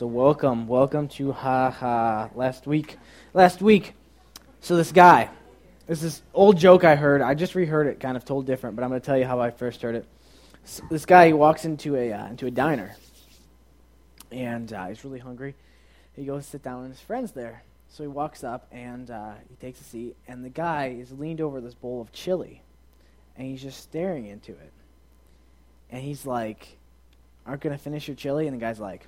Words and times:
So 0.00 0.06
welcome, 0.06 0.66
welcome 0.66 1.08
to 1.08 1.30
Ha 1.30 1.70
Ha. 1.70 2.30
Last 2.34 2.66
week, 2.66 2.96
last 3.34 3.60
week. 3.60 3.92
So 4.62 4.74
this 4.74 4.92
guy, 4.92 5.28
this 5.86 6.02
is 6.02 6.22
old 6.32 6.56
joke 6.56 6.84
I 6.84 6.96
heard. 6.96 7.20
I 7.20 7.34
just 7.34 7.54
reheard 7.54 7.86
it, 7.86 8.00
kind 8.00 8.16
of 8.16 8.24
told 8.24 8.46
different, 8.46 8.76
but 8.76 8.82
I'm 8.82 8.88
going 8.88 9.02
to 9.02 9.04
tell 9.04 9.18
you 9.18 9.26
how 9.26 9.40
I 9.40 9.50
first 9.50 9.82
heard 9.82 9.94
it. 9.94 10.06
So 10.64 10.84
this 10.90 11.04
guy, 11.04 11.26
he 11.26 11.32
walks 11.34 11.66
into 11.66 11.96
a 11.96 12.14
uh, 12.14 12.28
into 12.28 12.46
a 12.46 12.50
diner, 12.50 12.96
and 14.32 14.72
uh, 14.72 14.86
he's 14.86 15.04
really 15.04 15.18
hungry. 15.18 15.54
He 16.16 16.24
goes 16.24 16.46
sit 16.46 16.62
down, 16.62 16.84
and 16.84 16.94
his 16.94 17.02
friend's 17.02 17.32
there. 17.32 17.62
So 17.90 18.02
he 18.02 18.08
walks 18.08 18.42
up 18.42 18.68
and 18.72 19.10
uh, 19.10 19.32
he 19.50 19.56
takes 19.56 19.82
a 19.82 19.84
seat, 19.84 20.16
and 20.26 20.42
the 20.42 20.48
guy 20.48 20.96
is 20.98 21.12
leaned 21.12 21.42
over 21.42 21.60
this 21.60 21.74
bowl 21.74 22.00
of 22.00 22.10
chili, 22.10 22.62
and 23.36 23.46
he's 23.46 23.60
just 23.60 23.82
staring 23.82 24.24
into 24.24 24.52
it. 24.52 24.72
And 25.90 26.02
he's 26.02 26.24
like, 26.24 26.78
"Aren't 27.44 27.60
gonna 27.60 27.76
finish 27.76 28.08
your 28.08 28.16
chili?" 28.16 28.46
And 28.46 28.56
the 28.56 28.60
guy's 28.60 28.80
like. 28.80 29.06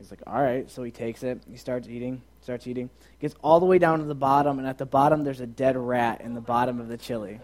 He's 0.00 0.10
like, 0.10 0.22
all 0.26 0.42
right. 0.42 0.68
So 0.70 0.82
he 0.82 0.90
takes 0.90 1.22
it. 1.22 1.42
He 1.48 1.58
starts 1.58 1.86
eating, 1.86 2.22
starts 2.40 2.66
eating. 2.66 2.88
Gets 3.20 3.34
all 3.42 3.60
the 3.60 3.66
way 3.66 3.78
down 3.78 3.98
to 3.98 4.06
the 4.06 4.14
bottom, 4.14 4.58
and 4.58 4.66
at 4.66 4.78
the 4.78 4.86
bottom, 4.86 5.24
there's 5.24 5.40
a 5.40 5.46
dead 5.46 5.76
rat 5.76 6.22
in 6.22 6.32
the 6.32 6.40
bottom 6.40 6.80
of 6.80 6.88
the 6.88 6.96
chili. 6.96 7.38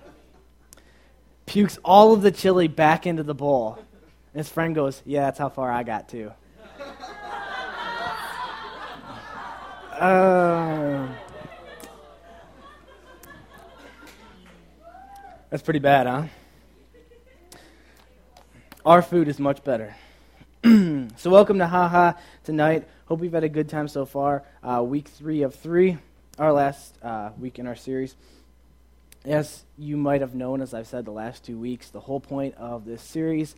Pukes 1.44 1.78
all 1.84 2.14
of 2.14 2.22
the 2.22 2.30
chili 2.30 2.66
back 2.66 3.06
into 3.06 3.22
the 3.22 3.34
bowl. 3.34 3.78
And 4.32 4.38
his 4.38 4.48
friend 4.48 4.74
goes, 4.74 5.02
yeah, 5.04 5.26
that's 5.26 5.38
how 5.38 5.50
far 5.50 5.70
I 5.70 5.82
got, 5.82 6.08
too. 6.08 6.32
Uh, 9.92 11.08
that's 15.50 15.62
pretty 15.62 15.78
bad, 15.78 16.06
huh? 16.06 16.22
Our 18.86 19.02
food 19.02 19.28
is 19.28 19.38
much 19.38 19.62
better. 19.62 19.94
so, 21.16 21.30
welcome 21.30 21.58
to 21.58 21.66
Haha 21.66 22.14
tonight. 22.42 22.88
Hope 23.04 23.22
you've 23.22 23.34
had 23.34 23.44
a 23.44 23.48
good 23.48 23.68
time 23.68 23.86
so 23.86 24.04
far. 24.04 24.42
Uh, 24.64 24.82
week 24.82 25.06
three 25.06 25.42
of 25.42 25.54
three, 25.54 25.96
our 26.38 26.52
last 26.52 26.98
uh, 27.04 27.30
week 27.38 27.60
in 27.60 27.68
our 27.68 27.76
series. 27.76 28.16
As 29.24 29.62
you 29.78 29.96
might 29.96 30.22
have 30.22 30.34
known, 30.34 30.60
as 30.60 30.74
I've 30.74 30.88
said 30.88 31.04
the 31.04 31.12
last 31.12 31.44
two 31.44 31.56
weeks, 31.56 31.90
the 31.90 32.00
whole 32.00 32.18
point 32.18 32.56
of 32.56 32.84
this 32.84 33.00
series 33.00 33.54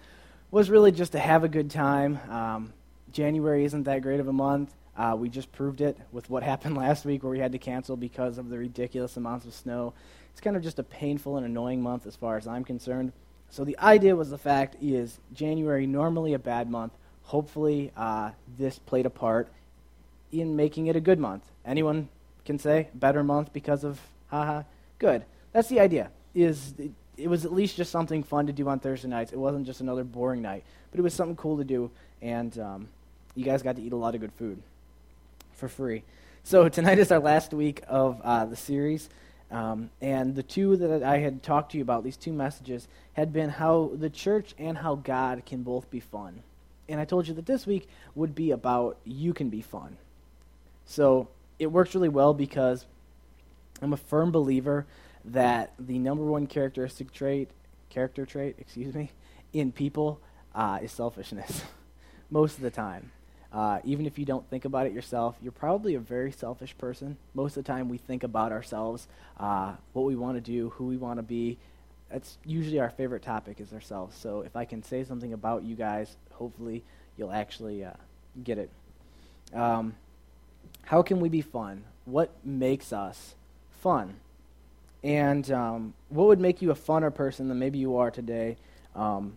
was 0.50 0.68
really 0.68 0.92
just 0.92 1.12
to 1.12 1.18
have 1.18 1.44
a 1.44 1.48
good 1.48 1.70
time. 1.70 2.18
Um, 2.28 2.72
January 3.10 3.64
isn't 3.64 3.84
that 3.84 4.02
great 4.02 4.20
of 4.20 4.28
a 4.28 4.32
month. 4.32 4.74
Uh, 4.94 5.16
we 5.18 5.30
just 5.30 5.50
proved 5.52 5.80
it 5.80 5.96
with 6.12 6.28
what 6.28 6.42
happened 6.52 6.76
last 6.76 7.06
week 7.06 7.22
where 7.22 7.32
we 7.32 7.38
had 7.38 7.52
to 7.52 7.58
cancel 7.58 7.96
because 7.96 8.36
of 8.36 8.50
the 8.50 8.58
ridiculous 8.58 9.16
amounts 9.16 9.46
of 9.46 9.54
snow. 9.54 9.94
It's 10.32 10.42
kind 10.42 10.56
of 10.56 10.62
just 10.62 10.78
a 10.78 10.84
painful 10.84 11.38
and 11.38 11.46
annoying 11.46 11.80
month 11.80 12.06
as 12.06 12.16
far 12.16 12.36
as 12.36 12.46
I'm 12.46 12.64
concerned. 12.64 13.12
So 13.50 13.64
the 13.64 13.78
idea 13.78 14.14
was 14.14 14.30
the 14.30 14.38
fact 14.38 14.76
is 14.80 15.18
January 15.32 15.86
normally 15.86 16.34
a 16.34 16.38
bad 16.38 16.70
month. 16.70 16.92
Hopefully 17.24 17.92
uh, 17.96 18.30
this 18.58 18.78
played 18.78 19.06
a 19.06 19.10
part 19.10 19.48
in 20.32 20.56
making 20.56 20.86
it 20.86 20.96
a 20.96 21.00
good 21.00 21.18
month. 21.18 21.44
Anyone 21.64 22.08
can 22.44 22.58
say 22.58 22.88
better 22.94 23.22
month 23.22 23.52
because 23.52 23.84
of 23.84 24.00
haha. 24.28 24.62
Good. 24.98 25.24
That's 25.52 25.68
the 25.68 25.80
idea. 25.80 26.10
Is 26.34 26.74
it, 26.78 26.92
it 27.16 27.28
was 27.28 27.44
at 27.44 27.52
least 27.52 27.76
just 27.76 27.90
something 27.90 28.22
fun 28.22 28.46
to 28.46 28.52
do 28.52 28.68
on 28.68 28.78
Thursday 28.78 29.08
nights. 29.08 29.32
It 29.32 29.38
wasn't 29.38 29.66
just 29.66 29.80
another 29.80 30.04
boring 30.04 30.40
night, 30.40 30.64
but 30.90 31.00
it 31.00 31.02
was 31.02 31.14
something 31.14 31.36
cool 31.36 31.58
to 31.58 31.64
do, 31.64 31.90
and 32.22 32.56
um, 32.58 32.88
you 33.34 33.44
guys 33.44 33.62
got 33.62 33.76
to 33.76 33.82
eat 33.82 33.92
a 33.92 33.96
lot 33.96 34.14
of 34.14 34.20
good 34.20 34.32
food 34.32 34.62
for 35.52 35.68
free. 35.68 36.04
So 36.44 36.68
tonight 36.68 36.98
is 36.98 37.10
our 37.10 37.18
last 37.18 37.52
week 37.52 37.82
of 37.88 38.20
uh, 38.22 38.44
the 38.46 38.56
series. 38.56 39.08
Um, 39.50 39.90
and 40.00 40.34
the 40.34 40.42
two 40.42 40.76
that 40.76 41.02
I 41.02 41.18
had 41.18 41.42
talked 41.42 41.72
to 41.72 41.78
you 41.78 41.82
about, 41.82 42.04
these 42.04 42.16
two 42.16 42.32
messages, 42.32 42.86
had 43.14 43.32
been 43.32 43.48
how 43.48 43.92
the 43.94 44.10
church 44.10 44.54
and 44.58 44.78
how 44.78 44.96
God 44.96 45.44
can 45.46 45.62
both 45.62 45.90
be 45.90 46.00
fun. 46.00 46.42
And 46.88 47.00
I 47.00 47.04
told 47.04 47.28
you 47.28 47.34
that 47.34 47.46
this 47.46 47.66
week 47.66 47.88
would 48.14 48.34
be 48.34 48.50
about 48.50 48.98
you 49.04 49.32
can 49.32 49.48
be 49.48 49.62
fun. 49.62 49.96
So 50.84 51.28
it 51.58 51.66
works 51.66 51.94
really 51.94 52.08
well 52.08 52.34
because 52.34 52.86
I'm 53.82 53.92
a 53.92 53.98
firm 53.98 54.30
believer 54.30 54.86
that 55.24 55.72
the 55.78 55.98
number 55.98 56.24
one 56.24 56.46
characteristic 56.46 57.12
trait, 57.12 57.50
character 57.90 58.24
trait, 58.26 58.56
excuse 58.58 58.94
me, 58.94 59.10
in 59.52 59.72
people 59.72 60.20
uh, 60.54 60.78
is 60.82 60.92
selfishness. 60.92 61.62
Most 62.30 62.56
of 62.56 62.62
the 62.62 62.70
time. 62.70 63.12
Uh, 63.52 63.80
even 63.84 64.04
if 64.06 64.18
you 64.18 64.24
don't 64.24 64.48
think 64.50 64.64
about 64.64 64.86
it 64.86 64.92
yourself, 64.92 65.36
you're 65.42 65.52
probably 65.52 65.94
a 65.94 66.00
very 66.00 66.30
selfish 66.30 66.76
person. 66.76 67.16
Most 67.34 67.56
of 67.56 67.64
the 67.64 67.72
time, 67.72 67.88
we 67.88 67.96
think 67.96 68.22
about 68.22 68.52
ourselves, 68.52 69.08
uh, 69.40 69.74
what 69.94 70.04
we 70.04 70.16
want 70.16 70.36
to 70.36 70.40
do, 70.40 70.70
who 70.70 70.86
we 70.86 70.96
want 70.96 71.18
to 71.18 71.22
be. 71.22 71.56
That's 72.10 72.36
usually 72.44 72.78
our 72.78 72.90
favorite 72.90 73.22
topic 73.22 73.60
is 73.60 73.72
ourselves. 73.72 74.16
So 74.16 74.42
if 74.42 74.54
I 74.54 74.64
can 74.64 74.82
say 74.82 75.02
something 75.04 75.32
about 75.32 75.62
you 75.62 75.76
guys, 75.76 76.16
hopefully 76.32 76.82
you'll 77.16 77.32
actually 77.32 77.84
uh, 77.84 77.92
get 78.44 78.58
it. 78.58 78.70
Um, 79.54 79.94
how 80.82 81.02
can 81.02 81.20
we 81.20 81.28
be 81.28 81.40
fun? 81.40 81.84
What 82.04 82.30
makes 82.44 82.92
us 82.92 83.34
fun? 83.80 84.14
And 85.02 85.50
um, 85.50 85.94
what 86.08 86.26
would 86.26 86.40
make 86.40 86.60
you 86.60 86.70
a 86.70 86.74
funner 86.74 87.14
person 87.14 87.48
than 87.48 87.58
maybe 87.58 87.78
you 87.78 87.96
are 87.96 88.10
today? 88.10 88.56
Um, 88.94 89.36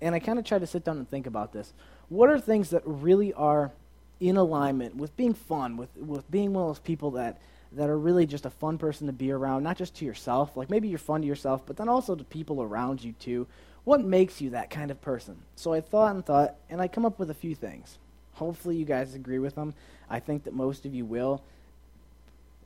and 0.00 0.14
I 0.14 0.18
kind 0.18 0.38
of 0.38 0.44
tried 0.44 0.60
to 0.60 0.66
sit 0.66 0.84
down 0.84 0.98
and 0.98 1.08
think 1.08 1.26
about 1.26 1.52
this 1.52 1.72
what 2.08 2.28
are 2.30 2.38
things 2.38 2.70
that 2.70 2.82
really 2.84 3.32
are 3.32 3.72
in 4.20 4.36
alignment 4.36 4.96
with 4.96 5.16
being 5.16 5.34
fun, 5.34 5.76
with, 5.76 5.94
with 5.96 6.30
being 6.30 6.52
one 6.52 6.62
of 6.62 6.68
those 6.70 6.78
people 6.78 7.12
that, 7.12 7.40
that 7.72 7.90
are 7.90 7.98
really 7.98 8.26
just 8.26 8.46
a 8.46 8.50
fun 8.50 8.78
person 8.78 9.06
to 9.06 9.12
be 9.12 9.30
around, 9.30 9.62
not 9.62 9.76
just 9.76 9.94
to 9.96 10.04
yourself, 10.04 10.56
like 10.56 10.70
maybe 10.70 10.88
you're 10.88 10.98
fun 10.98 11.20
to 11.20 11.26
yourself, 11.26 11.62
but 11.66 11.76
then 11.76 11.88
also 11.88 12.14
to 12.14 12.24
people 12.24 12.62
around 12.62 13.02
you 13.02 13.12
too. 13.12 13.46
What 13.84 14.02
makes 14.02 14.40
you 14.40 14.50
that 14.50 14.70
kind 14.70 14.90
of 14.90 15.00
person? 15.02 15.36
So 15.56 15.72
I 15.72 15.80
thought 15.80 16.14
and 16.14 16.24
thought, 16.24 16.54
and 16.70 16.80
I 16.80 16.88
come 16.88 17.04
up 17.04 17.18
with 17.18 17.30
a 17.30 17.34
few 17.34 17.54
things. 17.54 17.98
Hopefully 18.34 18.76
you 18.76 18.84
guys 18.84 19.14
agree 19.14 19.38
with 19.38 19.54
them. 19.54 19.74
I 20.08 20.20
think 20.20 20.44
that 20.44 20.54
most 20.54 20.86
of 20.86 20.94
you 20.94 21.04
will. 21.04 21.42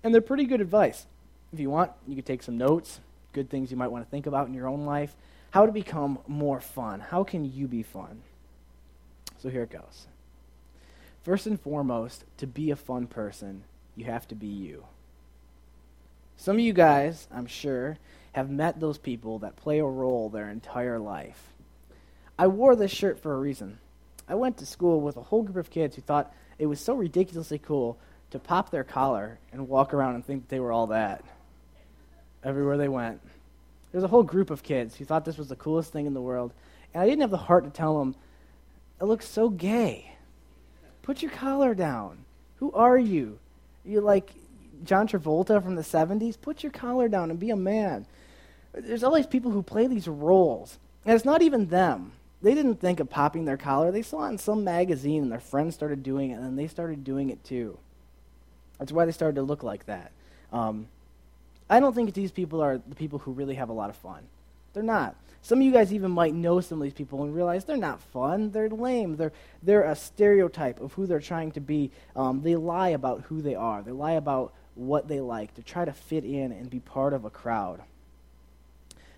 And 0.03 0.15
they're 0.15 0.21
pretty 0.21 0.45
good 0.45 0.61
advice. 0.61 1.07
If 1.53 1.59
you 1.59 1.71
want, 1.71 1.91
you 2.07 2.15
could 2.15 2.27
take 2.27 2.43
some 2.43 2.57
notes, 2.57 3.01
good 3.33 3.51
things 3.51 3.71
you 3.71 3.77
might 3.77 3.91
want 3.91 4.05
to 4.05 4.11
think 4.11 4.27
about 4.27 4.47
in 4.47 4.55
your 4.55 4.69
own 4.69 4.85
life. 4.85 5.17
How 5.51 5.67
to 5.67 5.73
become 5.73 6.19
more 6.27 6.61
fun. 6.61 7.01
How 7.01 7.25
can 7.25 7.51
you 7.51 7.67
be 7.67 7.83
fun? 7.83 8.23
So 9.39 9.49
here 9.49 9.63
it 9.63 9.71
goes. 9.71 10.07
First 11.23 11.47
and 11.47 11.61
foremost, 11.61 12.25
to 12.39 12.47
be 12.47 12.71
a 12.71 12.77
fun 12.77 13.07
person, 13.07 13.65
you 13.97 14.05
have 14.07 14.27
to 14.29 14.35
be 14.35 14.47
you. 14.47 14.85
Some 16.37 16.57
of 16.57 16.61
you 16.61 16.73
guys, 16.73 17.27
I'm 17.33 17.47
sure, 17.47 17.99
have 18.33 18.51
met 18.51 18.79
those 18.79 18.99
people 18.99 19.41
that 19.41 19.57
play 19.57 19.79
a 19.79 19.85
role 19.85 20.29
their 20.29 20.49
entire 20.49 20.99
life. 20.99 21.53
I 22.39 22.47
wore 22.47 22.77
this 22.77 22.93
shirt 22.93 23.19
for 23.19 23.35
a 23.35 23.39
reason. 23.39 23.79
I 24.29 24.37
went 24.37 24.59
to 24.59 24.67
school 24.67 25.01
with 25.01 25.17
a 25.17 25.23
whole 25.23 25.43
group 25.43 25.57
of 25.57 25.71
kids 25.71 25.97
who 25.97 26.03
thought 26.03 26.33
it 26.59 26.67
was 26.67 26.81
so 26.81 26.95
ridiculously 26.95 27.59
cool 27.59 27.99
to 28.31 28.39
pop 28.39 28.71
their 28.71 28.85
collar 28.85 29.39
and 29.53 29.69
walk 29.69 29.93
around 29.93 30.15
and 30.15 30.25
think 30.25 30.49
they 30.49 30.61
were 30.61 30.73
all 30.73 30.89
that. 30.89 31.25
Everywhere 32.45 32.77
they 32.77 32.89
went. 32.89 33.21
There's 33.91 34.05
a 34.05 34.09
whole 34.09 34.23
group 34.23 34.51
of 34.51 34.63
kids 34.63 34.97
who 34.97 35.05
thought 35.05 35.25
this 35.25 35.39
was 35.39 35.49
the 35.49 35.57
coolest 35.57 35.93
thing 35.93 36.07
in 36.07 36.15
the 36.15 36.21
world, 36.21 36.53
and 36.93 37.03
I 37.03 37.07
didn't 37.07 37.23
have 37.23 37.31
the 37.31 37.37
heart 37.37 37.65
to 37.65 37.71
tell 37.71 37.99
them 37.99 38.15
it 39.01 39.05
looks 39.05 39.29
so 39.29 39.49
gay. 39.49 40.13
Put 41.03 41.23
your 41.23 41.31
collar 41.31 41.75
down. 41.75 42.25
Who 42.57 42.73
are 42.73 42.99
you? 42.99 43.39
You 43.85 44.01
like 44.01 44.33
John 44.85 45.09
Travolta 45.09 45.63
from 45.63 45.75
the 45.75 45.83
70s? 45.83 46.41
Put 46.41 46.63
your 46.63 46.73
collar 46.73 47.09
down 47.09 47.31
and 47.31 47.39
be 47.39 47.51
a 47.51 47.57
man. 47.57 48.07
There's 48.75 49.03
all 49.03 49.15
these 49.15 49.27
people 49.27 49.51
who 49.51 49.63
play 49.63 49.87
these 49.87 50.07
roles, 50.07 50.79
and 51.05 51.15
it's 51.15 51.25
not 51.25 51.43
even 51.43 51.67
them. 51.67 52.13
They 52.43 52.55
didn't 52.55 52.81
think 52.81 53.01
of 53.01 53.11
popping 53.11 53.45
their 53.45 53.57
collar. 53.57 53.91
They 53.91 54.03
saw 54.03 54.27
it 54.27 54.31
in 54.31 54.39
some 54.39 54.63
magazine, 54.63 55.23
and 55.23 55.33
their 55.33 55.41
friends 55.41 55.75
started 55.75 56.03
doing 56.03 56.31
it, 56.31 56.35
and 56.35 56.45
then 56.45 56.57
they 56.57 56.69
started 56.69 57.03
doing 57.03 57.31
it 57.31 57.43
too. 57.43 57.79
That's 58.79 58.93
why 58.93 59.05
they 59.05 59.13
started 59.13 59.37
to 59.37 59.43
look 59.43 59.63
like 59.63 59.87
that. 59.87 60.13
Um, 60.53 60.89
I 61.69 61.81
don't 61.81 61.95
think 61.95 62.15
these 62.15 62.31
people 62.31 62.61
are 62.61 62.79
the 62.79 62.95
people 62.95 63.19
who 63.19 63.33
really 63.33 63.57
have 63.57 63.69
a 63.69 63.73
lot 63.73 63.91
of 63.91 63.97
fun. 63.97 64.23
They're 64.73 64.83
not. 64.83 65.17
Some 65.41 65.61
of 65.61 65.65
you 65.65 65.73
guys 65.73 65.93
even 65.93 66.11
might 66.11 66.35
know 66.35 66.61
some 66.61 66.79
of 66.79 66.83
these 66.83 66.93
people 66.93 67.23
and 67.23 67.35
realize 67.35 67.65
they're 67.65 67.77
not 67.77 68.03
fun. 68.03 68.51
They're 68.51 68.69
lame. 68.69 69.17
They're, 69.17 69.33
they're 69.63 69.85
a 69.85 69.97
stereotype 69.97 70.81
of 70.81 70.93
who 70.93 71.07
they're 71.07 71.21
trying 71.21 71.53
to 71.53 71.61
be. 71.61 71.91
Um, 72.17 72.43
they 72.43 72.57
lie 72.57 72.91
about 72.91 73.23
who 73.23 73.41
they 73.41 73.55
are, 73.55 73.83
they 73.83 73.93
lie 73.93 74.13
about 74.13 74.53
what 74.75 75.09
they 75.09 75.21
like 75.21 75.55
to 75.55 75.63
try 75.63 75.85
to 75.85 75.93
fit 75.93 76.25
in 76.25 76.53
and 76.53 76.71
be 76.71 76.81
part 76.81 77.13
of 77.13 77.25
a 77.25 77.31
crowd. 77.31 77.83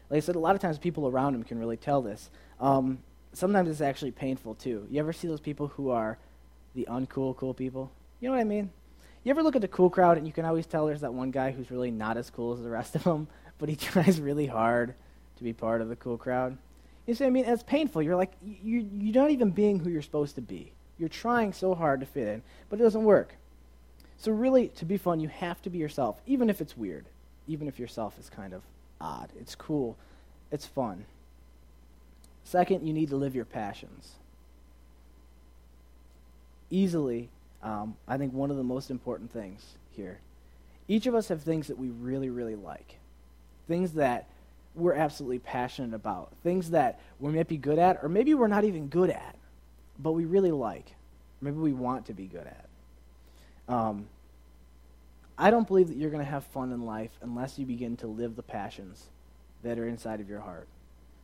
Like 0.08 0.18
I 0.18 0.20
said, 0.20 0.36
a 0.36 0.40
lot 0.40 0.54
of 0.54 0.60
times 0.60 0.78
people 0.78 1.06
around 1.06 1.34
them 1.34 1.42
can 1.42 1.58
really 1.58 1.76
tell 1.76 2.00
this. 2.00 2.30
Um, 2.58 2.98
sometimes 3.32 3.68
it's 3.68 3.80
actually 3.80 4.10
painful 4.10 4.54
too. 4.54 4.86
You 4.90 5.00
ever 5.00 5.12
see 5.12 5.28
those 5.28 5.40
people 5.40 5.68
who 5.68 5.90
are 5.90 6.18
the 6.74 6.86
uncool, 6.90 7.36
cool 7.36 7.54
people? 7.54 7.92
You 8.20 8.28
know 8.28 8.34
what 8.34 8.40
I 8.40 8.44
mean? 8.44 8.70
You 9.22 9.30
ever 9.30 9.42
look 9.42 9.54
at 9.54 9.62
the 9.62 9.68
cool 9.68 9.90
crowd 9.90 10.16
and 10.16 10.26
you 10.26 10.32
can 10.32 10.44
always 10.44 10.66
tell 10.66 10.86
there's 10.86 11.02
that 11.02 11.12
one 11.12 11.30
guy 11.30 11.50
who's 11.50 11.70
really 11.70 11.90
not 11.90 12.16
as 12.16 12.30
cool 12.30 12.54
as 12.54 12.62
the 12.62 12.70
rest 12.70 12.94
of 12.94 13.04
them, 13.04 13.28
but 13.58 13.68
he 13.68 13.76
tries 13.76 14.20
really 14.20 14.46
hard 14.46 14.94
to 15.40 15.44
be 15.44 15.52
part 15.52 15.80
of 15.80 15.88
the 15.88 15.96
cool 15.96 16.16
crowd. 16.16 16.56
You 17.06 17.14
see, 17.14 17.26
I 17.26 17.30
mean, 17.30 17.44
it's 17.44 17.62
painful. 17.62 18.02
You're 18.02 18.16
like, 18.16 18.32
you, 18.42 18.88
you're 18.98 19.20
not 19.22 19.30
even 19.30 19.50
being 19.50 19.80
who 19.80 19.90
you're 19.90 20.02
supposed 20.02 20.36
to 20.36 20.40
be. 20.40 20.72
You're 20.98 21.08
trying 21.08 21.52
so 21.52 21.74
hard 21.74 22.00
to 22.00 22.06
fit 22.06 22.28
in, 22.28 22.42
but 22.68 22.78
it 22.78 22.82
doesn't 22.84 23.04
work. 23.04 23.34
So, 24.18 24.32
really, 24.32 24.68
to 24.68 24.84
be 24.84 24.96
fun, 24.98 25.18
you 25.18 25.28
have 25.28 25.60
to 25.62 25.70
be 25.70 25.78
yourself, 25.78 26.20
even 26.26 26.48
if 26.48 26.60
it's 26.60 26.76
weird, 26.76 27.06
even 27.48 27.66
if 27.66 27.78
yourself 27.78 28.18
is 28.18 28.30
kind 28.30 28.52
of 28.52 28.62
odd. 29.00 29.30
It's 29.40 29.54
cool, 29.54 29.96
it's 30.52 30.66
fun. 30.66 31.06
Second, 32.44 32.86
you 32.86 32.92
need 32.92 33.10
to 33.10 33.16
live 33.16 33.34
your 33.34 33.46
passions. 33.46 34.12
easily, 36.70 37.28
um, 37.62 37.96
I 38.06 38.16
think, 38.16 38.32
one 38.32 38.50
of 38.50 38.56
the 38.56 38.62
most 38.62 38.90
important 38.90 39.32
things 39.32 39.74
here. 39.90 40.20
Each 40.88 41.06
of 41.06 41.14
us 41.14 41.28
have 41.28 41.42
things 41.42 41.66
that 41.66 41.78
we 41.78 41.88
really, 41.88 42.30
really 42.30 42.54
like, 42.54 42.96
things 43.68 43.92
that 43.92 44.26
we're 44.74 44.94
absolutely 44.94 45.38
passionate 45.38 45.94
about, 45.94 46.32
things 46.42 46.70
that 46.70 47.00
we 47.18 47.32
might 47.32 47.48
be 47.48 47.56
good 47.56 47.78
at, 47.78 47.98
or 48.02 48.08
maybe 48.08 48.34
we're 48.34 48.46
not 48.46 48.64
even 48.64 48.86
good 48.88 49.10
at, 49.10 49.36
but 49.98 50.12
we 50.12 50.24
really 50.24 50.52
like. 50.52 50.94
Maybe 51.40 51.56
we 51.56 51.72
want 51.72 52.06
to 52.06 52.12
be 52.12 52.26
good 52.26 52.46
at. 52.46 52.68
Um, 53.68 54.06
I 55.38 55.50
don't 55.50 55.66
believe 55.66 55.88
that 55.88 55.96
you're 55.96 56.10
going 56.10 56.24
to 56.24 56.30
have 56.30 56.44
fun 56.44 56.72
in 56.72 56.84
life 56.84 57.12
unless 57.22 57.58
you 57.58 57.64
begin 57.64 57.96
to 57.98 58.06
live 58.06 58.36
the 58.36 58.42
passions 58.42 59.06
that 59.62 59.78
are 59.78 59.88
inside 59.88 60.20
of 60.20 60.28
your 60.28 60.40
heart. 60.40 60.68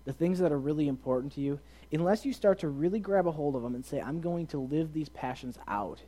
The 0.07 0.13
things 0.13 0.39
that 0.39 0.53
are 0.53 0.59
really 0.59 0.89
important 0.89 1.33
to 1.35 1.41
you, 1.41 1.61
unless 1.93 2.25
you 2.25 2.33
start 2.33 2.61
to 2.61 2.69
really 2.69 3.01
grab 3.01 3.27
a 3.27 3.33
hold 3.33 3.57
of 3.57 3.63
them 3.63 3.75
and 3.75 3.85
say, 3.85 4.01
I'm 4.01 4.21
going 4.21 4.47
to 4.49 4.59
live 4.59 4.93
these 4.93 5.09
passions 5.09 5.59
out, 5.69 6.01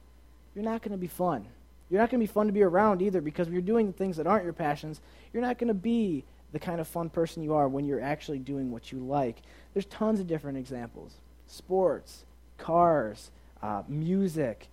you're 0.54 0.64
not 0.64 0.82
going 0.82 0.92
to 0.92 0.98
be 0.98 1.06
fun. 1.06 1.46
You're 1.90 2.00
not 2.00 2.10
going 2.10 2.20
to 2.20 2.26
be 2.26 2.32
fun 2.32 2.46
to 2.46 2.52
be 2.52 2.62
around 2.62 3.02
either 3.02 3.20
because 3.20 3.48
you're 3.48 3.60
doing 3.60 3.92
things 3.92 4.16
that 4.16 4.26
aren't 4.26 4.44
your 4.44 4.52
passions, 4.52 5.00
you're 5.32 5.42
not 5.42 5.58
going 5.58 5.68
to 5.68 5.74
be 5.74 6.24
the 6.52 6.58
kind 6.58 6.80
of 6.80 6.88
fun 6.88 7.10
person 7.10 7.42
you 7.42 7.54
are 7.54 7.68
when 7.68 7.84
you're 7.84 8.00
actually 8.00 8.38
doing 8.38 8.70
what 8.70 8.90
you 8.90 8.98
like. 8.98 9.42
There's 9.74 9.86
tons 9.86 10.20
of 10.20 10.26
different 10.26 10.58
examples 10.58 11.14
sports, 11.46 12.24
cars, 12.58 13.30
uh, 13.62 13.82
music, 13.88 14.68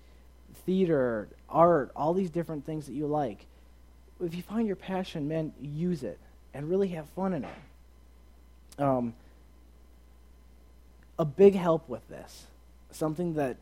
theater, 0.65 1.27
art, 1.49 1.91
all 1.95 2.13
these 2.13 2.29
different 2.29 2.65
things 2.65 2.85
that 2.87 2.93
you 2.93 3.07
like. 3.07 3.45
If 4.21 4.35
you 4.35 4.41
find 4.41 4.67
your 4.67 4.75
passion, 4.75 5.27
man, 5.27 5.53
use 5.61 6.03
it 6.03 6.19
and 6.53 6.69
really 6.69 6.89
have 6.89 7.07
fun 7.09 7.33
in 7.33 7.43
it. 7.45 8.81
Um, 8.81 9.13
a 11.17 11.25
big 11.25 11.55
help 11.55 11.87
with 11.87 12.07
this, 12.09 12.45
something 12.91 13.35
that, 13.35 13.57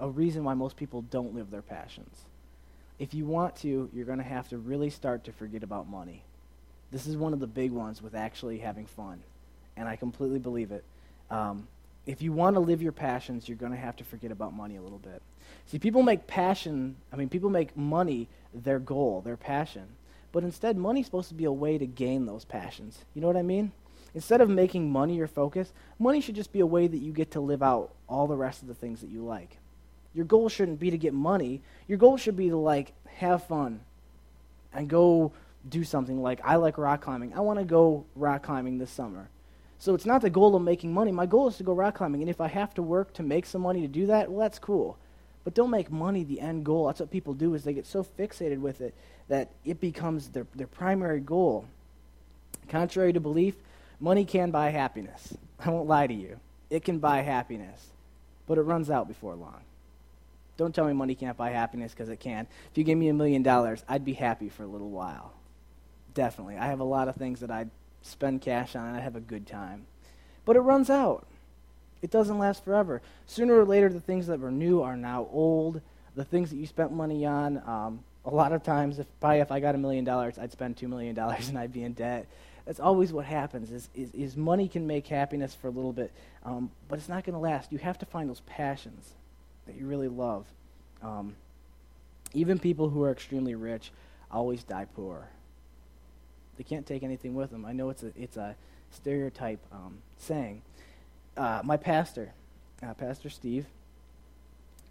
a 0.00 0.08
reason 0.08 0.42
why 0.42 0.54
most 0.54 0.76
people 0.76 1.02
don't 1.02 1.34
live 1.34 1.50
their 1.50 1.62
passions. 1.62 2.24
If 2.98 3.14
you 3.14 3.24
want 3.24 3.56
to, 3.56 3.88
you're 3.92 4.04
going 4.04 4.18
to 4.18 4.24
have 4.24 4.48
to 4.48 4.58
really 4.58 4.90
start 4.90 5.24
to 5.24 5.32
forget 5.32 5.62
about 5.62 5.88
money. 5.88 6.24
This 6.92 7.06
is 7.06 7.16
one 7.16 7.32
of 7.32 7.40
the 7.40 7.46
big 7.46 7.72
ones 7.72 8.02
with 8.02 8.14
actually 8.14 8.58
having 8.58 8.86
fun, 8.86 9.22
and 9.76 9.88
I 9.88 9.96
completely 9.96 10.38
believe 10.38 10.70
it. 10.70 10.84
Um, 11.30 11.66
if 12.04 12.20
you 12.20 12.32
want 12.32 12.54
to 12.54 12.60
live 12.60 12.82
your 12.82 12.92
passions, 12.92 13.48
you're 13.48 13.56
going 13.56 13.72
to 13.72 13.78
have 13.78 13.96
to 13.96 14.04
forget 14.04 14.30
about 14.30 14.52
money 14.52 14.76
a 14.76 14.82
little 14.82 14.98
bit. 14.98 15.22
See, 15.66 15.78
people 15.78 16.02
make 16.02 16.26
passion, 16.26 16.96
I 17.12 17.16
mean, 17.16 17.30
people 17.30 17.48
make 17.48 17.76
money 17.76 18.28
their 18.52 18.78
goal, 18.78 19.22
their 19.22 19.38
passion. 19.38 19.86
But 20.32 20.44
instead, 20.44 20.76
money's 20.76 21.06
supposed 21.06 21.28
to 21.28 21.34
be 21.34 21.44
a 21.44 21.52
way 21.52 21.78
to 21.78 21.86
gain 21.86 22.26
those 22.26 22.44
passions. 22.44 22.98
You 23.14 23.22
know 23.22 23.26
what 23.26 23.36
I 23.36 23.42
mean? 23.42 23.72
Instead 24.14 24.42
of 24.42 24.50
making 24.50 24.90
money 24.90 25.16
your 25.16 25.26
focus, 25.26 25.72
money 25.98 26.20
should 26.20 26.34
just 26.34 26.52
be 26.52 26.60
a 26.60 26.66
way 26.66 26.86
that 26.86 26.98
you 26.98 27.12
get 27.12 27.30
to 27.30 27.40
live 27.40 27.62
out 27.62 27.92
all 28.08 28.26
the 28.26 28.36
rest 28.36 28.60
of 28.60 28.68
the 28.68 28.74
things 28.74 29.00
that 29.00 29.10
you 29.10 29.24
like. 29.24 29.56
Your 30.14 30.26
goal 30.26 30.50
shouldn't 30.50 30.80
be 30.80 30.90
to 30.90 30.98
get 30.98 31.14
money. 31.14 31.62
Your 31.88 31.96
goal 31.96 32.18
should 32.18 32.36
be 32.36 32.50
to, 32.50 32.56
like, 32.56 32.92
have 33.16 33.44
fun 33.44 33.80
and 34.74 34.88
go 34.88 35.32
do 35.68 35.84
something 35.84 36.22
like 36.22 36.40
I 36.44 36.56
like 36.56 36.78
rock 36.78 37.02
climbing. 37.02 37.34
I 37.34 37.40
want 37.40 37.58
to 37.58 37.64
go 37.64 38.04
rock 38.14 38.42
climbing 38.42 38.78
this 38.78 38.90
summer. 38.90 39.28
So 39.78 39.94
it's 39.94 40.06
not 40.06 40.22
the 40.22 40.30
goal 40.30 40.54
of 40.54 40.62
making 40.62 40.92
money. 40.92 41.10
My 41.10 41.26
goal 41.26 41.48
is 41.48 41.56
to 41.56 41.64
go 41.64 41.72
rock 41.72 41.96
climbing. 41.96 42.20
And 42.20 42.30
if 42.30 42.40
I 42.40 42.48
have 42.48 42.72
to 42.74 42.82
work 42.82 43.12
to 43.14 43.22
make 43.22 43.46
some 43.46 43.62
money 43.62 43.80
to 43.80 43.88
do 43.88 44.06
that, 44.06 44.30
well, 44.30 44.40
that's 44.40 44.58
cool. 44.58 44.96
But 45.44 45.54
don't 45.54 45.70
make 45.70 45.90
money 45.90 46.22
the 46.22 46.40
end 46.40 46.64
goal. 46.64 46.86
That's 46.86 47.00
what 47.00 47.10
people 47.10 47.34
do 47.34 47.54
is 47.54 47.64
they 47.64 47.72
get 47.72 47.86
so 47.86 48.04
fixated 48.04 48.60
with 48.60 48.80
it 48.80 48.94
that 49.28 49.50
it 49.64 49.80
becomes 49.80 50.28
their, 50.28 50.46
their 50.54 50.66
primary 50.68 51.20
goal. 51.20 51.66
Contrary 52.68 53.12
to 53.12 53.20
belief, 53.20 53.56
money 53.98 54.24
can 54.24 54.50
buy 54.50 54.70
happiness. 54.70 55.34
I 55.58 55.70
won't 55.70 55.88
lie 55.88 56.06
to 56.06 56.14
you. 56.14 56.38
It 56.70 56.84
can 56.84 56.98
buy 56.98 57.22
happiness, 57.22 57.88
but 58.46 58.58
it 58.58 58.62
runs 58.62 58.88
out 58.88 59.08
before 59.08 59.34
long. 59.34 59.62
Don't 60.56 60.74
tell 60.74 60.86
me 60.86 60.92
money 60.92 61.14
can't 61.14 61.36
buy 61.36 61.50
happiness 61.50 61.92
because 61.92 62.08
it 62.08 62.20
can. 62.20 62.46
If 62.70 62.78
you 62.78 62.84
give 62.84 62.98
me 62.98 63.08
a 63.08 63.14
million 63.14 63.42
dollars, 63.42 63.84
I'd 63.88 64.04
be 64.04 64.12
happy 64.12 64.48
for 64.48 64.62
a 64.62 64.66
little 64.66 64.90
while. 64.90 65.32
Definitely. 66.14 66.56
I 66.56 66.66
have 66.66 66.80
a 66.80 66.84
lot 66.84 67.08
of 67.08 67.16
things 67.16 67.40
that 67.40 67.50
I'd 67.50 67.70
spend 68.02 68.42
cash 68.42 68.76
on, 68.76 68.88
and 68.88 68.96
I 68.96 69.00
have 69.00 69.16
a 69.16 69.20
good 69.20 69.46
time. 69.46 69.86
But 70.44 70.56
it 70.56 70.60
runs 70.60 70.90
out. 70.90 71.26
It 72.02 72.10
doesn't 72.10 72.38
last 72.38 72.64
forever. 72.64 73.00
Sooner 73.26 73.58
or 73.58 73.64
later, 73.64 73.88
the 73.88 74.00
things 74.00 74.26
that 74.26 74.40
were 74.40 74.50
new 74.50 74.82
are 74.82 74.96
now 74.96 75.28
old. 75.32 75.80
The 76.14 76.24
things 76.24 76.50
that 76.50 76.56
you 76.56 76.66
spent 76.66 76.92
money 76.92 77.24
on, 77.24 77.62
um, 77.66 78.04
a 78.24 78.30
lot 78.30 78.52
of 78.52 78.62
times, 78.62 78.98
if 78.98 79.06
probably 79.20 79.38
if 79.38 79.50
I 79.50 79.60
got 79.60 79.74
a 79.74 79.78
million 79.78 80.04
dollars, 80.04 80.38
I'd 80.38 80.52
spend 80.52 80.76
two 80.76 80.88
million 80.88 81.14
dollars 81.14 81.48
and 81.48 81.58
I'd 81.58 81.72
be 81.72 81.84
in 81.84 81.92
debt. 81.92 82.26
That's 82.66 82.80
always 82.80 83.12
what 83.12 83.24
happens. 83.24 83.70
Is 83.70 83.88
is, 83.94 84.10
is 84.12 84.36
money 84.36 84.68
can 84.68 84.86
make 84.86 85.06
happiness 85.06 85.54
for 85.54 85.68
a 85.68 85.70
little 85.70 85.92
bit, 85.92 86.12
um, 86.44 86.70
but 86.88 86.98
it's 86.98 87.08
not 87.08 87.24
going 87.24 87.34
to 87.34 87.38
last. 87.38 87.72
You 87.72 87.78
have 87.78 87.98
to 87.98 88.06
find 88.06 88.28
those 88.28 88.40
passions 88.40 89.12
that 89.66 89.76
you 89.76 89.86
really 89.86 90.08
love. 90.08 90.44
Um, 91.02 91.34
even 92.34 92.58
people 92.58 92.90
who 92.90 93.02
are 93.04 93.10
extremely 93.10 93.54
rich 93.54 93.90
always 94.30 94.64
die 94.64 94.86
poor. 94.94 95.28
They 96.56 96.64
can't 96.64 96.86
take 96.86 97.02
anything 97.02 97.34
with 97.34 97.50
them. 97.50 97.64
I 97.64 97.72
know 97.72 97.90
it's 97.90 98.02
a, 98.02 98.12
it's 98.16 98.36
a 98.36 98.54
stereotype 98.90 99.60
um, 99.72 99.98
saying. 100.18 100.62
Uh, 101.36 101.62
my 101.64 101.76
pastor, 101.76 102.32
uh, 102.82 102.94
Pastor 102.94 103.30
Steve, 103.30 103.66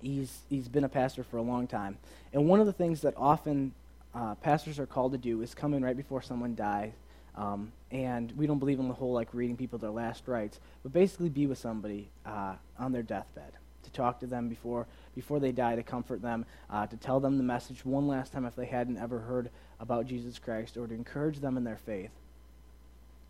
he's, 0.02 0.40
he's 0.50 0.68
been 0.68 0.84
a 0.84 0.90
pastor 0.90 1.24
for 1.24 1.38
a 1.38 1.42
long 1.42 1.68
time. 1.68 1.98
And 2.34 2.48
one 2.48 2.60
of 2.60 2.66
the 2.66 2.74
things 2.74 3.02
that 3.02 3.14
often 3.16 3.74
uh, 4.16 4.36
pastors 4.36 4.80
are 4.80 4.86
called 4.86 5.12
to 5.12 5.18
do 5.18 5.42
is 5.42 5.54
come 5.54 5.74
in 5.74 5.84
right 5.84 5.96
before 5.96 6.22
someone 6.22 6.56
dies. 6.56 6.92
Um, 7.36 7.72
and 7.92 8.32
we 8.36 8.48
don't 8.48 8.60
believe 8.60 8.80
in 8.80 8.88
the 8.88 8.94
whole 8.94 9.14
like 9.14 9.30
reading 9.34 9.56
people 9.56 9.80
their 9.80 9.92
last 9.92 10.28
rites, 10.28 10.60
but 10.84 10.92
basically 10.92 11.30
be 11.30 11.48
with 11.48 11.58
somebody 11.58 12.10
uh, 12.26 12.56
on 12.78 12.92
their 12.92 13.04
deathbed 13.04 13.54
to 13.84 13.92
talk 13.92 14.20
to 14.20 14.28
them 14.28 14.50
before 14.50 14.86
before 15.16 15.40
they 15.40 15.52
die, 15.52 15.76
to 15.76 15.84
comfort 15.84 16.22
them, 16.22 16.46
uh, 16.70 16.88
to 16.88 16.96
tell 16.98 17.20
them 17.20 17.38
the 17.38 17.44
message 17.44 17.86
one 17.86 18.08
last 18.08 18.32
time 18.32 18.46
if 18.46 18.56
they 18.56 18.66
hadn't 18.66 18.98
ever 18.98 19.20
heard 19.20 19.50
about 19.82 20.08
Jesus 20.08 20.40
Christ, 20.40 20.78
or 20.78 20.88
to 20.88 20.94
encourage 20.94 21.40
them 21.40 21.58
in 21.58 21.66
their 21.66 21.78
faith. 21.78 22.12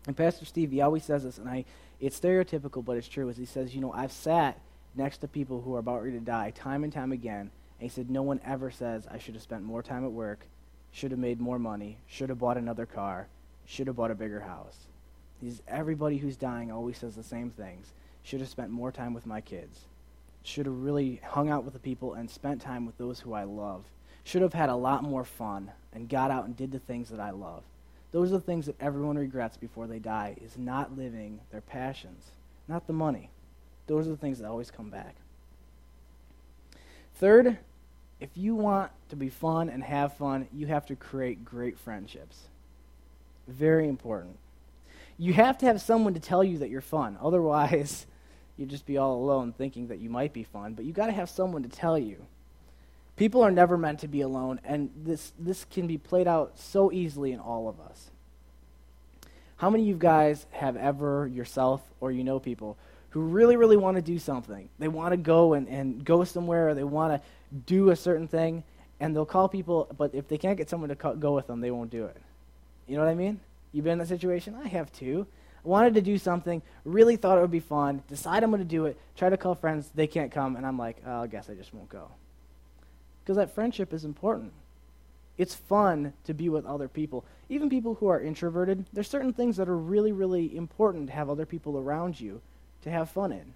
And 0.06 0.16
Pastor 0.16 0.44
Steve, 0.44 0.70
he 0.70 0.80
always 0.80 1.04
says 1.04 1.24
this, 1.24 1.38
and 1.38 1.48
I, 1.48 1.64
it's 1.98 2.18
stereotypical, 2.18 2.84
but 2.84 2.96
it's 2.96 3.08
true. 3.08 3.28
As 3.28 3.36
he 3.36 3.44
says, 3.44 3.74
you 3.74 3.80
know, 3.80 3.92
I've 3.92 4.12
sat 4.12 4.58
next 4.94 5.18
to 5.18 5.28
people 5.28 5.62
who 5.62 5.74
are 5.74 5.80
about 5.80 6.02
ready 6.02 6.18
to 6.18 6.24
die 6.24 6.50
time 6.50 6.84
and 6.84 6.92
time 6.92 7.10
again, 7.10 7.40
and 7.40 7.50
he 7.80 7.88
said, 7.88 8.10
no 8.10 8.22
one 8.22 8.40
ever 8.44 8.70
says 8.70 9.06
I 9.10 9.18
should 9.18 9.34
have 9.34 9.42
spent 9.42 9.64
more 9.64 9.82
time 9.82 10.04
at 10.04 10.12
work, 10.12 10.46
should 10.92 11.10
have 11.10 11.20
made 11.20 11.40
more 11.40 11.58
money, 11.58 11.98
should 12.06 12.28
have 12.28 12.38
bought 12.38 12.58
another 12.58 12.86
car, 12.86 13.28
should 13.64 13.86
have 13.86 13.96
bought 13.96 14.10
a 14.10 14.14
bigger 14.14 14.40
house. 14.40 14.86
He's, 15.40 15.62
everybody 15.66 16.18
who's 16.18 16.36
dying 16.36 16.70
always 16.70 16.98
says 16.98 17.16
the 17.16 17.22
same 17.22 17.50
things. 17.50 17.92
Should 18.22 18.38
have 18.38 18.48
spent 18.48 18.70
more 18.70 18.92
time 18.92 19.14
with 19.14 19.26
my 19.26 19.40
kids 19.40 19.86
should 20.42 20.66
have 20.66 20.82
really 20.82 21.20
hung 21.24 21.48
out 21.48 21.64
with 21.64 21.72
the 21.72 21.80
people 21.80 22.14
and 22.14 22.28
spent 22.28 22.60
time 22.60 22.86
with 22.86 22.98
those 22.98 23.20
who 23.20 23.32
I 23.32 23.44
love. 23.44 23.84
Should 24.24 24.42
have 24.42 24.52
had 24.52 24.68
a 24.68 24.76
lot 24.76 25.02
more 25.02 25.24
fun 25.24 25.72
and 25.92 26.08
got 26.08 26.30
out 26.30 26.44
and 26.44 26.56
did 26.56 26.72
the 26.72 26.78
things 26.78 27.08
that 27.10 27.20
I 27.20 27.30
love. 27.30 27.62
Those 28.12 28.30
are 28.30 28.36
the 28.36 28.40
things 28.40 28.66
that 28.66 28.80
everyone 28.80 29.16
regrets 29.16 29.56
before 29.56 29.86
they 29.86 29.98
die 29.98 30.36
is 30.42 30.58
not 30.58 30.96
living 30.96 31.40
their 31.50 31.62
passions, 31.62 32.24
not 32.68 32.86
the 32.86 32.92
money. 32.92 33.30
Those 33.86 34.06
are 34.06 34.10
the 34.10 34.16
things 34.16 34.38
that 34.38 34.48
always 34.48 34.70
come 34.70 34.90
back. 34.90 35.16
Third, 37.14 37.58
if 38.20 38.30
you 38.36 38.54
want 38.54 38.92
to 39.08 39.16
be 39.16 39.28
fun 39.28 39.68
and 39.68 39.82
have 39.82 40.16
fun, 40.16 40.46
you 40.52 40.66
have 40.66 40.86
to 40.86 40.96
create 40.96 41.44
great 41.44 41.78
friendships. 41.78 42.48
Very 43.48 43.88
important. 43.88 44.38
You 45.18 45.32
have 45.34 45.58
to 45.58 45.66
have 45.66 45.80
someone 45.80 46.14
to 46.14 46.20
tell 46.20 46.44
you 46.44 46.58
that 46.58 46.70
you're 46.70 46.80
fun. 46.80 47.18
Otherwise, 47.22 48.06
you'd 48.56 48.70
just 48.70 48.86
be 48.86 48.98
all 48.98 49.14
alone 49.16 49.52
thinking 49.52 49.88
that 49.88 49.98
you 49.98 50.10
might 50.10 50.32
be 50.32 50.44
fun, 50.44 50.74
but 50.74 50.84
you 50.84 50.92
got 50.92 51.06
to 51.06 51.12
have 51.12 51.30
someone 51.30 51.62
to 51.62 51.68
tell 51.68 51.98
you. 51.98 52.26
People 53.16 53.42
are 53.42 53.50
never 53.50 53.76
meant 53.76 54.00
to 54.00 54.08
be 54.08 54.20
alone, 54.20 54.60
and 54.64 54.90
this, 54.96 55.32
this 55.38 55.64
can 55.66 55.86
be 55.86 55.98
played 55.98 56.26
out 56.26 56.58
so 56.58 56.90
easily 56.90 57.32
in 57.32 57.40
all 57.40 57.68
of 57.68 57.80
us. 57.80 58.10
How 59.56 59.70
many 59.70 59.84
of 59.84 59.88
you 59.88 59.96
guys 59.96 60.46
have 60.50 60.76
ever 60.76 61.26
yourself 61.26 61.82
or 62.00 62.10
you 62.10 62.24
know 62.24 62.40
people 62.40 62.76
who 63.10 63.20
really, 63.20 63.56
really 63.56 63.76
want 63.76 63.96
to 63.96 64.02
do 64.02 64.18
something? 64.18 64.68
They 64.78 64.88
want 64.88 65.12
to 65.12 65.18
go 65.18 65.52
and, 65.52 65.68
and 65.68 66.04
go 66.04 66.24
somewhere 66.24 66.70
or 66.70 66.74
they 66.74 66.84
want 66.84 67.12
to 67.12 67.28
do 67.66 67.90
a 67.90 67.96
certain 67.96 68.26
thing, 68.26 68.64
and 68.98 69.14
they'll 69.14 69.26
call 69.26 69.48
people, 69.48 69.88
but 69.96 70.14
if 70.14 70.26
they 70.28 70.38
can't 70.38 70.56
get 70.56 70.70
someone 70.70 70.88
to 70.88 70.96
co- 70.96 71.14
go 71.14 71.34
with 71.34 71.46
them, 71.46 71.60
they 71.60 71.70
won't 71.70 71.90
do 71.90 72.06
it. 72.06 72.16
You 72.88 72.96
know 72.96 73.04
what 73.04 73.10
I 73.10 73.14
mean? 73.14 73.40
You've 73.72 73.84
been 73.84 73.94
in 73.94 73.98
that 73.98 74.08
situation? 74.08 74.56
I 74.62 74.68
have 74.68 74.90
too 74.92 75.26
I 75.64 75.68
wanted 75.68 75.94
to 75.94 76.00
do 76.00 76.18
something, 76.18 76.60
really 76.84 77.16
thought 77.16 77.38
it 77.38 77.40
would 77.40 77.50
be 77.50 77.60
fun, 77.60 78.02
decide 78.08 78.42
I'm 78.42 78.50
going 78.50 78.62
to 78.62 78.68
do 78.68 78.86
it, 78.86 78.98
try 79.16 79.28
to 79.28 79.36
call 79.36 79.54
friends, 79.54 79.90
they 79.94 80.08
can't 80.08 80.32
come, 80.32 80.56
and 80.56 80.66
I'm 80.66 80.76
like, 80.76 80.96
oh, 81.06 81.22
I 81.22 81.26
guess 81.28 81.48
I 81.48 81.54
just 81.54 81.72
won't 81.72 81.88
go. 81.88 82.08
Because 83.22 83.36
that 83.36 83.54
friendship 83.54 83.92
is 83.92 84.04
important. 84.04 84.52
It's 85.38 85.54
fun 85.54 86.12
to 86.24 86.34
be 86.34 86.48
with 86.48 86.66
other 86.66 86.88
people. 86.88 87.24
Even 87.48 87.70
people 87.70 87.94
who 87.94 88.08
are 88.08 88.20
introverted, 88.20 88.84
there's 88.92 89.08
certain 89.08 89.32
things 89.32 89.56
that 89.56 89.68
are 89.68 89.76
really, 89.76 90.12
really 90.12 90.54
important 90.56 91.06
to 91.08 91.12
have 91.12 91.30
other 91.30 91.46
people 91.46 91.78
around 91.78 92.20
you 92.20 92.40
to 92.82 92.90
have 92.90 93.10
fun 93.10 93.32
in. 93.32 93.54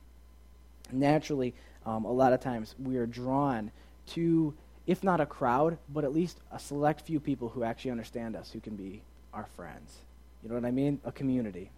Naturally, 0.93 1.55
um, 1.85 2.05
a 2.05 2.13
lot 2.13 2.33
of 2.33 2.41
times 2.41 2.75
we 2.79 2.97
are 2.97 3.07
drawn 3.07 3.71
to, 4.09 4.55
if 4.87 5.03
not 5.03 5.21
a 5.21 5.27
crowd, 5.27 5.79
but 5.93 6.05
at 6.05 6.15
least 6.15 6.41
a 6.53 6.59
select 6.59 7.03
few 7.03 7.21
people 7.21 7.49
who 7.49 7.65
actually 7.65 7.91
understand 7.91 8.37
us, 8.37 8.51
who 8.51 8.61
can 8.61 8.77
be 8.77 9.03
our 9.35 9.47
friends. 9.57 9.99
You 10.43 10.49
know 10.49 10.55
what 10.55 10.65
I 10.65 10.71
mean? 10.71 11.01
A 11.05 11.13
community. 11.13 11.71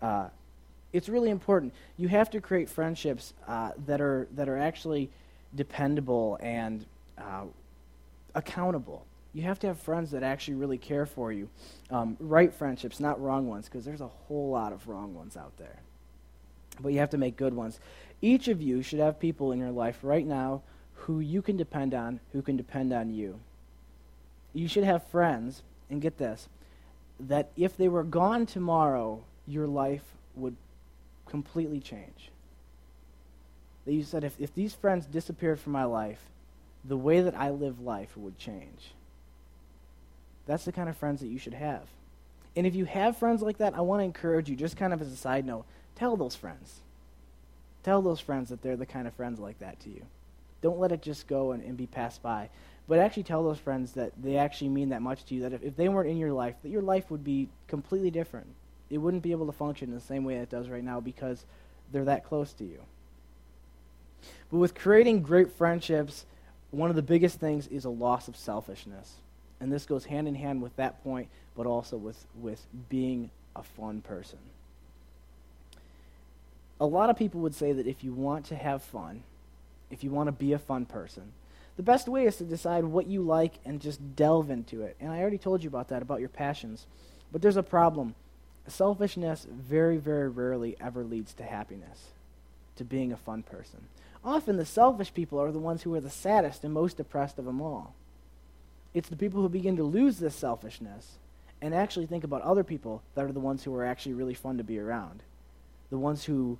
Uh, 0.00 0.28
it's 0.92 1.08
really 1.08 1.30
important. 1.30 1.72
You 1.96 2.08
have 2.08 2.30
to 2.30 2.40
create 2.40 2.68
friendships 2.68 3.32
uh, 3.48 3.72
that 3.86 4.00
are 4.00 4.28
that 4.34 4.48
are 4.48 4.58
actually 4.58 5.10
dependable 5.54 6.38
and 6.40 6.84
uh, 7.18 7.44
accountable. 8.34 9.06
You 9.32 9.42
have 9.42 9.58
to 9.60 9.66
have 9.68 9.78
friends 9.78 10.10
that 10.10 10.22
actually 10.22 10.54
really 10.54 10.78
care 10.78 11.06
for 11.06 11.32
you. 11.32 11.48
Um, 11.90 12.16
right 12.20 12.52
friendships, 12.52 13.00
not 13.00 13.20
wrong 13.20 13.48
ones, 13.48 13.66
because 13.66 13.84
there's 13.84 14.00
a 14.00 14.08
whole 14.08 14.50
lot 14.50 14.72
of 14.72 14.88
wrong 14.88 15.14
ones 15.14 15.36
out 15.36 15.56
there. 15.56 15.80
But 16.80 16.92
you 16.92 16.98
have 16.98 17.10
to 17.10 17.18
make 17.18 17.36
good 17.36 17.54
ones. 17.54 17.80
Each 18.20 18.48
of 18.48 18.60
you 18.60 18.82
should 18.82 18.98
have 18.98 19.18
people 19.18 19.52
in 19.52 19.58
your 19.58 19.70
life 19.70 19.98
right 20.02 20.26
now 20.26 20.62
who 20.94 21.20
you 21.20 21.42
can 21.42 21.56
depend 21.56 21.94
on, 21.94 22.20
who 22.32 22.42
can 22.42 22.56
depend 22.56 22.92
on 22.92 23.10
you. 23.10 23.40
You 24.52 24.68
should 24.68 24.84
have 24.84 25.06
friends, 25.06 25.62
and 25.90 26.00
get 26.00 26.18
this, 26.18 26.48
that 27.20 27.50
if 27.56 27.76
they 27.76 27.88
were 27.88 28.04
gone 28.04 28.46
tomorrow, 28.46 29.24
your 29.46 29.66
life 29.66 30.04
would 30.34 30.56
completely 31.26 31.80
change. 31.80 32.30
That 33.84 33.92
you 33.92 34.02
said, 34.02 34.24
if, 34.24 34.40
if 34.40 34.54
these 34.54 34.74
friends 34.74 35.06
disappeared 35.06 35.60
from 35.60 35.72
my 35.72 35.84
life, 35.84 36.30
the 36.84 36.96
way 36.96 37.20
that 37.20 37.36
I 37.36 37.50
live 37.50 37.80
life 37.80 38.16
would 38.16 38.38
change. 38.38 38.92
That's 40.46 40.64
the 40.64 40.72
kind 40.72 40.88
of 40.88 40.96
friends 40.96 41.20
that 41.20 41.28
you 41.28 41.38
should 41.38 41.54
have. 41.54 41.82
And 42.56 42.66
if 42.66 42.74
you 42.74 42.84
have 42.84 43.16
friends 43.16 43.42
like 43.42 43.58
that, 43.58 43.74
I 43.74 43.80
want 43.80 44.00
to 44.00 44.04
encourage 44.04 44.50
you, 44.50 44.56
just 44.56 44.76
kind 44.76 44.92
of 44.92 45.00
as 45.00 45.12
a 45.12 45.16
side 45.16 45.46
note, 45.46 45.64
tell 45.94 46.16
those 46.16 46.34
friends. 46.34 46.80
Tell 47.82 48.02
those 48.02 48.20
friends 48.20 48.50
that 48.50 48.62
they're 48.62 48.76
the 48.76 48.86
kind 48.86 49.06
of 49.06 49.14
friends 49.14 49.40
like 49.40 49.58
that 49.60 49.80
to 49.80 49.90
you. 49.90 50.02
Don't 50.60 50.78
let 50.78 50.92
it 50.92 51.02
just 51.02 51.26
go 51.26 51.52
and, 51.52 51.62
and 51.62 51.76
be 51.76 51.86
passed 51.86 52.22
by. 52.22 52.48
But 52.88 52.98
actually 52.98 53.22
tell 53.22 53.42
those 53.42 53.58
friends 53.58 53.92
that 53.92 54.12
they 54.20 54.36
actually 54.36 54.68
mean 54.68 54.90
that 54.90 55.02
much 55.02 55.24
to 55.26 55.34
you, 55.34 55.42
that 55.42 55.52
if, 55.52 55.62
if 55.62 55.76
they 55.76 55.88
weren't 55.88 56.10
in 56.10 56.18
your 56.18 56.32
life, 56.32 56.56
that 56.62 56.68
your 56.68 56.82
life 56.82 57.10
would 57.10 57.24
be 57.24 57.48
completely 57.68 58.10
different. 58.10 58.46
It 58.90 58.98
wouldn't 58.98 59.22
be 59.22 59.32
able 59.32 59.46
to 59.46 59.52
function 59.52 59.88
in 59.88 59.94
the 59.94 60.00
same 60.00 60.24
way 60.24 60.34
it 60.34 60.50
does 60.50 60.68
right 60.68 60.84
now 60.84 61.00
because 61.00 61.44
they're 61.90 62.04
that 62.04 62.24
close 62.24 62.52
to 62.54 62.64
you. 62.64 62.80
But 64.50 64.58
with 64.58 64.74
creating 64.74 65.22
great 65.22 65.50
friendships, 65.52 66.26
one 66.72 66.90
of 66.90 66.96
the 66.96 67.02
biggest 67.02 67.38
things 67.38 67.68
is 67.68 67.84
a 67.84 67.90
loss 67.90 68.26
of 68.26 68.36
selfishness. 68.36 69.14
And 69.60 69.70
this 69.72 69.86
goes 69.86 70.06
hand 70.06 70.26
in 70.26 70.34
hand 70.34 70.60
with 70.60 70.74
that 70.76 71.04
point, 71.04 71.28
but 71.56 71.66
also 71.66 71.96
with, 71.96 72.24
with 72.40 72.66
being 72.88 73.30
a 73.54 73.62
fun 73.62 74.00
person. 74.00 74.38
A 76.80 76.86
lot 76.86 77.10
of 77.10 77.16
people 77.16 77.40
would 77.42 77.54
say 77.54 77.72
that 77.72 77.86
if 77.86 78.02
you 78.02 78.12
want 78.12 78.46
to 78.46 78.56
have 78.56 78.82
fun, 78.82 79.22
if 79.90 80.02
you 80.02 80.10
want 80.10 80.26
to 80.26 80.32
be 80.32 80.52
a 80.52 80.58
fun 80.58 80.86
person, 80.86 81.22
the 81.76 81.82
best 81.82 82.08
way 82.08 82.26
is 82.26 82.36
to 82.36 82.44
decide 82.44 82.84
what 82.84 83.06
you 83.06 83.22
like 83.22 83.54
and 83.64 83.80
just 83.80 84.16
delve 84.16 84.50
into 84.50 84.82
it. 84.82 84.96
And 84.98 85.12
I 85.12 85.20
already 85.20 85.38
told 85.38 85.62
you 85.62 85.68
about 85.68 85.88
that, 85.88 86.02
about 86.02 86.20
your 86.20 86.28
passions. 86.28 86.86
But 87.30 87.40
there's 87.40 87.56
a 87.56 87.62
problem. 87.62 88.14
Selfishness 88.66 89.46
very, 89.50 89.96
very 89.96 90.28
rarely 90.28 90.76
ever 90.80 91.04
leads 91.04 91.32
to 91.34 91.44
happiness, 91.44 92.08
to 92.76 92.84
being 92.84 93.12
a 93.12 93.16
fun 93.16 93.42
person. 93.42 93.80
Often 94.24 94.56
the 94.56 94.64
selfish 94.64 95.12
people 95.12 95.40
are 95.40 95.50
the 95.50 95.58
ones 95.58 95.82
who 95.82 95.94
are 95.94 96.00
the 96.00 96.10
saddest 96.10 96.64
and 96.64 96.72
most 96.72 96.96
depressed 96.96 97.38
of 97.38 97.44
them 97.44 97.60
all. 97.60 97.94
It's 98.94 99.08
the 99.08 99.16
people 99.16 99.42
who 99.42 99.48
begin 99.48 99.76
to 99.76 99.84
lose 99.84 100.18
this 100.18 100.34
selfishness 100.34 101.18
and 101.60 101.74
actually 101.74 102.06
think 102.06 102.24
about 102.24 102.42
other 102.42 102.64
people 102.64 103.02
that 103.14 103.24
are 103.24 103.32
the 103.32 103.40
ones 103.40 103.64
who 103.64 103.74
are 103.74 103.84
actually 103.84 104.14
really 104.14 104.34
fun 104.34 104.58
to 104.58 104.64
be 104.64 104.78
around. 104.78 105.22
The 105.90 105.98
ones 105.98 106.24
who 106.24 106.58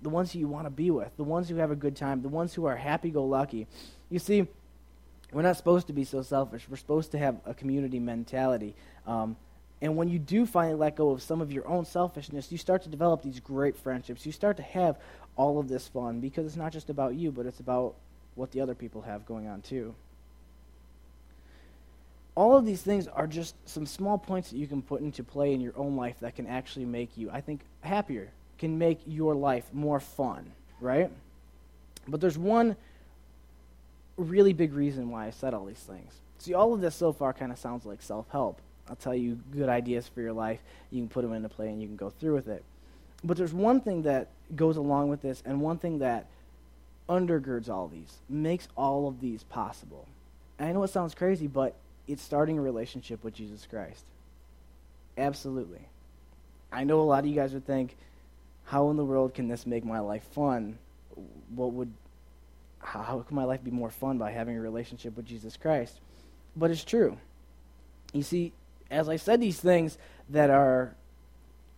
the 0.00 0.08
ones 0.08 0.32
who 0.32 0.38
you 0.38 0.46
want 0.46 0.64
to 0.66 0.70
be 0.70 0.92
with, 0.92 1.16
the 1.16 1.24
ones 1.24 1.48
who 1.48 1.56
have 1.56 1.72
a 1.72 1.76
good 1.76 1.96
time, 1.96 2.22
the 2.22 2.28
ones 2.28 2.54
who 2.54 2.66
are 2.66 2.76
happy 2.76 3.10
go 3.10 3.24
lucky. 3.24 3.66
You 4.10 4.20
see, 4.20 4.46
we're 5.32 5.42
not 5.42 5.56
supposed 5.56 5.88
to 5.88 5.92
be 5.92 6.04
so 6.04 6.22
selfish. 6.22 6.68
We're 6.68 6.76
supposed 6.76 7.10
to 7.12 7.18
have 7.18 7.36
a 7.44 7.52
community 7.52 7.98
mentality. 7.98 8.74
Um, 9.08 9.36
and 9.80 9.96
when 9.96 10.08
you 10.08 10.18
do 10.18 10.44
finally 10.44 10.74
let 10.74 10.96
go 10.96 11.10
of 11.10 11.22
some 11.22 11.40
of 11.40 11.52
your 11.52 11.66
own 11.68 11.84
selfishness, 11.84 12.50
you 12.50 12.58
start 12.58 12.82
to 12.82 12.88
develop 12.88 13.22
these 13.22 13.38
great 13.38 13.76
friendships. 13.76 14.26
You 14.26 14.32
start 14.32 14.56
to 14.56 14.62
have 14.62 14.98
all 15.36 15.58
of 15.58 15.68
this 15.68 15.86
fun 15.86 16.20
because 16.20 16.46
it's 16.46 16.56
not 16.56 16.72
just 16.72 16.90
about 16.90 17.14
you, 17.14 17.30
but 17.30 17.46
it's 17.46 17.60
about 17.60 17.94
what 18.34 18.50
the 18.50 18.60
other 18.60 18.74
people 18.74 19.02
have 19.02 19.24
going 19.24 19.46
on 19.46 19.62
too. 19.62 19.94
All 22.34 22.56
of 22.56 22.66
these 22.66 22.82
things 22.82 23.08
are 23.08 23.26
just 23.26 23.54
some 23.68 23.86
small 23.86 24.18
points 24.18 24.50
that 24.50 24.58
you 24.58 24.66
can 24.66 24.82
put 24.82 25.00
into 25.00 25.22
play 25.24 25.52
in 25.52 25.60
your 25.60 25.76
own 25.76 25.96
life 25.96 26.20
that 26.20 26.36
can 26.36 26.46
actually 26.46 26.84
make 26.84 27.16
you, 27.16 27.30
I 27.30 27.40
think, 27.40 27.60
happier, 27.80 28.30
can 28.58 28.78
make 28.78 29.00
your 29.06 29.34
life 29.34 29.64
more 29.72 30.00
fun, 30.00 30.52
right? 30.80 31.10
But 32.06 32.20
there's 32.20 32.38
one 32.38 32.76
really 34.16 34.52
big 34.52 34.72
reason 34.72 35.10
why 35.10 35.26
I 35.26 35.30
said 35.30 35.54
all 35.54 35.64
these 35.64 35.78
things. 35.78 36.12
See, 36.38 36.54
all 36.54 36.72
of 36.72 36.80
this 36.80 36.94
so 36.94 37.12
far 37.12 37.32
kind 37.32 37.52
of 37.52 37.58
sounds 37.58 37.84
like 37.84 38.02
self 38.02 38.28
help. 38.30 38.60
I'll 38.88 38.96
tell 38.96 39.14
you 39.14 39.38
good 39.52 39.68
ideas 39.68 40.08
for 40.08 40.20
your 40.20 40.32
life. 40.32 40.60
You 40.90 41.02
can 41.02 41.08
put 41.08 41.22
them 41.22 41.32
into 41.32 41.48
play 41.48 41.68
and 41.68 41.80
you 41.80 41.88
can 41.88 41.96
go 41.96 42.10
through 42.10 42.34
with 42.34 42.48
it. 42.48 42.64
But 43.22 43.36
there's 43.36 43.52
one 43.52 43.80
thing 43.80 44.02
that 44.02 44.28
goes 44.54 44.76
along 44.76 45.08
with 45.08 45.22
this, 45.22 45.42
and 45.44 45.60
one 45.60 45.78
thing 45.78 45.98
that 45.98 46.26
undergirds 47.08 47.68
all 47.68 47.88
these, 47.88 48.18
makes 48.28 48.68
all 48.76 49.08
of 49.08 49.20
these 49.20 49.42
possible. 49.42 50.06
And 50.58 50.68
I 50.68 50.72
know 50.72 50.82
it 50.84 50.88
sounds 50.88 51.14
crazy, 51.14 51.46
but 51.46 51.74
it's 52.06 52.22
starting 52.22 52.58
a 52.58 52.62
relationship 52.62 53.24
with 53.24 53.34
Jesus 53.34 53.66
Christ. 53.68 54.04
Absolutely. 55.16 55.80
I 56.70 56.84
know 56.84 57.00
a 57.00 57.02
lot 57.02 57.20
of 57.20 57.26
you 57.26 57.34
guys 57.34 57.52
would 57.52 57.66
think, 57.66 57.96
how 58.64 58.90
in 58.90 58.96
the 58.96 59.04
world 59.04 59.34
can 59.34 59.48
this 59.48 59.66
make 59.66 59.84
my 59.84 59.98
life 59.98 60.24
fun? 60.32 60.78
What 61.54 61.72
would 61.72 61.92
how 62.80 63.24
can 63.26 63.34
my 63.34 63.44
life 63.44 63.64
be 63.64 63.70
more 63.70 63.90
fun 63.90 64.18
by 64.18 64.30
having 64.30 64.56
a 64.56 64.60
relationship 64.60 65.16
with 65.16 65.26
Jesus 65.26 65.56
Christ? 65.56 65.98
But 66.56 66.70
it's 66.70 66.84
true. 66.84 67.18
You 68.12 68.22
see, 68.22 68.52
as 68.90 69.08
I 69.08 69.16
said 69.16 69.40
these 69.40 69.60
things 69.60 69.98
that 70.28 70.50
are 70.50 70.94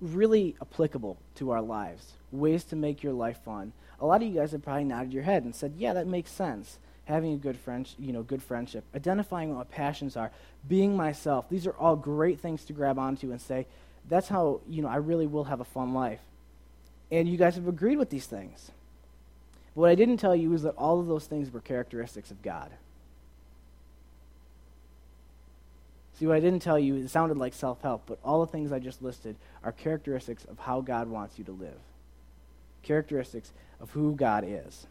really 0.01 0.57
applicable 0.63 1.19
to 1.37 1.51
our 1.51 1.63
lives, 1.63 2.13
ways 2.33 2.65
to 2.65 2.77
make 2.77 3.03
your 3.03 3.13
life 3.13 3.39
fun. 3.45 3.73
A 4.01 4.07
lot 4.07 4.23
of 4.23 4.29
you 4.29 4.35
guys 4.35 4.53
have 4.53 4.63
probably 4.63 4.85
nodded 4.85 5.13
your 5.13 5.25
head 5.25 5.45
and 5.45 5.55
said, 5.55 5.75
"Yeah, 5.77 5.93
that 5.93 6.07
makes 6.07 6.31
sense." 6.31 6.79
Having 7.05 7.35
a 7.35 7.39
good 7.39 7.57
friend, 7.57 7.93
you 7.99 8.13
know, 8.13 8.23
good 8.23 8.43
friendship, 8.43 8.85
identifying 8.95 9.51
what 9.51 9.59
my 9.59 9.65
passions 9.65 10.17
are, 10.17 10.31
being 10.69 10.97
myself. 10.97 11.49
These 11.49 11.67
are 11.67 11.77
all 11.77 11.97
great 11.97 12.39
things 12.39 12.65
to 12.67 12.73
grab 12.73 12.99
onto 12.99 13.33
and 13.33 13.41
say, 13.41 13.67
"That's 14.09 14.29
how 14.29 14.61
you 14.69 14.81
know 14.81 14.89
I 14.89 14.97
really 14.97 15.27
will 15.27 15.45
have 15.45 15.61
a 15.61 15.65
fun 15.65 15.93
life." 15.93 16.23
And 17.11 17.29
you 17.29 17.37
guys 17.37 17.57
have 17.57 17.67
agreed 17.67 17.99
with 17.99 18.11
these 18.11 18.27
things. 18.27 18.71
But 19.75 19.81
what 19.81 19.91
I 19.91 19.97
didn't 19.97 20.19
tell 20.19 20.37
you 20.37 20.53
is 20.55 20.63
that 20.63 20.77
all 20.77 21.01
of 21.01 21.09
those 21.09 21.27
things 21.27 21.51
were 21.51 21.61
characteristics 21.61 22.31
of 22.31 22.43
God. 22.43 22.71
See, 26.21 26.27
what 26.27 26.37
I 26.37 26.41
didn't 26.41 26.61
tell 26.61 26.79
you, 26.79 26.97
it 26.97 27.09
sounded 27.09 27.39
like 27.39 27.55
self 27.55 27.81
help, 27.81 28.03
but 28.05 28.19
all 28.23 28.45
the 28.45 28.53
things 28.53 28.73
I 28.73 28.79
just 28.79 29.01
listed 29.01 29.37
are 29.65 29.73
characteristics 29.73 30.45
of 30.45 30.59
how 30.59 30.83
God 30.83 31.09
wants 31.09 31.39
you 31.39 31.45
to 31.45 31.53
live. 31.53 31.81
Characteristics 32.83 33.55
of 33.81 33.93
who 33.93 34.15
God 34.15 34.45
is. 34.47 34.87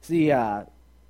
See, 0.00 0.32
uh, 0.32 0.64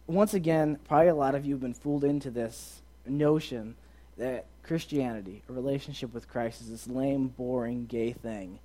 once 0.06 0.34
again, 0.34 0.78
probably 0.86 1.08
a 1.08 1.14
lot 1.14 1.34
of 1.34 1.46
you 1.46 1.54
have 1.54 1.62
been 1.62 1.72
fooled 1.72 2.04
into 2.04 2.30
this 2.30 2.82
notion 3.06 3.76
that 4.18 4.44
Christianity, 4.62 5.42
a 5.48 5.54
relationship 5.54 6.12
with 6.12 6.28
Christ, 6.28 6.60
is 6.60 6.68
this 6.68 6.86
lame, 6.86 7.28
boring, 7.28 7.86
gay 7.86 8.12
thing. 8.12 8.58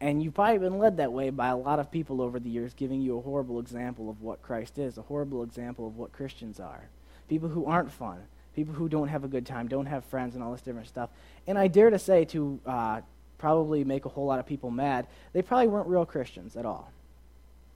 And 0.00 0.22
you've 0.22 0.32
probably 0.32 0.56
been 0.56 0.78
led 0.78 0.96
that 0.96 1.12
way 1.12 1.28
by 1.28 1.48
a 1.48 1.56
lot 1.56 1.78
of 1.78 1.90
people 1.90 2.22
over 2.22 2.40
the 2.40 2.48
years, 2.48 2.72
giving 2.72 3.02
you 3.02 3.18
a 3.18 3.22
horrible 3.22 3.60
example 3.60 4.08
of 4.08 4.22
what 4.22 4.40
Christ 4.40 4.78
is, 4.78 4.96
a 4.96 5.02
horrible 5.02 5.42
example 5.42 5.86
of 5.86 5.98
what 5.98 6.12
Christians 6.12 6.58
are. 6.58 6.88
People 7.28 7.50
who 7.50 7.66
aren't 7.66 7.92
fun, 7.92 8.22
people 8.54 8.74
who 8.74 8.88
don't 8.88 9.08
have 9.08 9.24
a 9.24 9.28
good 9.28 9.46
time, 9.46 9.68
don't 9.68 9.86
have 9.86 10.04
friends, 10.04 10.34
and 10.34 10.42
all 10.42 10.52
this 10.52 10.62
different 10.62 10.88
stuff. 10.88 11.10
And 11.46 11.58
I 11.58 11.68
dare 11.68 11.90
to 11.90 11.98
say, 11.98 12.24
to 12.26 12.60
uh, 12.66 13.00
probably 13.38 13.84
make 13.84 14.04
a 14.04 14.08
whole 14.08 14.26
lot 14.26 14.38
of 14.38 14.46
people 14.46 14.70
mad, 14.70 15.06
they 15.32 15.42
probably 15.42 15.68
weren't 15.68 15.88
real 15.88 16.06
Christians 16.06 16.56
at 16.56 16.64
all. 16.64 16.90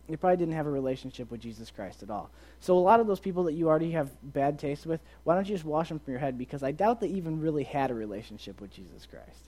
They 0.08 0.16
probably 0.16 0.38
didn't 0.38 0.54
have 0.54 0.66
a 0.66 0.70
relationship 0.70 1.30
with 1.30 1.40
Jesus 1.40 1.70
Christ 1.70 2.02
at 2.02 2.08
all. 2.08 2.30
So 2.60 2.76
a 2.76 2.80
lot 2.80 2.98
of 2.98 3.06
those 3.06 3.20
people 3.20 3.44
that 3.44 3.52
you 3.52 3.68
already 3.68 3.90
have 3.90 4.10
bad 4.22 4.58
taste 4.58 4.86
with, 4.86 5.00
why 5.24 5.34
don't 5.34 5.46
you 5.46 5.54
just 5.54 5.66
wash 5.66 5.90
them 5.90 5.98
from 5.98 6.12
your 6.12 6.20
head? 6.20 6.38
Because 6.38 6.62
I 6.62 6.72
doubt 6.72 7.00
they 7.00 7.08
even 7.08 7.40
really 7.40 7.64
had 7.64 7.90
a 7.90 7.94
relationship 7.94 8.60
with 8.60 8.72
Jesus 8.72 9.06
Christ. 9.06 9.42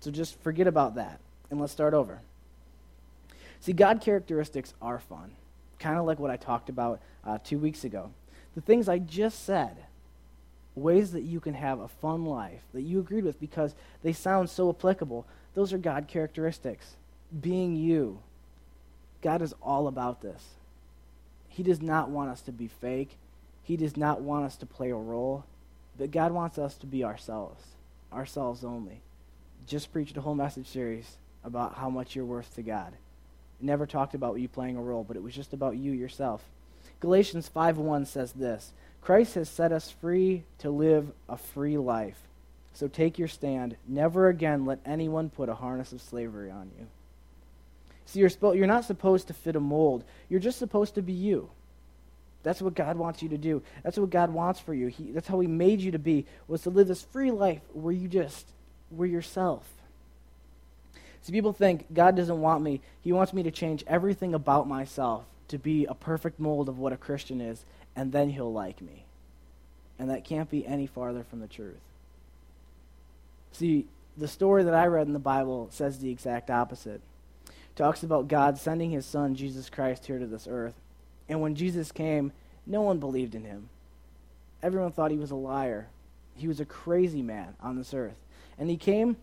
So 0.00 0.10
just 0.10 0.40
forget 0.40 0.66
about 0.66 0.94
that, 0.94 1.18
and 1.50 1.60
let's 1.60 1.72
start 1.72 1.94
over. 1.94 2.20
See, 3.60 3.72
God 3.72 4.00
characteristics 4.00 4.74
are 4.80 4.98
fun, 4.98 5.32
kind 5.78 5.98
of 5.98 6.04
like 6.04 6.18
what 6.18 6.30
I 6.30 6.36
talked 6.36 6.68
about 6.68 7.00
uh, 7.24 7.38
two 7.42 7.58
weeks 7.58 7.84
ago. 7.84 8.10
The 8.54 8.60
things 8.60 8.88
I 8.88 8.98
just 8.98 9.44
said 9.44 9.76
ways 10.74 11.12
that 11.12 11.22
you 11.22 11.40
can 11.40 11.54
have 11.54 11.80
a 11.80 11.88
fun 11.88 12.24
life 12.24 12.62
that 12.72 12.82
you 12.82 13.00
agreed 13.00 13.24
with 13.24 13.40
because 13.40 13.74
they 14.02 14.12
sound 14.12 14.48
so 14.48 14.70
applicable. 14.70 15.26
Those 15.54 15.72
are 15.72 15.78
God 15.78 16.08
characteristics. 16.08 16.96
Being 17.40 17.76
you. 17.76 18.20
God 19.20 19.42
is 19.42 19.54
all 19.62 19.86
about 19.86 20.22
this. 20.22 20.42
He 21.48 21.62
does 21.62 21.82
not 21.82 22.08
want 22.08 22.30
us 22.30 22.40
to 22.42 22.52
be 22.52 22.68
fake. 22.68 23.16
He 23.62 23.76
does 23.76 23.96
not 23.96 24.22
want 24.22 24.46
us 24.46 24.56
to 24.56 24.66
play 24.66 24.90
a 24.90 24.96
role. 24.96 25.44
But 25.98 26.10
God 26.10 26.32
wants 26.32 26.58
us 26.58 26.74
to 26.76 26.86
be 26.86 27.04
ourselves, 27.04 27.62
ourselves 28.12 28.64
only. 28.64 29.02
Just 29.66 29.92
preached 29.92 30.16
a 30.16 30.22
whole 30.22 30.34
message 30.34 30.66
series 30.66 31.16
about 31.44 31.74
how 31.74 31.90
much 31.90 32.16
you're 32.16 32.24
worth 32.24 32.54
to 32.54 32.62
God. 32.62 32.94
never 33.60 33.86
talked 33.86 34.12
about 34.12 34.40
you 34.40 34.48
playing 34.48 34.76
a 34.76 34.82
role, 34.82 35.04
but 35.04 35.16
it 35.16 35.22
was 35.22 35.36
just 35.36 35.52
about 35.52 35.76
you 35.76 35.92
yourself. 35.92 36.42
Galatians 36.98 37.48
5:1 37.48 38.06
says 38.06 38.32
this, 38.32 38.72
Christ 39.02 39.34
has 39.34 39.48
set 39.48 39.72
us 39.72 39.90
free 39.90 40.44
to 40.58 40.70
live 40.70 41.10
a 41.28 41.36
free 41.36 41.76
life. 41.76 42.18
So 42.72 42.88
take 42.88 43.18
your 43.18 43.28
stand. 43.28 43.76
Never 43.86 44.28
again 44.28 44.64
let 44.64 44.78
anyone 44.86 45.28
put 45.28 45.48
a 45.48 45.54
harness 45.54 45.92
of 45.92 46.00
slavery 46.00 46.50
on 46.50 46.70
you. 46.78 46.86
See, 48.06 48.20
you're, 48.20 48.30
spo- 48.30 48.56
you're 48.56 48.66
not 48.66 48.84
supposed 48.84 49.26
to 49.28 49.34
fit 49.34 49.56
a 49.56 49.60
mold. 49.60 50.04
You're 50.28 50.40
just 50.40 50.58
supposed 50.58 50.94
to 50.94 51.02
be 51.02 51.12
you. 51.12 51.50
That's 52.42 52.62
what 52.62 52.74
God 52.74 52.96
wants 52.96 53.22
you 53.22 53.28
to 53.30 53.38
do. 53.38 53.62
That's 53.82 53.98
what 53.98 54.10
God 54.10 54.32
wants 54.32 54.60
for 54.60 54.74
you. 54.74 54.88
He, 54.88 55.12
that's 55.12 55.28
how 55.28 55.40
He 55.40 55.46
made 55.46 55.80
you 55.80 55.92
to 55.92 55.98
be, 55.98 56.26
was 56.48 56.62
to 56.62 56.70
live 56.70 56.88
this 56.88 57.02
free 57.02 57.30
life 57.30 57.60
where 57.72 57.92
you 57.92 58.08
just 58.08 58.46
were 58.90 59.06
yourself. 59.06 59.68
See, 61.22 61.32
people 61.32 61.52
think 61.52 61.92
God 61.92 62.16
doesn't 62.16 62.40
want 62.40 62.62
me. 62.62 62.80
He 63.00 63.12
wants 63.12 63.32
me 63.32 63.44
to 63.44 63.50
change 63.50 63.84
everything 63.86 64.34
about 64.34 64.66
myself 64.66 65.24
to 65.48 65.58
be 65.58 65.84
a 65.84 65.94
perfect 65.94 66.40
mold 66.40 66.68
of 66.68 66.78
what 66.78 66.92
a 66.92 66.96
Christian 66.96 67.40
is, 67.40 67.64
and 67.94 68.12
then 68.12 68.30
He'll 68.30 68.52
like 68.52 68.80
me. 68.80 69.04
And 69.98 70.10
that 70.10 70.24
can't 70.24 70.50
be 70.50 70.66
any 70.66 70.86
farther 70.86 71.24
from 71.24 71.40
the 71.40 71.46
truth. 71.46 71.80
See, 73.52 73.86
the 74.16 74.28
story 74.28 74.64
that 74.64 74.74
I 74.74 74.86
read 74.86 75.06
in 75.06 75.12
the 75.12 75.18
Bible 75.18 75.68
says 75.70 75.98
the 75.98 76.10
exact 76.10 76.50
opposite. 76.50 77.00
It 77.46 77.76
talks 77.76 78.02
about 78.02 78.28
God 78.28 78.58
sending 78.58 78.90
His 78.90 79.06
Son, 79.06 79.34
Jesus 79.34 79.70
Christ, 79.70 80.06
here 80.06 80.18
to 80.18 80.26
this 80.26 80.48
earth 80.50 80.74
and 81.28 81.40
when 81.40 81.54
Jesus 81.54 81.92
came, 81.92 82.32
no 82.66 82.82
one 82.82 82.98
believed 82.98 83.34
in 83.34 83.44
him. 83.44 83.68
Everyone 84.62 84.92
thought 84.92 85.10
he 85.10 85.16
was 85.16 85.30
a 85.30 85.36
liar. 85.36 85.88
He 86.36 86.46
was 86.46 86.60
a 86.60 86.64
crazy 86.66 87.22
man 87.22 87.54
on 87.60 87.76
this 87.76 87.94
earth. 87.94 88.16
And 88.58 88.68
he 88.68 88.76
came 88.76 89.16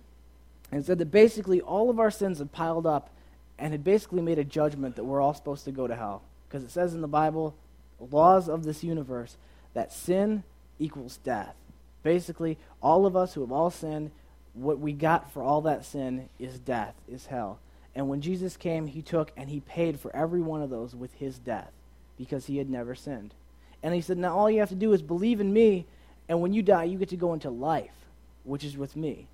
and 0.71 0.83
said 0.83 0.97
that 0.97 1.11
basically 1.11 1.61
all 1.61 1.89
of 1.89 1.99
our 1.99 2.09
sins 2.09 2.39
had 2.39 2.51
piled 2.51 2.85
up 2.85 3.11
and 3.57 3.73
had 3.73 3.83
basically 3.83 4.21
made 4.21 4.39
a 4.39 4.43
judgment 4.43 4.95
that 4.95 5.03
we're 5.03 5.21
all 5.21 5.33
supposed 5.33 5.65
to 5.65 5.71
go 5.71 5.85
to 5.85 5.95
hell. 5.95 6.23
Because 6.47 6.63
it 6.63 6.71
says 6.71 6.93
in 6.93 7.01
the 7.01 7.07
Bible, 7.07 7.53
laws 7.99 8.47
of 8.49 8.63
this 8.63 8.83
universe, 8.83 9.37
that 9.73 9.93
sin 9.93 10.43
equals 10.79 11.17
death. 11.23 11.55
Basically, 12.03 12.57
all 12.81 13.05
of 13.05 13.15
us 13.15 13.33
who 13.33 13.41
have 13.41 13.51
all 13.51 13.69
sinned, 13.69 14.11
what 14.53 14.79
we 14.79 14.93
got 14.93 15.31
for 15.31 15.41
all 15.41 15.61
that 15.61 15.85
sin 15.85 16.29
is 16.39 16.59
death, 16.59 16.95
is 17.07 17.27
hell. 17.27 17.59
And 17.95 18.07
when 18.07 18.21
Jesus 18.21 18.55
came, 18.55 18.87
he 18.87 19.01
took 19.01 19.31
and 19.35 19.49
he 19.49 19.59
paid 19.59 19.99
for 19.99 20.15
every 20.15 20.41
one 20.41 20.61
of 20.61 20.69
those 20.69 20.95
with 20.95 21.13
his 21.15 21.37
death 21.37 21.71
because 22.17 22.45
he 22.45 22.57
had 22.57 22.69
never 22.69 22.95
sinned. 22.95 23.33
And 23.81 23.93
he 23.93 24.01
said, 24.01 24.17
Now 24.17 24.37
all 24.37 24.49
you 24.49 24.59
have 24.59 24.69
to 24.69 24.75
do 24.75 24.93
is 24.93 25.01
believe 25.01 25.39
in 25.39 25.51
me, 25.51 25.85
and 26.27 26.41
when 26.41 26.53
you 26.53 26.61
die, 26.61 26.83
you 26.85 26.97
get 26.97 27.09
to 27.09 27.17
go 27.17 27.33
into 27.33 27.49
life, 27.49 27.95
which 28.43 28.63
is 28.63 28.77
with 28.77 28.95
me 28.95 29.27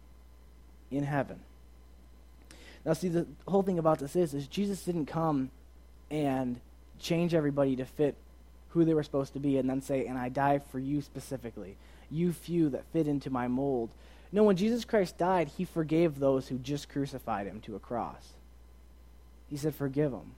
in 0.91 1.03
heaven. 1.03 1.39
Now, 2.85 2.93
see, 2.93 3.09
the 3.09 3.25
whole 3.47 3.63
thing 3.63 3.79
about 3.79 3.99
this 3.99 4.15
is, 4.15 4.33
is 4.33 4.47
Jesus 4.47 4.83
didn't 4.83 5.07
come 5.07 5.49
and 6.11 6.59
change 6.99 7.33
everybody 7.33 7.75
to 7.75 7.85
fit 7.85 8.15
who 8.75 8.85
they 8.85 8.93
were 8.93 9.03
supposed 9.03 9.33
to 9.33 9.39
be 9.39 9.57
and 9.57 9.69
then 9.69 9.81
say, 9.81 10.05
and 10.05 10.17
I 10.17 10.29
die 10.29 10.59
for 10.59 10.79
you 10.79 11.01
specifically, 11.01 11.77
you 12.11 12.33
few 12.33 12.69
that 12.69 12.85
fit 12.91 13.07
into 13.07 13.29
my 13.29 13.47
mold. 13.47 13.89
No, 14.31 14.43
when 14.43 14.57
Jesus 14.57 14.83
Christ 14.83 15.17
died, 15.17 15.47
he 15.47 15.63
forgave 15.63 16.19
those 16.19 16.49
who 16.49 16.57
just 16.57 16.89
crucified 16.89 17.47
him 17.47 17.61
to 17.61 17.75
a 17.75 17.79
cross. 17.79 18.33
He 19.49 19.55
said, 19.55 19.73
forgive 19.73 20.11
them. 20.11 20.33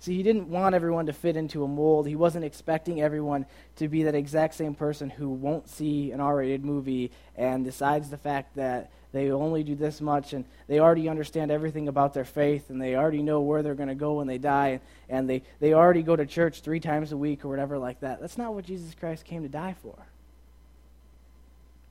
See, 0.00 0.16
he 0.16 0.22
didn't 0.22 0.48
want 0.48 0.74
everyone 0.74 1.06
to 1.06 1.12
fit 1.12 1.36
into 1.36 1.62
a 1.62 1.68
mold. 1.68 2.08
He 2.08 2.16
wasn't 2.16 2.46
expecting 2.46 3.02
everyone 3.02 3.44
to 3.76 3.86
be 3.86 4.04
that 4.04 4.14
exact 4.14 4.54
same 4.54 4.74
person 4.74 5.10
who 5.10 5.28
won't 5.28 5.68
see 5.68 6.10
an 6.10 6.20
R 6.20 6.36
rated 6.36 6.64
movie 6.64 7.12
and 7.36 7.66
decides 7.66 8.08
the 8.08 8.16
fact 8.16 8.56
that 8.56 8.90
they 9.12 9.30
only 9.30 9.62
do 9.62 9.74
this 9.74 10.00
much 10.00 10.32
and 10.32 10.46
they 10.68 10.80
already 10.80 11.06
understand 11.10 11.50
everything 11.50 11.86
about 11.86 12.14
their 12.14 12.24
faith 12.24 12.70
and 12.70 12.80
they 12.80 12.96
already 12.96 13.22
know 13.22 13.42
where 13.42 13.62
they're 13.62 13.74
going 13.74 13.90
to 13.90 13.94
go 13.94 14.14
when 14.14 14.26
they 14.26 14.38
die 14.38 14.80
and 15.10 15.28
they, 15.28 15.42
they 15.58 15.74
already 15.74 16.02
go 16.02 16.16
to 16.16 16.24
church 16.24 16.62
three 16.62 16.80
times 16.80 17.12
a 17.12 17.16
week 17.16 17.44
or 17.44 17.48
whatever 17.48 17.76
like 17.76 18.00
that. 18.00 18.22
That's 18.22 18.38
not 18.38 18.54
what 18.54 18.64
Jesus 18.64 18.94
Christ 18.94 19.26
came 19.26 19.42
to 19.42 19.50
die 19.50 19.74
for. 19.82 19.96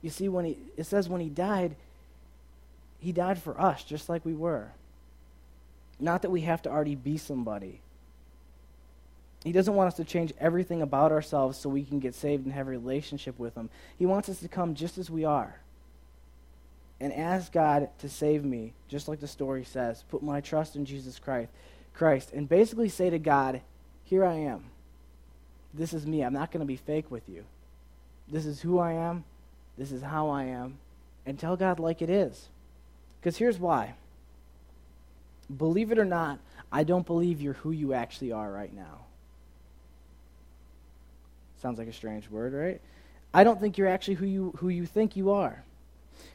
You 0.02 0.10
see, 0.10 0.28
when 0.28 0.46
he, 0.46 0.58
it 0.76 0.84
says 0.84 1.08
when 1.08 1.20
he 1.20 1.28
died, 1.28 1.76
he 2.98 3.12
died 3.12 3.40
for 3.40 3.60
us 3.60 3.84
just 3.84 4.08
like 4.08 4.24
we 4.24 4.34
were. 4.34 4.72
Not 6.00 6.22
that 6.22 6.30
we 6.30 6.40
have 6.40 6.62
to 6.62 6.70
already 6.70 6.96
be 6.96 7.16
somebody 7.16 7.82
he 9.44 9.52
doesn't 9.52 9.74
want 9.74 9.88
us 9.88 9.94
to 9.94 10.04
change 10.04 10.34
everything 10.38 10.82
about 10.82 11.12
ourselves 11.12 11.56
so 11.56 11.70
we 11.70 11.84
can 11.84 11.98
get 11.98 12.14
saved 12.14 12.44
and 12.44 12.54
have 12.54 12.66
a 12.66 12.70
relationship 12.70 13.38
with 13.38 13.54
Him. 13.54 13.70
He 13.98 14.04
wants 14.04 14.28
us 14.28 14.40
to 14.40 14.48
come 14.48 14.74
just 14.74 14.98
as 14.98 15.08
we 15.08 15.24
are 15.24 15.60
and 17.00 17.12
ask 17.12 17.50
God 17.50 17.88
to 18.00 18.08
save 18.08 18.44
me, 18.44 18.74
just 18.88 19.08
like 19.08 19.20
the 19.20 19.26
story 19.26 19.64
says. 19.64 20.04
Put 20.10 20.22
my 20.22 20.42
trust 20.42 20.76
in 20.76 20.84
Jesus 20.84 21.18
Christ, 21.18 21.50
Christ, 21.94 22.32
and 22.34 22.48
basically 22.48 22.90
say 22.90 23.08
to 23.08 23.18
God, 23.18 23.62
"Here 24.04 24.24
I 24.24 24.34
am. 24.34 24.64
This 25.72 25.94
is 25.94 26.06
me. 26.06 26.22
I'm 26.22 26.34
not 26.34 26.52
going 26.52 26.60
to 26.60 26.66
be 26.66 26.76
fake 26.76 27.10
with 27.10 27.26
you. 27.26 27.44
This 28.28 28.44
is 28.44 28.60
who 28.60 28.78
I 28.78 28.92
am. 28.92 29.24
This 29.78 29.90
is 29.90 30.02
how 30.02 30.28
I 30.28 30.44
am." 30.44 30.78
And 31.24 31.38
tell 31.38 31.56
God 31.56 31.80
like 31.80 32.02
it 32.02 32.10
is. 32.10 32.48
Because 33.18 33.38
here's 33.38 33.58
why. 33.58 33.94
Believe 35.54 35.92
it 35.92 35.98
or 35.98 36.04
not, 36.04 36.40
I 36.70 36.84
don't 36.84 37.06
believe 37.06 37.40
you're 37.40 37.54
who 37.54 37.70
you 37.70 37.94
actually 37.94 38.32
are 38.32 38.52
right 38.52 38.72
now. 38.72 39.06
Sounds 41.60 41.78
like 41.78 41.88
a 41.88 41.92
strange 41.92 42.30
word, 42.30 42.52
right? 42.52 42.80
I 43.32 43.44
don't 43.44 43.60
think 43.60 43.78
you're 43.78 43.88
actually 43.88 44.14
who 44.14 44.26
you, 44.26 44.54
who 44.58 44.68
you 44.68 44.86
think 44.86 45.16
you 45.16 45.30
are. 45.30 45.62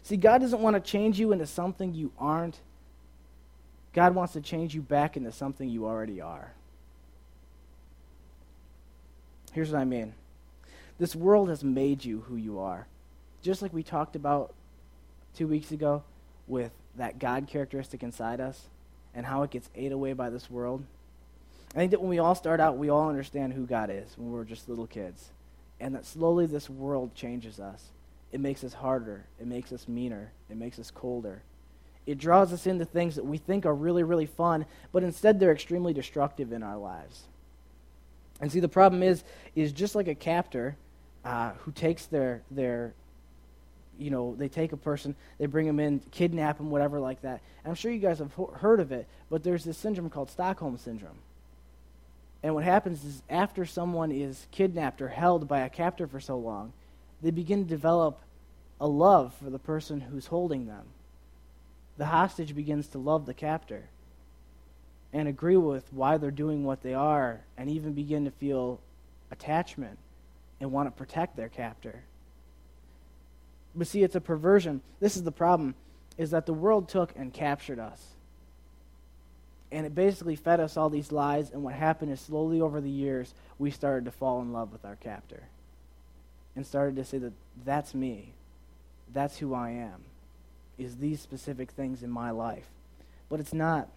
See, 0.03 0.17
God 0.17 0.39
doesn't 0.41 0.61
want 0.61 0.75
to 0.75 0.79
change 0.79 1.19
you 1.19 1.31
into 1.31 1.45
something 1.45 1.93
you 1.93 2.11
aren't. 2.17 2.59
God 3.93 4.15
wants 4.15 4.33
to 4.33 4.41
change 4.41 4.75
you 4.75 4.81
back 4.81 5.17
into 5.17 5.31
something 5.31 5.69
you 5.69 5.85
already 5.85 6.21
are. 6.21 6.51
Here's 9.51 9.71
what 9.71 9.79
I 9.79 9.85
mean 9.85 10.13
this 10.97 11.15
world 11.15 11.49
has 11.49 11.63
made 11.63 12.05
you 12.05 12.21
who 12.27 12.35
you 12.35 12.59
are. 12.59 12.87
Just 13.41 13.61
like 13.61 13.73
we 13.73 13.83
talked 13.83 14.15
about 14.15 14.53
two 15.35 15.47
weeks 15.47 15.71
ago 15.71 16.03
with 16.47 16.71
that 16.95 17.19
God 17.19 17.47
characteristic 17.47 18.03
inside 18.03 18.39
us 18.39 18.63
and 19.13 19.25
how 19.25 19.43
it 19.43 19.51
gets 19.51 19.69
ate 19.75 19.91
away 19.91 20.13
by 20.13 20.29
this 20.29 20.49
world. 20.49 20.83
I 21.75 21.79
think 21.79 21.91
that 21.91 21.99
when 21.99 22.09
we 22.09 22.19
all 22.19 22.35
start 22.35 22.61
out, 22.61 22.77
we 22.77 22.89
all 22.89 23.09
understand 23.09 23.53
who 23.53 23.65
God 23.65 23.89
is 23.91 24.13
when 24.17 24.31
we're 24.31 24.45
just 24.45 24.69
little 24.69 24.87
kids. 24.87 25.29
And 25.79 25.93
that 25.93 26.05
slowly 26.05 26.45
this 26.45 26.69
world 26.69 27.13
changes 27.15 27.59
us. 27.59 27.83
It 28.31 28.39
makes 28.39 28.63
us 28.63 28.73
harder. 28.73 29.25
It 29.39 29.47
makes 29.47 29.73
us 29.73 29.87
meaner. 29.87 30.31
It 30.49 30.55
makes 30.55 30.79
us 30.79 30.89
colder. 30.89 31.41
It 32.05 32.17
draws 32.17 32.53
us 32.53 32.65
into 32.65 32.85
things 32.85 33.15
that 33.15 33.25
we 33.25 33.37
think 33.37 33.65
are 33.65 33.73
really, 33.73 34.03
really 34.03 34.25
fun, 34.25 34.65
but 34.93 35.03
instead 35.03 35.39
they're 35.39 35.51
extremely 35.51 35.93
destructive 35.93 36.53
in 36.53 36.63
our 36.63 36.77
lives. 36.77 37.23
And 38.39 38.51
see, 38.51 38.59
the 38.59 38.69
problem 38.69 39.03
is, 39.03 39.23
is 39.55 39.71
just 39.71 39.95
like 39.95 40.07
a 40.07 40.15
captor 40.15 40.77
uh, 41.23 41.51
who 41.59 41.71
takes 41.71 42.05
their, 42.05 42.41
their, 42.51 42.93
you 43.97 44.11
know, 44.11 44.35
they 44.37 44.47
take 44.47 44.71
a 44.71 44.77
person, 44.77 45.15
they 45.39 45.45
bring 45.45 45.65
them 45.65 45.79
in, 45.79 45.99
kidnap 46.11 46.57
them, 46.57 46.69
whatever 46.69 46.99
like 46.99 47.21
that. 47.23 47.41
And 47.63 47.71
I'm 47.71 47.75
sure 47.75 47.91
you 47.91 47.99
guys 47.99 48.19
have 48.19 48.33
heard 48.53 48.79
of 48.79 48.91
it, 48.91 49.07
but 49.29 49.43
there's 49.43 49.63
this 49.63 49.77
syndrome 49.77 50.09
called 50.09 50.29
Stockholm 50.29 50.77
Syndrome. 50.77 51.17
And 52.45 52.53
what 52.53 52.63
happens 52.63 53.03
is, 53.03 53.23
after 53.27 53.65
someone 53.65 54.11
is 54.11 54.45
kidnapped 54.51 55.01
or 55.01 55.07
held 55.07 55.47
by 55.47 55.61
a 55.61 55.69
captor 55.69 56.05
for 56.05 56.19
so 56.19 56.37
long, 56.37 56.73
they 57.19 57.31
begin 57.31 57.63
to 57.63 57.67
develop 57.67 58.19
a 58.79 58.85
love 58.87 59.33
for 59.33 59.49
the 59.49 59.57
person 59.57 59.99
who's 59.99 60.27
holding 60.27 60.67
them. 60.67 60.85
The 61.97 62.05
hostage 62.05 62.55
begins 62.55 62.87
to 62.89 62.99
love 62.99 63.25
the 63.25 63.33
captor 63.33 63.85
and 65.11 65.27
agree 65.27 65.57
with 65.57 65.91
why 65.91 66.17
they're 66.17 66.29
doing 66.29 66.63
what 66.63 66.83
they 66.83 66.93
are, 66.93 67.41
and 67.57 67.67
even 67.67 67.93
begin 67.93 68.25
to 68.25 68.31
feel 68.31 68.79
attachment 69.31 69.97
and 70.61 70.71
want 70.71 70.85
to 70.85 70.91
protect 70.91 71.35
their 71.35 71.49
captor. 71.49 72.03
But 73.73 73.87
see, 73.87 74.03
it's 74.03 74.13
a 74.13 74.21
perversion. 74.21 74.81
This 74.99 75.15
is 75.15 75.23
the 75.23 75.31
problem, 75.31 75.73
is 76.15 76.29
that 76.29 76.45
the 76.45 76.53
world 76.53 76.89
took 76.89 77.11
and 77.15 77.33
captured 77.33 77.79
us 77.79 78.05
and 79.71 79.85
it 79.85 79.95
basically 79.95 80.35
fed 80.35 80.59
us 80.59 80.77
all 80.77 80.89
these 80.89 81.11
lies. 81.11 81.51
And 81.51 81.63
what 81.63 81.73
happened 81.73 82.11
is 82.11 82.19
slowly 82.19 82.61
over 82.61 82.81
the 82.81 82.89
years, 82.89 83.33
we 83.57 83.71
started 83.71 84.05
to 84.05 84.11
fall 84.11 84.41
in 84.41 84.53
love 84.53 84.71
with 84.71 84.85
our 84.85 84.95
captor 84.95 85.43
and 86.55 86.65
started 86.65 86.95
to 86.95 87.05
say 87.05 87.17
that 87.17 87.33
that's 87.63 87.93
me. 87.93 88.33
That's 89.13 89.37
who 89.37 89.53
I 89.53 89.71
am, 89.71 90.03
is 90.77 90.97
these 90.97 91.21
specific 91.21 91.71
things 91.71 92.03
in 92.03 92.09
my 92.09 92.31
life. 92.31 92.65
But 93.29 93.39
it's 93.39 93.53
not. 93.53 93.89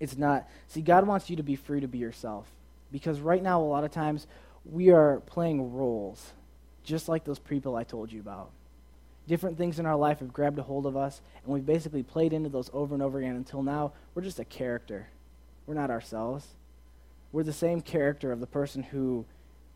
It's 0.00 0.16
not. 0.16 0.48
See, 0.68 0.82
God 0.82 1.06
wants 1.06 1.30
you 1.30 1.36
to 1.36 1.42
be 1.42 1.56
free 1.56 1.80
to 1.80 1.88
be 1.88 1.98
yourself. 1.98 2.46
Because 2.90 3.20
right 3.20 3.42
now, 3.42 3.60
a 3.60 3.64
lot 3.64 3.84
of 3.84 3.90
times, 3.90 4.26
we 4.70 4.90
are 4.90 5.20
playing 5.20 5.74
roles, 5.74 6.32
just 6.84 7.08
like 7.08 7.24
those 7.24 7.38
people 7.38 7.76
I 7.76 7.84
told 7.84 8.12
you 8.12 8.20
about 8.20 8.50
different 9.28 9.56
things 9.56 9.78
in 9.78 9.86
our 9.86 9.96
life 9.96 10.20
have 10.20 10.32
grabbed 10.32 10.58
a 10.58 10.62
hold 10.62 10.86
of 10.86 10.96
us, 10.96 11.20
and 11.44 11.52
we've 11.52 11.66
basically 11.66 12.02
played 12.02 12.32
into 12.32 12.48
those 12.48 12.70
over 12.72 12.94
and 12.94 13.02
over 13.02 13.18
again 13.18 13.36
until 13.36 13.62
now 13.62 13.92
we're 14.14 14.22
just 14.22 14.38
a 14.38 14.44
character. 14.44 15.08
We're 15.66 15.74
not 15.74 15.90
ourselves. 15.90 16.46
We're 17.30 17.44
the 17.44 17.52
same 17.52 17.80
character 17.80 18.32
of 18.32 18.40
the 18.40 18.46
person 18.46 18.82
who, 18.82 19.24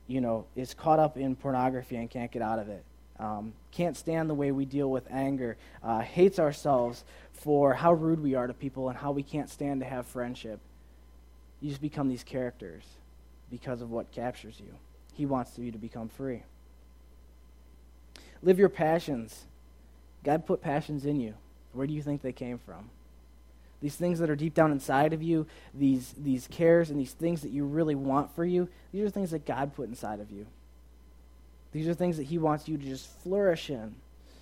you 0.07 0.21
know, 0.21 0.47
is 0.57 0.75
caught 0.75 0.99
up 0.99 1.17
in 1.17 1.37
pornography 1.37 1.97
and 1.97 2.11
can't 2.11 2.31
get 2.31 2.43
out 2.43 2.59
of 2.59 2.69
it. 2.69 2.85
Um, 3.19 3.55
can't 3.73 3.97
stand 3.97 4.29
the 4.29 4.35
way 4.35 4.53
we 4.53 4.67
deal 4.67 4.91
with 4.91 5.11
anger, 5.11 5.57
uh, 5.83 6.01
hates 6.01 6.39
ourselves 6.39 7.03
for 7.33 7.73
how 7.73 7.95
rude 7.95 8.21
we 8.21 8.35
are 8.35 8.47
to 8.47 8.53
people 8.53 8.91
and 8.91 8.99
how 8.99 9.13
we 9.13 9.23
can't 9.23 9.49
stand 9.49 9.81
to 9.81 9.87
have 9.87 10.07
friendship. 10.07 10.61
You 11.61 11.71
just 11.71 11.81
become 11.81 12.09
these 12.09 12.25
characters 12.25 12.85
because 13.51 13.81
of 13.81 13.91
what 13.91 14.13
captures 14.13 14.61
you. 14.61 14.75
He 15.15 15.25
wants 15.25 15.57
you 15.57 15.73
to 15.73 15.79
become 15.79 16.09
free. 16.11 16.43
Live 18.43 18.59
your 18.59 18.69
passions. 18.69 19.45
God 20.25 20.47
put 20.47 20.61
passions 20.61 21.05
in 21.05 21.21
you. 21.21 21.35
Where 21.73 21.87
do 21.87 21.93
you 21.93 22.03
think 22.03 22.23
they 22.23 22.33
came 22.33 22.59
from? 22.59 22.91
these 23.81 23.95
things 23.95 24.19
that 24.19 24.31
are 24.31 24.37
deep 24.37 24.55
down 24.55 24.73
inside 24.73 25.13
of 25.13 25.23
you, 25.23 25.47
these, 25.75 26.15
these 26.19 26.49
cares 26.49 26.91
and 26.91 26.99
these 26.99 27.13
things 27.13 27.43
that 27.43 27.51
you 27.51 27.65
really 27.65 27.95
want 27.95 28.35
for 28.35 28.45
you, 28.45 28.69
these 28.93 29.05
are 29.05 29.11
things 29.11 29.31
that 29.31 29.45
God 29.45 29.75
put 29.75 29.89
inside 29.89 30.21
of 30.21 30.31
you. 30.31 30.47
These 31.73 31.89
are 31.89 31.95
things 31.95 32.17
that 32.17 32.25
He 32.25 32.39
wants 32.39 32.69
you 32.69 32.79
to 32.79 32.85
just 32.85 33.07
flourish 33.23 33.71
in. 33.71 33.95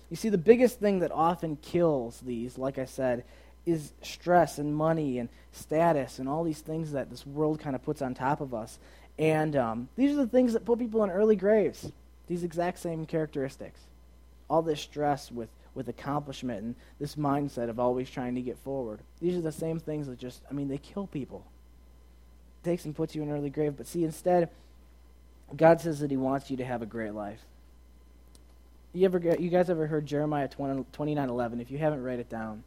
You 0.09 0.15
see, 0.15 0.29
the 0.29 0.37
biggest 0.37 0.79
thing 0.79 0.99
that 0.99 1.11
often 1.11 1.57
kills 1.57 2.21
these, 2.21 2.57
like 2.57 2.77
I 2.77 2.85
said, 2.85 3.23
is 3.65 3.91
stress 4.01 4.59
and 4.59 4.75
money 4.75 5.17
and 5.17 5.27
status 5.51 6.19
and 6.19 6.29
all 6.29 6.43
these 6.43 6.61
things 6.61 6.91
that 6.91 7.09
this 7.09 7.25
world 7.25 7.59
kind 7.59 7.75
of 7.75 7.83
puts 7.83 8.01
on 8.01 8.13
top 8.13 8.39
of 8.39 8.53
us. 8.53 8.79
And 9.17 9.55
um, 9.55 9.89
these 9.95 10.11
are 10.11 10.17
the 10.17 10.27
things 10.27 10.53
that 10.53 10.65
put 10.65 10.79
people 10.79 11.03
in 11.03 11.09
early 11.09 11.35
graves, 11.35 11.91
these 12.27 12.43
exact 12.43 12.79
same 12.79 13.05
characteristics. 13.05 13.79
All 14.49 14.61
this 14.61 14.81
stress 14.81 15.31
with, 15.31 15.49
with 15.73 15.87
accomplishment 15.87 16.63
and 16.63 16.75
this 16.99 17.15
mindset 17.15 17.69
of 17.69 17.79
always 17.79 18.09
trying 18.09 18.35
to 18.35 18.41
get 18.41 18.57
forward. 18.59 18.99
These 19.21 19.37
are 19.37 19.41
the 19.41 19.51
same 19.51 19.79
things 19.79 20.07
that 20.07 20.19
just, 20.19 20.41
I 20.49 20.53
mean, 20.53 20.67
they 20.67 20.77
kill 20.77 21.07
people. 21.07 21.45
It 22.63 22.67
takes 22.67 22.85
and 22.85 22.95
puts 22.95 23.15
you 23.15 23.23
in 23.23 23.29
an 23.29 23.35
early 23.35 23.49
grave. 23.49 23.75
But 23.77 23.87
see, 23.87 24.03
instead, 24.03 24.49
God 25.55 25.81
says 25.81 25.99
that 25.99 26.11
He 26.11 26.17
wants 26.17 26.49
you 26.49 26.57
to 26.57 26.65
have 26.65 26.81
a 26.81 26.87
great 26.87 27.13
life. 27.13 27.41
You 28.93 29.05
ever, 29.05 29.19
you 29.19 29.49
guys 29.49 29.69
ever 29.69 29.87
heard 29.87 30.05
Jeremiah 30.05 30.47
20, 30.47 30.85
29 30.93 31.29
11? 31.29 31.59
If 31.59 31.69
you 31.69 31.77
haven't, 31.77 32.01
write 32.01 32.19
it 32.19 32.29
down. 32.29 32.63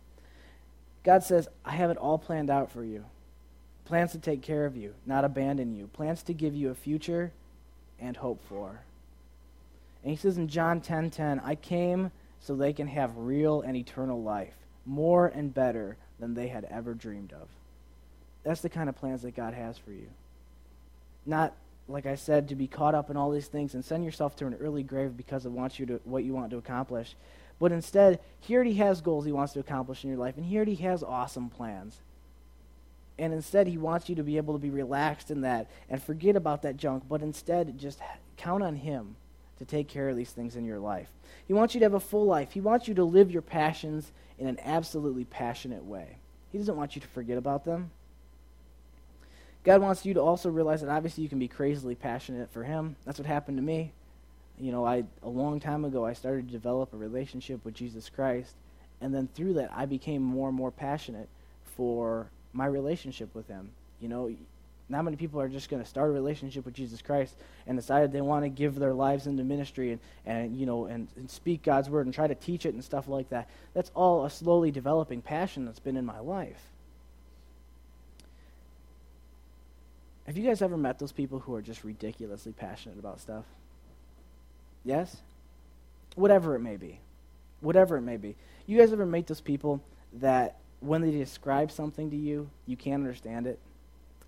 God 1.03 1.23
says, 1.23 1.49
I 1.65 1.71
have 1.73 1.91
it 1.91 1.97
all 1.97 2.19
planned 2.19 2.51
out 2.51 2.71
for 2.71 2.85
you. 2.85 3.05
Plans 3.87 4.13
to 4.13 4.19
take 4.19 4.43
care 4.43 4.67
of 4.67 4.77
you, 4.77 4.93
not 5.07 5.25
abandon 5.25 5.75
you. 5.75 5.87
Plans 5.87 6.23
to 6.25 6.35
give 6.35 6.55
you 6.55 6.69
a 6.69 6.75
future 6.75 7.33
and 7.99 8.15
hope 8.19 8.43
for. 8.47 8.81
And 10.03 10.11
he 10.11 10.17
says 10.17 10.39
in 10.39 10.49
John 10.49 10.81
10:10, 10.81 10.83
10, 10.83 11.11
10, 11.11 11.41
I 11.41 11.55
came 11.55 12.11
so 12.41 12.55
they 12.55 12.73
can 12.73 12.87
have 12.87 13.17
real 13.17 13.63
and 13.63 13.77
eternal 13.77 14.23
life, 14.23 14.55
more 14.87 15.27
and 15.27 15.53
better 15.53 15.97
than 16.19 16.35
they 16.35 16.49
had 16.49 16.65
ever 16.65 16.95
dreamed 16.95 17.33
of. 17.33 17.49
That's 18.45 18.61
the 18.61 18.69
kind 18.69 18.89
of 18.89 18.97
plans 18.97 19.23
that 19.23 19.35
God 19.35 19.55
has 19.55 19.77
for 19.77 19.93
you. 19.93 20.09
Not 21.27 21.55
like 21.89 22.07
I 22.07 22.17
said, 22.17 22.49
to 22.49 22.55
be 22.55 22.67
caught 22.67 22.95
up 22.95 23.11
in 23.11 23.17
all 23.17 23.31
these 23.31 23.49
things 23.49 23.75
and 23.75 23.85
send 23.85 24.05
yourself 24.05 24.37
to 24.37 24.47
an 24.47 24.55
early 24.61 24.83
grave 24.83 25.17
because 25.17 25.47
of 25.47 25.55
wants 25.55 25.79
you 25.79 25.87
to, 25.87 26.01
what 26.05 26.23
you 26.23 26.35
want 26.35 26.51
to 26.51 26.59
accomplish. 26.59 27.17
But 27.59 27.73
instead, 27.73 28.21
here 28.41 28.63
he 28.63 28.73
already 28.73 28.75
has 28.75 29.01
goals 29.01 29.25
he 29.25 29.33
wants 29.33 29.55
to 29.55 29.61
accomplish 29.61 30.05
in 30.05 30.11
your 30.11 30.19
life, 30.19 30.37
and 30.37 30.47
he 30.47 30.57
already 30.57 30.77
has 30.77 31.03
awesome 31.03 31.49
plans. 31.49 31.99
And 33.19 33.33
instead, 33.33 33.67
he 33.67 33.79
wants 33.79 34.09
you 34.09 34.15
to 34.17 34.23
be 34.23 34.37
able 34.37 34.55
to 34.55 34.61
be 34.61 34.71
relaxed 34.71 35.31
in 35.31 35.41
that 35.41 35.69
and 35.89 36.01
forget 36.01 36.37
about 36.37 36.63
that 36.63 36.77
junk, 36.77 37.05
but 37.09 37.23
instead, 37.23 37.77
just 37.79 37.99
count 38.37 38.63
on 38.63 38.77
him 38.77 39.17
to 39.59 39.65
take 39.65 39.89
care 39.89 40.09
of 40.09 40.17
these 40.17 40.31
things 40.31 40.57
in 40.57 40.65
your 40.65 40.79
life. 40.79 41.09
He 41.47 41.53
wants 41.53 41.75
you 41.75 41.81
to 41.81 41.85
have 41.85 41.95
a 41.95 42.01
full 42.01 42.27
life. 42.27 42.53
He 42.53 42.61
wants 42.61 42.89
you 42.89 42.95
to 42.95 43.05
live 43.05 43.31
your 43.31 43.43
passions 43.43 44.13
in 44.39 44.47
an 44.47 44.59
absolutely 44.65 45.25
passionate 45.25 45.85
way. 45.85 46.19
He 46.53 46.59
doesn't 46.59 46.77
want 46.77 46.95
you 46.95 47.01
to 47.01 47.09
forget 47.09 47.39
about 47.39 47.65
them. 47.65 47.91
God 49.65 49.83
wants 49.83 50.07
you 50.07 50.15
to 50.15 50.21
also 50.21 50.49
realize 50.49 50.81
that 50.81 50.91
obviously 50.91 51.23
you 51.23 51.29
can 51.29 51.39
be 51.39 51.49
crazily 51.49 51.95
passionate 51.95 52.51
for 52.51 52.65
Him. 52.65 52.97
That's 53.05 53.19
what 53.19 53.27
happened 53.27 53.59
to 53.59 53.63
me. 53.63 53.93
You 54.59 54.73
know, 54.73 54.87
I 54.87 55.05
a 55.23 55.29
long 55.29 55.61
time 55.61 55.85
ago 55.85 56.07
I 56.07 56.15
started 56.15 56.47
to 56.47 56.53
develop 56.53 56.93
a 56.93 56.97
relationship 56.97 57.65
with 57.65 57.75
Jesus 57.75 58.09
Christ, 58.09 58.55
and 59.01 59.15
then 59.15 59.29
through 59.35 59.55
that 59.55 59.71
I 59.75 59.87
became 59.87 60.23
more 60.23 60.49
and 60.49 60.57
more 60.57 60.71
passionate 60.71 61.29
for 61.77 62.29
my 62.53 62.67
relationship 62.67 63.35
with 63.35 63.49
Him. 63.49 63.71
You 64.01 64.09
know, 64.09 64.35
not 64.89 65.05
many 65.05 65.17
people 65.17 65.41
are 65.41 65.49
just 65.49 65.69
going 65.69 65.83
to 65.83 65.89
start 65.89 66.09
a 66.09 66.13
relationship 66.13 66.65
with 66.65 66.75
Jesus 66.75 67.03
Christ 67.03 67.37
and 67.67 67.77
decide 67.77 68.11
they 68.11 68.23
want 68.23 68.45
to 68.45 68.49
give 68.49 68.75
their 68.77 68.95
lives 68.95 69.27
into 69.27 69.45
ministry 69.45 69.93
and, 69.93 70.01
and 70.25 70.57
you 70.57 70.65
know 70.65 70.87
and, 70.87 71.09
and 71.17 71.31
speak 71.31 71.63
God's 71.63 71.91
word 71.91 72.07
and 72.07 72.15
try 72.15 72.27
to 72.27 72.35
teach 72.35 72.65
it 72.65 72.75
and 72.75 72.83
stuff 72.83 73.07
like 73.09 73.29
that. 73.29 73.49
That's 73.75 73.91
all 73.95 74.25
a 74.25 74.31
slowly 74.31 74.71
developing 74.71 75.21
passion 75.21 75.67
that's 75.67 75.79
been 75.79 75.97
in 75.97 76.07
my 76.07 76.21
life. 76.21 76.61
Have 80.27 80.37
you 80.37 80.47
guys 80.47 80.61
ever 80.61 80.77
met 80.77 80.99
those 80.99 81.13
people 81.13 81.39
who 81.39 81.55
are 81.55 81.63
just 81.63 81.85
ridiculously 81.85 82.53
passionate 82.53 82.99
about 82.99 83.21
stuff? 83.21 83.45
Yes? 84.85 85.17
Whatever 86.17 86.55
it 86.55 86.61
may 86.61 86.77
be. 86.77 87.01
Whatever 87.61 87.97
it 87.97 88.03
may 88.03 88.19
be. 88.19 88.37
You 88.67 88.79
guys 88.79 88.93
ever 88.93 89.07
meet 89.07 89.27
those 89.27 89.41
people 89.41 89.83
that 90.15 90.57
when 90.81 91.01
they 91.01 91.11
describe 91.11 91.71
something 91.71 92.11
to 92.11 92.17
you, 92.17 92.51
you 92.67 92.77
can't 92.77 93.03
understand 93.03 93.47
it? 93.47 93.59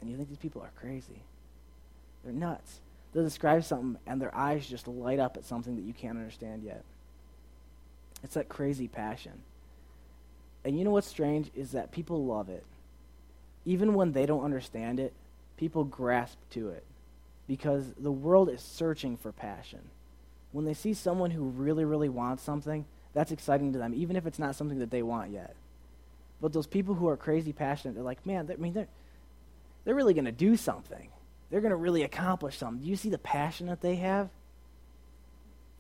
And 0.01 0.11
you 0.11 0.17
think 0.17 0.29
these 0.29 0.39
people 0.39 0.63
are 0.63 0.73
crazy. 0.77 1.23
They're 2.25 2.33
nuts. 2.33 2.81
They'll 3.13 3.25
describe 3.25 3.65
something 3.65 4.01
and 4.07 4.21
their 4.21 4.35
eyes 4.35 4.67
just 4.67 4.87
light 4.87 5.19
up 5.19 5.37
at 5.37 5.45
something 5.45 5.77
that 5.77 5.83
you 5.83 5.93
can't 5.93 6.19
understand 6.19 6.63
yet. 6.63 6.85
It's 8.23 8.35
that 8.35 8.49
crazy 8.49 8.89
passion. 8.89 9.43
And 10.65 10.79
you 10.79 10.85
know 10.85 10.91
what's 10.91 11.07
strange 11.07 11.51
is 11.55 11.73
that 11.73 11.91
people 11.91 12.25
love 12.25 12.49
it. 12.49 12.65
Even 13.65 13.95
when 13.95 14.13
they 14.13 14.27
don't 14.27 14.45
understand 14.45 15.01
it, 15.01 15.13
people 15.57 15.85
grasp 15.85 16.39
to 16.51 16.69
it 16.71 16.85
because 17.47 17.93
the 17.99 18.13
world 18.13 18.49
is 18.49 18.61
searching 18.61 19.17
for 19.17 19.33
passion. 19.33 19.81
When 20.53 20.65
they 20.65 20.75
see 20.75 20.95
someone 20.95 21.31
who 21.31 21.45
really, 21.45 21.85
really 21.85 22.09
wants 22.09 22.43
something, 22.43 22.85
that's 23.13 23.33
exciting 23.33 23.73
to 23.73 23.79
them, 23.79 23.93
even 23.95 24.17
if 24.17 24.27
it's 24.27 24.39
not 24.39 24.55
something 24.55 24.79
that 24.79 24.91
they 24.91 25.03
want 25.03 25.31
yet. 25.31 25.55
But 26.41 26.53
those 26.53 26.67
people 26.67 26.95
who 26.95 27.09
are 27.09 27.17
crazy 27.17 27.53
passionate, 27.53 27.95
they're 27.95 28.05
like, 28.05 28.25
man, 28.25 28.49
I 28.51 28.57
mean, 28.57 28.73
they're, 28.73 28.89
they're 29.85 29.95
really 29.95 30.15
going 30.15 30.25
to 30.27 30.33
do 30.33 30.57
something. 30.57 31.09
They're 31.51 31.61
going 31.61 31.71
to 31.71 31.77
really 31.77 32.03
accomplish 32.03 32.59
something. 32.59 32.83
Do 32.83 32.89
you 32.89 32.97
see 32.97 33.11
the 33.11 33.19
passion 33.19 33.67
that 33.67 33.81
they 33.81 33.97
have? 33.97 34.29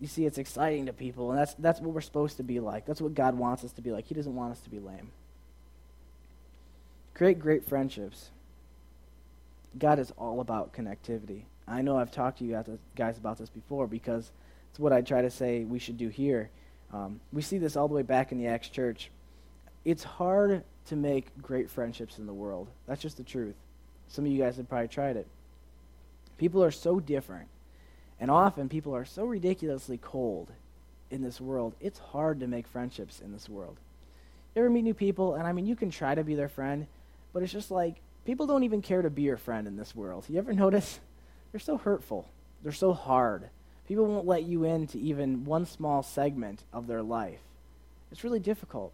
You 0.00 0.06
see, 0.06 0.24
it's 0.24 0.38
exciting 0.38 0.86
to 0.86 0.92
people, 0.92 1.30
and 1.30 1.38
that's, 1.38 1.54
that's 1.54 1.80
what 1.80 1.92
we're 1.92 2.00
supposed 2.00 2.38
to 2.38 2.42
be 2.42 2.58
like. 2.58 2.86
That's 2.86 3.02
what 3.02 3.14
God 3.14 3.36
wants 3.36 3.64
us 3.64 3.72
to 3.72 3.82
be 3.82 3.92
like. 3.92 4.06
He 4.06 4.14
doesn't 4.14 4.34
want 4.34 4.52
us 4.52 4.60
to 4.60 4.70
be 4.70 4.78
lame. 4.78 5.10
Create 7.14 7.38
great 7.38 7.66
friendships. 7.66 8.30
God 9.78 9.98
is 9.98 10.10
all 10.16 10.40
about 10.40 10.72
connectivity. 10.72 11.42
I 11.68 11.82
know 11.82 11.98
I've 11.98 12.10
talked 12.10 12.38
to 12.38 12.44
you 12.44 12.64
guys 12.96 13.18
about 13.18 13.38
this 13.38 13.50
before 13.50 13.86
because 13.86 14.32
it's 14.70 14.80
what 14.80 14.92
I 14.92 15.02
try 15.02 15.22
to 15.22 15.30
say 15.30 15.64
we 15.64 15.78
should 15.78 15.98
do 15.98 16.08
here. 16.08 16.50
Um, 16.92 17.20
we 17.32 17.42
see 17.42 17.58
this 17.58 17.76
all 17.76 17.86
the 17.86 17.94
way 17.94 18.02
back 18.02 18.32
in 18.32 18.38
the 18.38 18.48
Acts 18.48 18.68
church. 18.68 19.10
It's 19.84 20.02
hard 20.02 20.64
to 20.86 20.96
make 20.96 21.40
great 21.40 21.70
friendships 21.70 22.18
in 22.18 22.26
the 22.26 22.32
world. 22.32 22.68
That's 22.86 23.02
just 23.02 23.18
the 23.18 23.22
truth. 23.22 23.54
Some 24.10 24.26
of 24.26 24.30
you 24.30 24.38
guys 24.38 24.58
have 24.58 24.68
probably 24.68 24.88
tried 24.88 25.16
it. 25.16 25.26
People 26.36 26.62
are 26.62 26.70
so 26.70 27.00
different, 27.00 27.48
and 28.20 28.30
often 28.30 28.68
people 28.68 28.94
are 28.94 29.06
so 29.06 29.24
ridiculously 29.24 29.98
cold 29.98 30.52
in 31.10 31.22
this 31.22 31.40
world. 31.40 31.74
It's 31.80 31.98
hard 31.98 32.40
to 32.40 32.46
make 32.46 32.68
friendships 32.68 33.20
in 33.20 33.32
this 33.32 33.48
world. 33.48 33.78
You 34.54 34.60
ever 34.60 34.70
meet 34.70 34.82
new 34.82 34.94
people, 34.94 35.34
and 35.34 35.46
I 35.46 35.52
mean, 35.52 35.66
you 35.66 35.76
can 35.76 35.90
try 35.90 36.14
to 36.14 36.22
be 36.22 36.34
their 36.34 36.48
friend, 36.48 36.86
but 37.32 37.42
it's 37.42 37.52
just 37.52 37.70
like 37.70 38.02
People 38.24 38.46
don't 38.46 38.64
even 38.64 38.82
care 38.82 39.02
to 39.02 39.10
be 39.10 39.22
your 39.22 39.36
friend 39.36 39.66
in 39.66 39.76
this 39.76 39.94
world. 39.94 40.24
You 40.28 40.38
ever 40.38 40.52
notice? 40.54 41.00
They're 41.52 41.60
so 41.60 41.78
hurtful. 41.78 42.28
They're 42.62 42.72
so 42.72 42.92
hard. 42.92 43.50
People 43.88 44.06
won't 44.06 44.26
let 44.26 44.44
you 44.44 44.64
into 44.64 44.98
even 44.98 45.44
one 45.44 45.66
small 45.66 46.02
segment 46.02 46.62
of 46.72 46.86
their 46.86 47.02
life. 47.02 47.40
It's 48.12 48.22
really 48.22 48.38
difficult. 48.38 48.92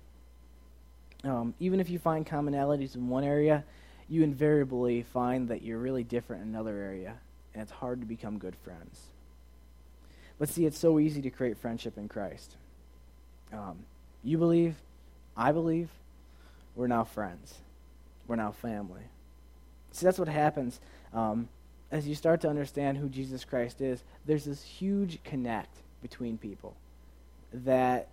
Um, 1.25 1.55
even 1.59 1.81
if 1.81 1.91
you 1.91 1.99
find 1.99 2.27
commonalities 2.27 2.95
in 2.95 3.09
one 3.09 3.25
area, 3.25 3.65
you 4.09 4.23
invariably 4.23 5.03
find 5.03 5.49
that 5.49 5.63
you're 5.63 5.79
really 5.79 6.05
different 6.05 6.43
in 6.43 6.49
another 6.49 6.77
area, 6.77 7.15
and 7.53 7.63
it's 7.63 7.73
hard 7.73 8.01
to 8.01 8.07
become 8.07 8.39
good 8.39 8.57
friends. 8.57 9.01
But 10.39 10.49
see, 10.49 10.67
it's 10.67 10.79
so 10.79 10.99
easy 10.99 11.23
to 11.23 11.31
create 11.31 11.57
friendship 11.57 11.97
in 11.97 12.09
Christ. 12.09 12.57
Um, 13.53 13.79
you 14.23 14.39
believe, 14.39 14.77
I 15.37 15.53
believe, 15.53 15.89
we're 16.75 16.89
now 16.89 17.05
friends. 17.05 17.55
We're 18.27 18.37
now 18.37 18.53
family. 18.53 19.03
See, 19.93 20.05
that's 20.05 20.19
what 20.19 20.29
happens 20.29 20.81
um, 21.15 21.49
as 21.91 22.07
you 22.07 22.15
start 22.15 22.43
to 22.43 22.49
understand 22.49 22.99
who 22.99 23.09
Jesus 23.09 23.45
Christ 23.45 23.81
is. 23.81 24.03
There's 24.27 24.45
this 24.45 24.63
huge 24.63 25.23
connect 25.25 25.75
between 26.03 26.37
people 26.37 26.77
that, 27.53 28.09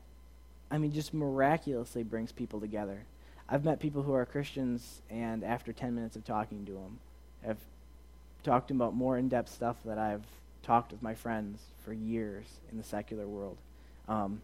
I 0.72 0.78
mean, 0.78 0.94
just 0.94 1.14
miraculously 1.14 2.04
brings 2.04 2.32
people 2.32 2.62
together. 2.62 3.04
I've 3.50 3.66
met 3.66 3.80
people 3.80 4.04
who 4.04 4.14
are 4.14 4.26
Christians, 4.26 5.02
and 5.10 5.44
after 5.44 5.74
10 5.74 5.96
minutes 5.96 6.16
of 6.16 6.26
talking 6.26 6.66
to 6.66 6.72
them, 6.72 7.00
have 7.46 7.58
talked 8.44 8.70
to 8.70 8.74
them 8.74 8.82
about 8.82 8.96
more 8.96 9.18
in 9.18 9.30
depth 9.30 9.52
stuff 9.52 9.78
that 9.86 9.98
I've 9.98 10.26
talked 10.64 10.92
with 10.92 11.02
my 11.02 11.14
friends 11.14 11.60
for 11.84 11.94
years 11.94 12.46
in 12.72 12.78
the 12.78 12.84
secular 12.84 13.28
world. 13.28 13.58
Um, 14.08 14.42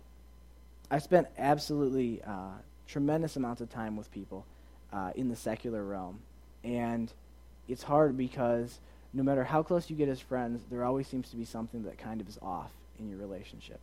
I've 0.92 1.04
spent 1.04 1.28
absolutely 1.38 2.22
uh, 2.24 2.58
tremendous 2.88 3.36
amounts 3.36 3.62
of 3.62 3.70
time 3.70 3.96
with 3.96 4.12
people 4.12 4.46
uh, 4.92 5.12
in 5.16 5.30
the 5.30 5.36
secular 5.36 5.84
realm. 5.84 6.20
And 6.64 7.12
it's 7.68 7.84
hard 7.84 8.18
because 8.18 8.80
no 9.14 9.24
matter 9.24 9.44
how 9.44 9.64
close 9.64 9.90
you 9.90 9.96
get 9.96 10.10
as 10.10 10.20
friends, 10.20 10.62
there 10.70 10.84
always 10.84 11.08
seems 11.08 11.30
to 11.30 11.36
be 11.36 11.46
something 11.46 11.84
that 11.84 11.98
kind 11.98 12.22
of 12.22 12.28
is 12.28 12.38
off 12.42 12.72
in 13.00 13.10
your 13.10 13.18
relationship. 13.18 13.80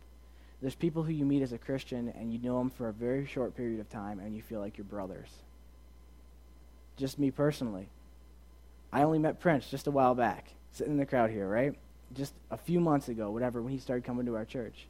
There's 0.61 0.75
people 0.75 1.03
who 1.03 1.11
you 1.11 1.25
meet 1.25 1.43
as 1.43 1.53
a 1.53 1.57
Christian 1.57 2.11
and 2.17 2.33
you 2.33 2.39
know 2.39 2.57
them 2.57 2.69
for 2.69 2.89
a 2.89 2.93
very 2.93 3.25
short 3.25 3.55
period 3.55 3.79
of 3.79 3.89
time 3.89 4.19
and 4.19 4.35
you 4.35 4.41
feel 4.41 4.59
like 4.59 4.77
you're 4.77 4.85
brothers. 4.85 5.29
Just 6.97 7.19
me 7.19 7.29
personally. 7.29 7.89
I 8.91 9.03
only 9.03 9.19
met 9.19 9.39
Prince 9.39 9.69
just 9.69 9.87
a 9.87 9.91
while 9.91 10.15
back, 10.15 10.47
sitting 10.71 10.93
in 10.93 10.99
the 10.99 11.05
crowd 11.05 11.29
here, 11.29 11.47
right? 11.47 11.75
Just 12.13 12.33
a 12.49 12.57
few 12.57 12.79
months 12.79 13.09
ago, 13.09 13.29
whatever, 13.29 13.61
when 13.61 13.73
he 13.73 13.77
started 13.77 14.03
coming 14.05 14.25
to 14.25 14.35
our 14.35 14.45
church. 14.45 14.87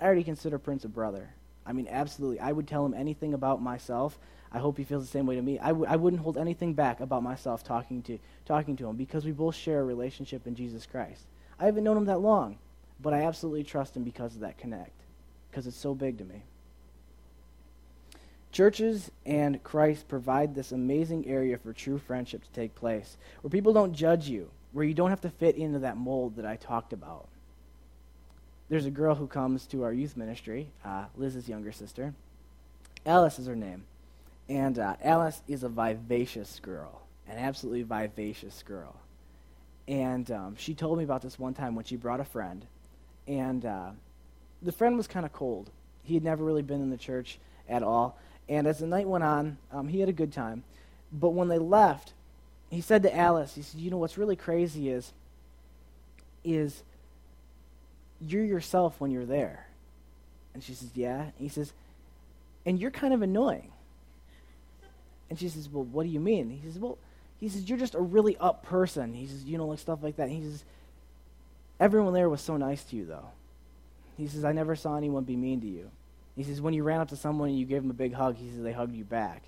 I 0.00 0.06
already 0.06 0.24
consider 0.24 0.58
Prince 0.58 0.84
a 0.84 0.88
brother. 0.88 1.30
I 1.66 1.72
mean, 1.72 1.86
absolutely. 1.88 2.40
I 2.40 2.52
would 2.52 2.66
tell 2.66 2.84
him 2.84 2.94
anything 2.94 3.34
about 3.34 3.62
myself. 3.62 4.18
I 4.50 4.58
hope 4.58 4.76
he 4.78 4.84
feels 4.84 5.04
the 5.04 5.10
same 5.10 5.26
way 5.26 5.36
to 5.36 5.42
me. 5.42 5.58
I 5.58 5.68
w- 5.68 5.86
I 5.88 5.96
wouldn't 5.96 6.22
hold 6.22 6.36
anything 6.36 6.74
back 6.74 7.00
about 7.00 7.22
myself 7.22 7.64
talking 7.64 8.02
to, 8.02 8.18
talking 8.44 8.76
to 8.76 8.88
him 8.88 8.96
because 8.96 9.24
we 9.24 9.32
both 9.32 9.54
share 9.54 9.80
a 9.80 9.84
relationship 9.84 10.46
in 10.46 10.54
Jesus 10.54 10.86
Christ. 10.86 11.24
I 11.58 11.66
haven't 11.66 11.84
known 11.84 11.96
him 11.96 12.04
that 12.06 12.20
long, 12.20 12.58
but 13.00 13.12
I 13.14 13.22
absolutely 13.22 13.64
trust 13.64 13.96
him 13.96 14.04
because 14.04 14.34
of 14.34 14.40
that 14.40 14.58
connect, 14.58 14.92
because 15.54 15.68
it's 15.68 15.76
so 15.76 15.94
big 15.94 16.18
to 16.18 16.24
me. 16.24 16.42
Churches 18.50 19.12
and 19.24 19.62
Christ 19.62 20.08
provide 20.08 20.52
this 20.52 20.72
amazing 20.72 21.28
area 21.28 21.56
for 21.58 21.72
true 21.72 21.96
friendship 21.96 22.42
to 22.42 22.50
take 22.50 22.74
place, 22.74 23.16
where 23.40 23.52
people 23.52 23.72
don't 23.72 23.92
judge 23.92 24.28
you, 24.28 24.50
where 24.72 24.84
you 24.84 24.94
don't 24.94 25.10
have 25.10 25.20
to 25.20 25.30
fit 25.30 25.54
into 25.54 25.78
that 25.78 25.96
mold 25.96 26.34
that 26.36 26.44
I 26.44 26.56
talked 26.56 26.92
about. 26.92 27.28
There's 28.68 28.86
a 28.86 28.90
girl 28.90 29.14
who 29.14 29.28
comes 29.28 29.64
to 29.66 29.84
our 29.84 29.92
youth 29.92 30.16
ministry, 30.16 30.70
uh, 30.84 31.04
Liz's 31.16 31.48
younger 31.48 31.70
sister. 31.70 32.14
Alice 33.06 33.38
is 33.38 33.46
her 33.46 33.54
name. 33.54 33.84
And 34.48 34.76
uh, 34.76 34.96
Alice 35.04 35.40
is 35.46 35.62
a 35.62 35.68
vivacious 35.68 36.58
girl, 36.58 37.02
an 37.28 37.38
absolutely 37.38 37.84
vivacious 37.84 38.64
girl. 38.64 38.96
And 39.86 40.28
um, 40.32 40.56
she 40.58 40.74
told 40.74 40.98
me 40.98 41.04
about 41.04 41.22
this 41.22 41.38
one 41.38 41.54
time 41.54 41.76
when 41.76 41.84
she 41.84 41.94
brought 41.94 42.18
a 42.18 42.24
friend. 42.24 42.66
And 43.28 43.64
uh, 43.64 43.90
the 44.64 44.72
friend 44.72 44.96
was 44.96 45.06
kind 45.06 45.26
of 45.26 45.32
cold. 45.32 45.70
He 46.02 46.14
had 46.14 46.24
never 46.24 46.44
really 46.44 46.62
been 46.62 46.82
in 46.82 46.90
the 46.90 46.96
church 46.96 47.38
at 47.68 47.82
all. 47.82 48.18
And 48.48 48.66
as 48.66 48.78
the 48.78 48.86
night 48.86 49.08
went 49.08 49.24
on, 49.24 49.58
um, 49.72 49.88
he 49.88 50.00
had 50.00 50.08
a 50.08 50.12
good 50.12 50.32
time. 50.32 50.64
But 51.12 51.30
when 51.30 51.48
they 51.48 51.58
left, 51.58 52.12
he 52.70 52.80
said 52.80 53.02
to 53.04 53.16
Alice, 53.16 53.54
he 53.54 53.62
said, 53.62 53.80
You 53.80 53.90
know 53.90 53.96
what's 53.96 54.18
really 54.18 54.36
crazy 54.36 54.90
is, 54.90 55.12
is 56.44 56.82
you're 58.20 58.44
yourself 58.44 59.00
when 59.00 59.10
you're 59.10 59.24
there. 59.24 59.66
And 60.52 60.62
she 60.62 60.74
says, 60.74 60.90
Yeah. 60.94 61.22
And 61.22 61.32
he 61.38 61.48
says, 61.48 61.72
And 62.66 62.78
you're 62.78 62.90
kind 62.90 63.14
of 63.14 63.22
annoying. 63.22 63.70
And 65.30 65.38
she 65.38 65.48
says, 65.48 65.68
Well, 65.68 65.84
what 65.84 66.04
do 66.04 66.10
you 66.10 66.20
mean? 66.20 66.50
He 66.50 66.60
says, 66.68 66.78
Well, 66.78 66.98
he 67.40 67.48
says, 67.48 67.68
You're 67.68 67.78
just 67.78 67.94
a 67.94 68.00
really 68.00 68.36
up 68.38 68.64
person. 68.64 69.14
He 69.14 69.26
says, 69.26 69.44
You 69.44 69.58
know, 69.58 69.66
like 69.66 69.78
stuff 69.78 70.02
like 70.02 70.16
that. 70.16 70.28
He 70.28 70.42
says, 70.42 70.64
Everyone 71.80 72.14
there 72.14 72.28
was 72.28 72.40
so 72.40 72.56
nice 72.56 72.84
to 72.84 72.96
you, 72.96 73.04
though. 73.04 73.28
He 74.16 74.28
says, 74.28 74.44
I 74.44 74.52
never 74.52 74.76
saw 74.76 74.96
anyone 74.96 75.24
be 75.24 75.36
mean 75.36 75.60
to 75.60 75.66
you. 75.66 75.90
He 76.36 76.42
says, 76.42 76.60
when 76.60 76.74
you 76.74 76.82
ran 76.82 77.00
up 77.00 77.08
to 77.08 77.16
someone 77.16 77.50
and 77.50 77.58
you 77.58 77.64
gave 77.64 77.82
them 77.82 77.90
a 77.90 77.94
big 77.94 78.12
hug, 78.12 78.36
he 78.36 78.50
says, 78.50 78.62
they 78.62 78.72
hugged 78.72 78.94
you 78.94 79.04
back. 79.04 79.42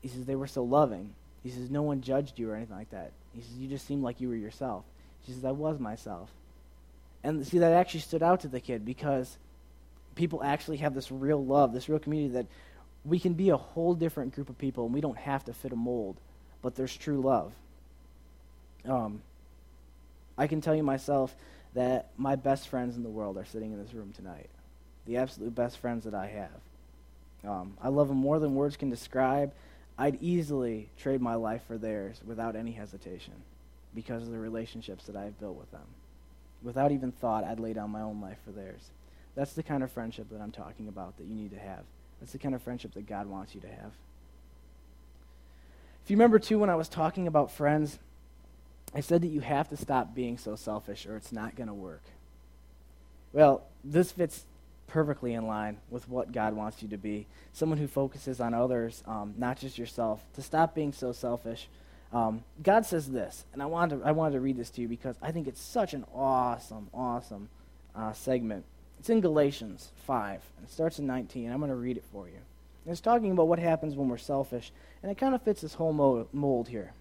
He 0.00 0.08
says, 0.08 0.24
they 0.24 0.36
were 0.36 0.46
so 0.46 0.62
loving. 0.62 1.14
He 1.42 1.50
says, 1.50 1.70
no 1.70 1.82
one 1.82 2.00
judged 2.00 2.38
you 2.38 2.50
or 2.50 2.56
anything 2.56 2.76
like 2.76 2.90
that. 2.90 3.12
He 3.34 3.42
says, 3.42 3.56
you 3.58 3.68
just 3.68 3.86
seemed 3.86 4.02
like 4.02 4.20
you 4.20 4.28
were 4.28 4.34
yourself. 4.34 4.84
She 5.26 5.32
says, 5.32 5.44
I 5.44 5.50
was 5.50 5.78
myself. 5.78 6.30
And 7.22 7.46
see, 7.46 7.58
that 7.58 7.72
actually 7.72 8.00
stood 8.00 8.22
out 8.22 8.40
to 8.40 8.48
the 8.48 8.60
kid 8.60 8.84
because 8.84 9.36
people 10.14 10.42
actually 10.42 10.78
have 10.78 10.94
this 10.94 11.10
real 11.10 11.44
love, 11.44 11.72
this 11.72 11.88
real 11.88 11.98
community 11.98 12.34
that 12.34 12.46
we 13.04 13.18
can 13.18 13.34
be 13.34 13.50
a 13.50 13.56
whole 13.56 13.94
different 13.94 14.34
group 14.34 14.48
of 14.48 14.58
people 14.58 14.84
and 14.84 14.94
we 14.94 15.00
don't 15.00 15.18
have 15.18 15.44
to 15.44 15.52
fit 15.52 15.72
a 15.72 15.76
mold, 15.76 16.16
but 16.62 16.74
there's 16.74 16.96
true 16.96 17.20
love. 17.20 17.52
Um, 18.86 19.22
I 20.36 20.46
can 20.46 20.60
tell 20.60 20.74
you 20.74 20.82
myself 20.82 21.34
that 21.74 22.10
my 22.16 22.36
best 22.36 22.68
friends 22.68 22.96
in 22.96 23.02
the 23.02 23.08
world 23.08 23.36
are 23.36 23.44
sitting 23.44 23.72
in 23.72 23.82
this 23.82 23.94
room 23.94 24.12
tonight 24.14 24.48
the 25.06 25.16
absolute 25.18 25.54
best 25.54 25.78
friends 25.78 26.04
that 26.04 26.14
I 26.14 26.26
have. 26.28 27.50
Um, 27.50 27.76
I 27.82 27.88
love 27.88 28.08
them 28.08 28.16
more 28.16 28.38
than 28.38 28.54
words 28.54 28.76
can 28.76 28.90
describe. 28.90 29.52
I'd 29.98 30.20
easily 30.22 30.88
trade 30.98 31.20
my 31.20 31.34
life 31.34 31.62
for 31.66 31.76
theirs 31.76 32.20
without 32.26 32.56
any 32.56 32.72
hesitation 32.72 33.34
because 33.94 34.22
of 34.22 34.30
the 34.30 34.38
relationships 34.38 35.04
that 35.04 35.16
I've 35.16 35.38
built 35.38 35.56
with 35.56 35.70
them. 35.70 35.86
Without 36.62 36.90
even 36.90 37.12
thought, 37.12 37.44
I'd 37.44 37.60
lay 37.60 37.74
down 37.74 37.90
my 37.90 38.00
own 38.00 38.20
life 38.20 38.38
for 38.44 38.50
theirs. 38.50 38.90
That's 39.34 39.52
the 39.52 39.62
kind 39.62 39.82
of 39.82 39.92
friendship 39.92 40.30
that 40.30 40.40
I'm 40.40 40.52
talking 40.52 40.88
about 40.88 41.16
that 41.18 41.26
you 41.26 41.34
need 41.34 41.50
to 41.50 41.58
have. 41.58 41.82
That's 42.20 42.32
the 42.32 42.38
kind 42.38 42.54
of 42.54 42.62
friendship 42.62 42.94
that 42.94 43.06
God 43.06 43.26
wants 43.26 43.54
you 43.54 43.60
to 43.60 43.68
have. 43.68 43.92
If 46.02 46.10
you 46.10 46.16
remember, 46.16 46.38
too, 46.38 46.58
when 46.58 46.70
I 46.70 46.76
was 46.76 46.88
talking 46.88 47.26
about 47.26 47.50
friends, 47.50 47.98
I 48.94 49.00
said 49.00 49.22
that 49.22 49.28
you 49.28 49.40
have 49.40 49.68
to 49.70 49.76
stop 49.76 50.14
being 50.14 50.38
so 50.38 50.54
selfish 50.54 51.06
or 51.06 51.16
it's 51.16 51.32
not 51.32 51.56
going 51.56 51.66
to 51.66 51.74
work. 51.74 52.02
Well, 53.32 53.62
this 53.82 54.12
fits 54.12 54.44
perfectly 54.86 55.34
in 55.34 55.46
line 55.46 55.78
with 55.90 56.08
what 56.08 56.30
God 56.30 56.54
wants 56.54 56.82
you 56.82 56.88
to 56.90 56.96
be. 56.96 57.26
Someone 57.52 57.78
who 57.78 57.88
focuses 57.88 58.40
on 58.40 58.54
others, 58.54 59.02
um, 59.06 59.34
not 59.36 59.58
just 59.58 59.76
yourself. 59.76 60.22
To 60.34 60.42
stop 60.42 60.74
being 60.74 60.92
so 60.92 61.10
selfish. 61.10 61.68
Um, 62.12 62.44
God 62.62 62.86
says 62.86 63.10
this, 63.10 63.44
and 63.52 63.60
I 63.60 63.66
wanted, 63.66 64.00
to, 64.00 64.06
I 64.06 64.12
wanted 64.12 64.34
to 64.34 64.40
read 64.40 64.56
this 64.56 64.70
to 64.70 64.80
you 64.80 64.86
because 64.86 65.16
I 65.20 65.32
think 65.32 65.48
it's 65.48 65.60
such 65.60 65.94
an 65.94 66.04
awesome, 66.14 66.88
awesome 66.94 67.48
uh, 67.96 68.12
segment. 68.12 68.64
It's 69.00 69.10
in 69.10 69.20
Galatians 69.20 69.90
5, 70.06 70.40
and 70.56 70.66
it 70.66 70.72
starts 70.72 71.00
in 71.00 71.08
19. 71.08 71.50
I'm 71.50 71.58
going 71.58 71.70
to 71.70 71.74
read 71.74 71.96
it 71.96 72.04
for 72.12 72.28
you. 72.28 72.38
And 72.84 72.92
it's 72.92 73.00
talking 73.00 73.32
about 73.32 73.48
what 73.48 73.58
happens 73.58 73.96
when 73.96 74.08
we're 74.08 74.16
selfish, 74.16 74.70
and 75.02 75.10
it 75.10 75.18
kind 75.18 75.34
of 75.34 75.42
fits 75.42 75.62
this 75.62 75.74
whole 75.74 75.92
mold 76.32 76.68
here. 76.68 76.92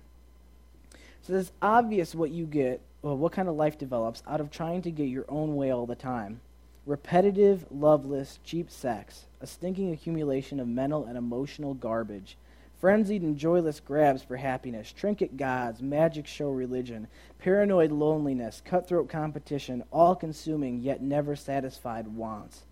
So 1.24 1.36
it's 1.36 1.54
obvious 1.62 2.14
what 2.14 2.32
you 2.32 2.46
get, 2.46 2.82
well, 3.02 3.16
what 3.16 3.32
kind 3.32 3.48
of 3.48 3.56
life 3.56 3.78
develops 3.78 4.22
out 4.28 4.42
of 4.42 4.52
trying 4.52 4.82
to 4.82 4.92
get 4.92 5.08
your 5.08 5.24
own 5.30 5.56
way 5.56 5.72
all 5.72 5.86
the 5.86 5.96
time. 5.96 6.42
Repetitive, 6.86 7.66
loveless, 7.72 8.40
cheap 8.44 8.70
sex, 8.70 9.24
a 9.40 9.48
stinking 9.48 9.94
accumulation 9.94 10.60
of 10.60 10.68
mental 10.68 11.06
and 11.06 11.18
emotional 11.18 11.76
garbage, 11.76 12.38
frenzied 12.78 13.22
and 13.22 13.38
joyless 13.38 13.80
grabs 13.80 14.22
for 14.22 14.36
happiness, 14.36 14.92
trinket 14.92 15.38
gods, 15.38 15.82
magic 15.82 16.28
show 16.28 16.50
religion, 16.50 17.08
paranoid 17.40 17.94
loneliness, 17.94 18.62
cutthroat 18.66 19.08
competition, 19.08 19.82
all 19.94 20.16
consuming 20.16 20.82
yet 20.82 21.02
never 21.02 21.38
satisfied 21.38 22.06
wants, 22.06 22.64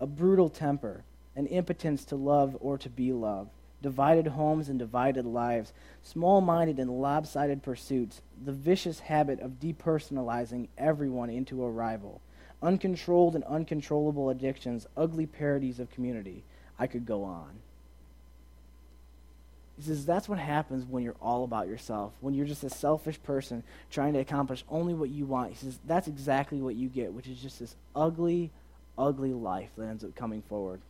a 0.00 0.06
brutal 0.08 0.48
temper, 0.48 1.04
an 1.36 1.46
impotence 1.46 2.04
to 2.04 2.16
love 2.16 2.56
or 2.58 2.76
to 2.76 2.88
be 2.88 3.12
loved, 3.12 3.52
divided 3.82 4.28
homes 4.28 4.68
and 4.68 4.78
divided 4.78 5.24
lives, 5.24 5.72
small 6.02 6.40
minded 6.40 6.78
and 6.78 7.00
lopsided 7.00 7.62
pursuits, 7.62 8.22
the 8.42 8.52
vicious 8.52 9.00
habit 9.00 9.40
of 9.40 9.60
depersonalizing 9.60 10.68
everyone 10.78 11.30
into 11.30 11.64
a 11.64 11.70
rival 11.70 12.20
uncontrolled 12.62 13.34
and 13.34 13.44
uncontrollable 13.44 14.30
addictions, 14.30 14.86
ugly 14.96 15.26
parodies 15.26 15.80
of 15.80 15.90
community. 15.90 16.44
I 16.78 16.86
could 16.86 17.06
go 17.06 17.24
on. 17.24 17.60
He 19.76 19.82
says 19.82 20.04
that's 20.04 20.28
what 20.28 20.38
happens 20.38 20.84
when 20.84 21.02
you're 21.02 21.16
all 21.22 21.44
about 21.44 21.66
yourself, 21.66 22.12
when 22.20 22.34
you're 22.34 22.46
just 22.46 22.64
a 22.64 22.70
selfish 22.70 23.22
person 23.22 23.62
trying 23.90 24.12
to 24.12 24.18
accomplish 24.18 24.64
only 24.68 24.92
what 24.92 25.08
you 25.08 25.24
want. 25.24 25.50
He 25.50 25.56
says 25.56 25.78
that's 25.86 26.08
exactly 26.08 26.60
what 26.60 26.74
you 26.74 26.88
get, 26.88 27.12
which 27.12 27.26
is 27.26 27.40
just 27.40 27.60
this 27.60 27.76
ugly, 27.96 28.50
ugly 28.98 29.32
life 29.32 29.70
that 29.78 29.86
ends 29.86 30.04
up 30.04 30.14
coming 30.14 30.42
forward. 30.42 30.82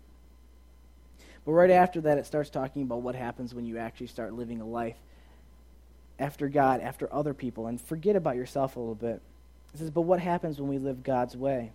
But 1.45 1.53
right 1.53 1.71
after 1.71 2.01
that, 2.03 2.19
it 2.19 2.27
starts 2.27 2.51
talking 2.51 2.83
about 2.83 3.03
what 3.03 3.15
happens 3.15 3.55
when 3.55 3.65
you 3.65 3.79
actually 3.79 4.09
start 4.09 4.35
living 4.35 4.61
a 4.61 4.67
life 4.67 4.97
after 6.19 6.49
God, 6.49 6.81
after 6.81 7.13
other 7.13 7.33
people, 7.33 7.67
and 7.67 7.81
forget 7.81 8.15
about 8.15 8.37
yourself 8.37 8.77
a 8.77 8.81
little 8.81 8.95
bit. 8.95 9.23
It 9.75 9.79
says, 9.79 9.91
But 9.91 10.03
what 10.03 10.21
happens 10.21 10.61
when 10.61 10.69
we 10.69 10.79
live 10.79 11.03
God's 11.03 11.37
way? 11.37 11.73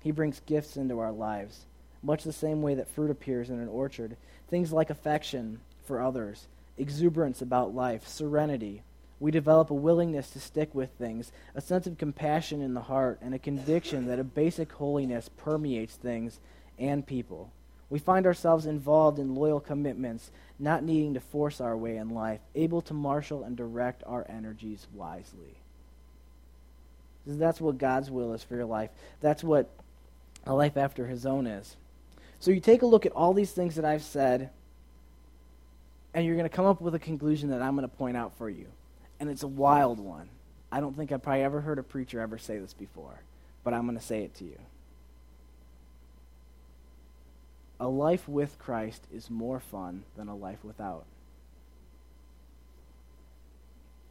He 0.00 0.10
brings 0.10 0.40
gifts 0.40 0.76
into 0.76 0.98
our 0.98 1.12
lives, 1.12 1.64
much 2.02 2.22
the 2.22 2.32
same 2.32 2.62
way 2.62 2.74
that 2.74 2.88
fruit 2.88 3.10
appears 3.10 3.50
in 3.50 3.58
an 3.58 3.68
orchard. 3.68 4.16
Things 4.48 4.72
like 4.72 4.90
affection 4.90 5.60
for 5.84 6.02
others, 6.02 6.46
exuberance 6.76 7.40
about 7.40 7.74
life, 7.74 8.06
serenity. 8.06 8.82
We 9.20 9.30
develop 9.30 9.70
a 9.70 9.74
willingness 9.74 10.30
to 10.30 10.40
stick 10.40 10.74
with 10.74 10.90
things, 10.90 11.32
a 11.54 11.60
sense 11.60 11.86
of 11.86 11.98
compassion 11.98 12.60
in 12.60 12.74
the 12.74 12.82
heart, 12.82 13.18
and 13.20 13.34
a 13.34 13.38
conviction 13.38 14.06
that 14.06 14.20
a 14.20 14.24
basic 14.24 14.70
holiness 14.72 15.28
permeates 15.28 15.96
things 15.96 16.38
and 16.78 17.04
people. 17.04 17.50
We 17.90 17.98
find 17.98 18.26
ourselves 18.26 18.66
involved 18.66 19.18
in 19.18 19.34
loyal 19.34 19.60
commitments, 19.60 20.30
not 20.58 20.82
needing 20.82 21.14
to 21.14 21.20
force 21.20 21.60
our 21.60 21.76
way 21.76 21.96
in 21.96 22.10
life, 22.10 22.40
able 22.54 22.82
to 22.82 22.94
marshal 22.94 23.44
and 23.44 23.56
direct 23.56 24.02
our 24.06 24.26
energies 24.28 24.86
wisely. 24.92 25.56
That's 27.26 27.60
what 27.60 27.78
God's 27.78 28.10
will 28.10 28.34
is 28.34 28.42
for 28.42 28.56
your 28.56 28.66
life. 28.66 28.90
That's 29.20 29.44
what 29.44 29.70
a 30.46 30.54
life 30.54 30.76
after 30.76 31.06
his 31.06 31.26
own 31.26 31.46
is. 31.46 31.76
So 32.40 32.50
you 32.50 32.60
take 32.60 32.82
a 32.82 32.86
look 32.86 33.04
at 33.04 33.12
all 33.12 33.34
these 33.34 33.52
things 33.52 33.74
that 33.74 33.84
I've 33.84 34.02
said, 34.02 34.50
and 36.14 36.24
you're 36.24 36.36
going 36.36 36.48
to 36.48 36.54
come 36.54 36.66
up 36.66 36.80
with 36.80 36.94
a 36.94 36.98
conclusion 36.98 37.50
that 37.50 37.62
I'm 37.62 37.74
going 37.74 37.88
to 37.88 37.96
point 37.96 38.16
out 38.16 38.32
for 38.38 38.48
you. 38.48 38.66
And 39.20 39.28
it's 39.28 39.42
a 39.42 39.48
wild 39.48 39.98
one. 39.98 40.28
I 40.70 40.80
don't 40.80 40.96
think 40.96 41.10
I've 41.10 41.22
probably 41.22 41.42
ever 41.42 41.60
heard 41.60 41.78
a 41.78 41.82
preacher 41.82 42.20
ever 42.20 42.38
say 42.38 42.58
this 42.58 42.74
before, 42.74 43.20
but 43.64 43.74
I'm 43.74 43.86
going 43.86 43.98
to 43.98 44.04
say 44.04 44.22
it 44.22 44.34
to 44.36 44.44
you. 44.44 44.58
A 47.80 47.88
life 47.88 48.28
with 48.28 48.58
Christ 48.58 49.06
is 49.12 49.30
more 49.30 49.60
fun 49.60 50.04
than 50.16 50.28
a 50.28 50.36
life 50.36 50.64
without. 50.64 51.04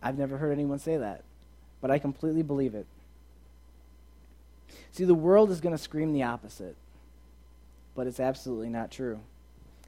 I've 0.01 0.17
never 0.17 0.38
heard 0.38 0.51
anyone 0.51 0.80
say 0.80 0.97
that, 0.97 1.23
but 1.82 1.91
I 1.91 1.99
completely 1.99 2.43
believe 2.43 2.75
it. 2.75 2.86
See, 4.91 5.03
the 5.03 5.13
world 5.13 5.51
is 5.51 5.62
going 5.62 5.75
to 5.75 5.82
scream 5.82 6.13
the 6.13 6.23
opposite, 6.23 6.75
but 7.95 8.08
it's 8.08 8.19
absolutely 8.19 8.69
not 8.69 8.91
true. 8.91 9.19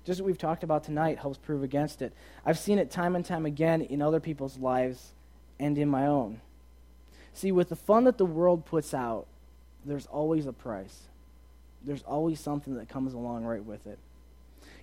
Just 0.05 0.19
what 0.19 0.27
we've 0.27 0.37
talked 0.37 0.63
about 0.63 0.83
tonight 0.83 1.19
helps 1.19 1.37
prove 1.37 1.63
against 1.63 2.01
it. 2.01 2.13
I've 2.45 2.59
seen 2.59 2.79
it 2.79 2.91
time 2.91 3.15
and 3.15 3.23
time 3.23 3.45
again 3.45 3.81
in 3.81 4.01
other 4.01 4.19
people's 4.19 4.57
lives 4.57 5.13
and 5.59 5.77
in 5.77 5.87
my 5.89 6.05
own. 6.05 6.41
See, 7.33 7.51
with 7.51 7.69
the 7.69 7.75
fun 7.75 8.05
that 8.05 8.17
the 8.17 8.25
world 8.25 8.65
puts 8.65 8.93
out, 8.93 9.27
there's 9.85 10.07
always 10.07 10.45
a 10.45 10.53
price. 10.53 11.03
There's 11.83 12.03
always 12.03 12.39
something 12.39 12.75
that 12.75 12.89
comes 12.89 13.13
along 13.13 13.45
right 13.45 13.63
with 13.63 13.87
it. 13.87 13.99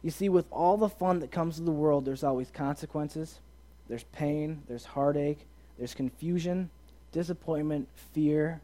You 0.02 0.10
see, 0.10 0.28
with 0.28 0.46
all 0.50 0.76
the 0.76 0.88
fun 0.88 1.20
that 1.20 1.30
comes 1.30 1.56
to 1.56 1.62
the 1.62 1.72
world, 1.72 2.04
there's 2.04 2.24
always 2.24 2.50
consequences, 2.50 3.40
there's 3.88 4.04
pain, 4.04 4.62
there's 4.68 4.84
heartache, 4.84 5.46
there's 5.78 5.94
confusion, 5.94 6.70
disappointment, 7.12 7.88
fear, 8.12 8.60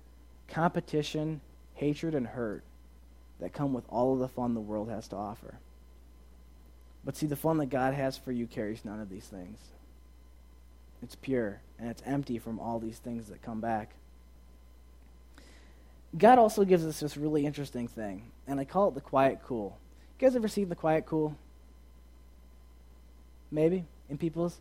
competition, 0.49 1.41
hatred, 1.75 2.15
and 2.15 2.27
hurt 2.27 2.63
that 3.41 3.53
come 3.53 3.73
with 3.73 3.85
all 3.89 4.13
of 4.13 4.21
the 4.21 4.29
fun 4.29 4.55
the 4.55 4.61
world 4.61 4.89
has 4.89 5.09
to 5.09 5.17
offer. 5.17 5.59
But 7.05 7.17
see, 7.17 7.27
the 7.27 7.37
fun 7.37 7.59
that 7.59 7.67
God 7.67 7.95
has 7.95 8.17
for 8.17 8.31
you 8.31 8.47
carries 8.47 8.85
none 8.85 9.01
of 9.01 9.11
these 9.11 9.27
things. 9.27 9.59
It's 11.03 11.17
pure 11.17 11.61
and 11.79 11.91
it's 11.91 12.03
empty 12.07 12.39
from 12.39 12.61
all 12.61 12.79
these 12.79 12.99
things 12.99 13.27
that 13.27 13.43
come 13.43 13.61
back. 13.61 13.95
God 16.17 16.39
also 16.39 16.65
gives 16.65 16.85
us 16.85 17.01
this 17.01 17.17
really 17.17 17.47
interesting 17.47 17.89
thing, 17.89 18.31
and 18.47 18.61
I 18.61 18.65
call 18.65 18.89
it 18.89 18.95
the 18.95 19.01
quiet 19.01 19.41
cool. 19.45 19.79
You 20.19 20.27
guys 20.27 20.37
ever 20.37 20.49
seen 20.49 20.69
the 20.69 20.77
quiet 20.77 21.07
cool? 21.07 21.37
Maybe 23.51 23.85
in 24.11 24.19
people's. 24.19 24.59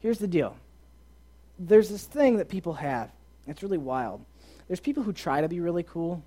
Here's 0.00 0.18
the 0.18 0.26
deal. 0.26 0.56
There's 1.58 1.88
this 1.88 2.04
thing 2.04 2.36
that 2.36 2.48
people 2.48 2.74
have. 2.74 3.10
It's 3.46 3.62
really 3.62 3.78
wild. 3.78 4.24
There's 4.66 4.80
people 4.80 5.02
who 5.02 5.12
try 5.12 5.40
to 5.40 5.48
be 5.48 5.60
really 5.60 5.84
cool, 5.84 6.22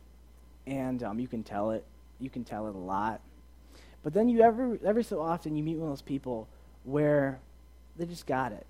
and 0.66 1.04
um, 1.04 1.20
you 1.20 1.28
can 1.28 1.44
tell 1.44 1.72
it. 1.72 1.86
You 2.20 2.30
can 2.30 2.44
tell 2.44 2.68
it 2.68 2.76
a 2.76 2.80
lot. 2.80 3.22
But 4.04 4.14
then 4.14 4.30
you 4.30 4.42
ever 4.42 4.80
every 4.84 5.04
so 5.04 5.22
often 5.22 5.56
you 5.56 5.64
meet 5.64 5.78
one 5.78 5.90
of 5.90 5.92
those 5.92 6.02
people 6.02 6.48
where 6.84 7.40
they 7.98 8.06
just 8.06 8.26
got 8.26 8.52
it. 8.52 8.66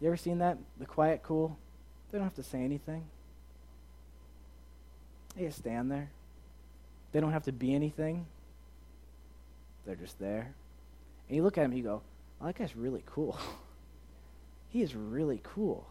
You 0.00 0.08
ever 0.08 0.16
seen 0.16 0.38
that? 0.38 0.58
The 0.78 0.86
quiet 0.86 1.22
cool. 1.22 1.58
They 2.10 2.18
don't 2.18 2.26
have 2.26 2.34
to 2.34 2.42
say 2.42 2.62
anything. 2.62 3.04
They 5.36 5.44
just 5.44 5.58
stand 5.58 5.90
there. 5.90 6.10
They 7.12 7.20
don't 7.20 7.32
have 7.32 7.44
to 7.44 7.52
be 7.52 7.74
anything. 7.74 8.26
They're 9.84 9.96
just 9.96 10.18
there. 10.18 10.54
And 11.28 11.36
you 11.36 11.42
look 11.42 11.58
at 11.58 11.64
him, 11.64 11.72
you 11.72 11.82
go, 11.82 12.02
oh, 12.40 12.46
that 12.46 12.58
guy's 12.58 12.74
really 12.76 13.02
cool. 13.06 13.38
he 14.70 14.82
is 14.82 14.94
really 14.94 15.40
cool. 15.42 15.86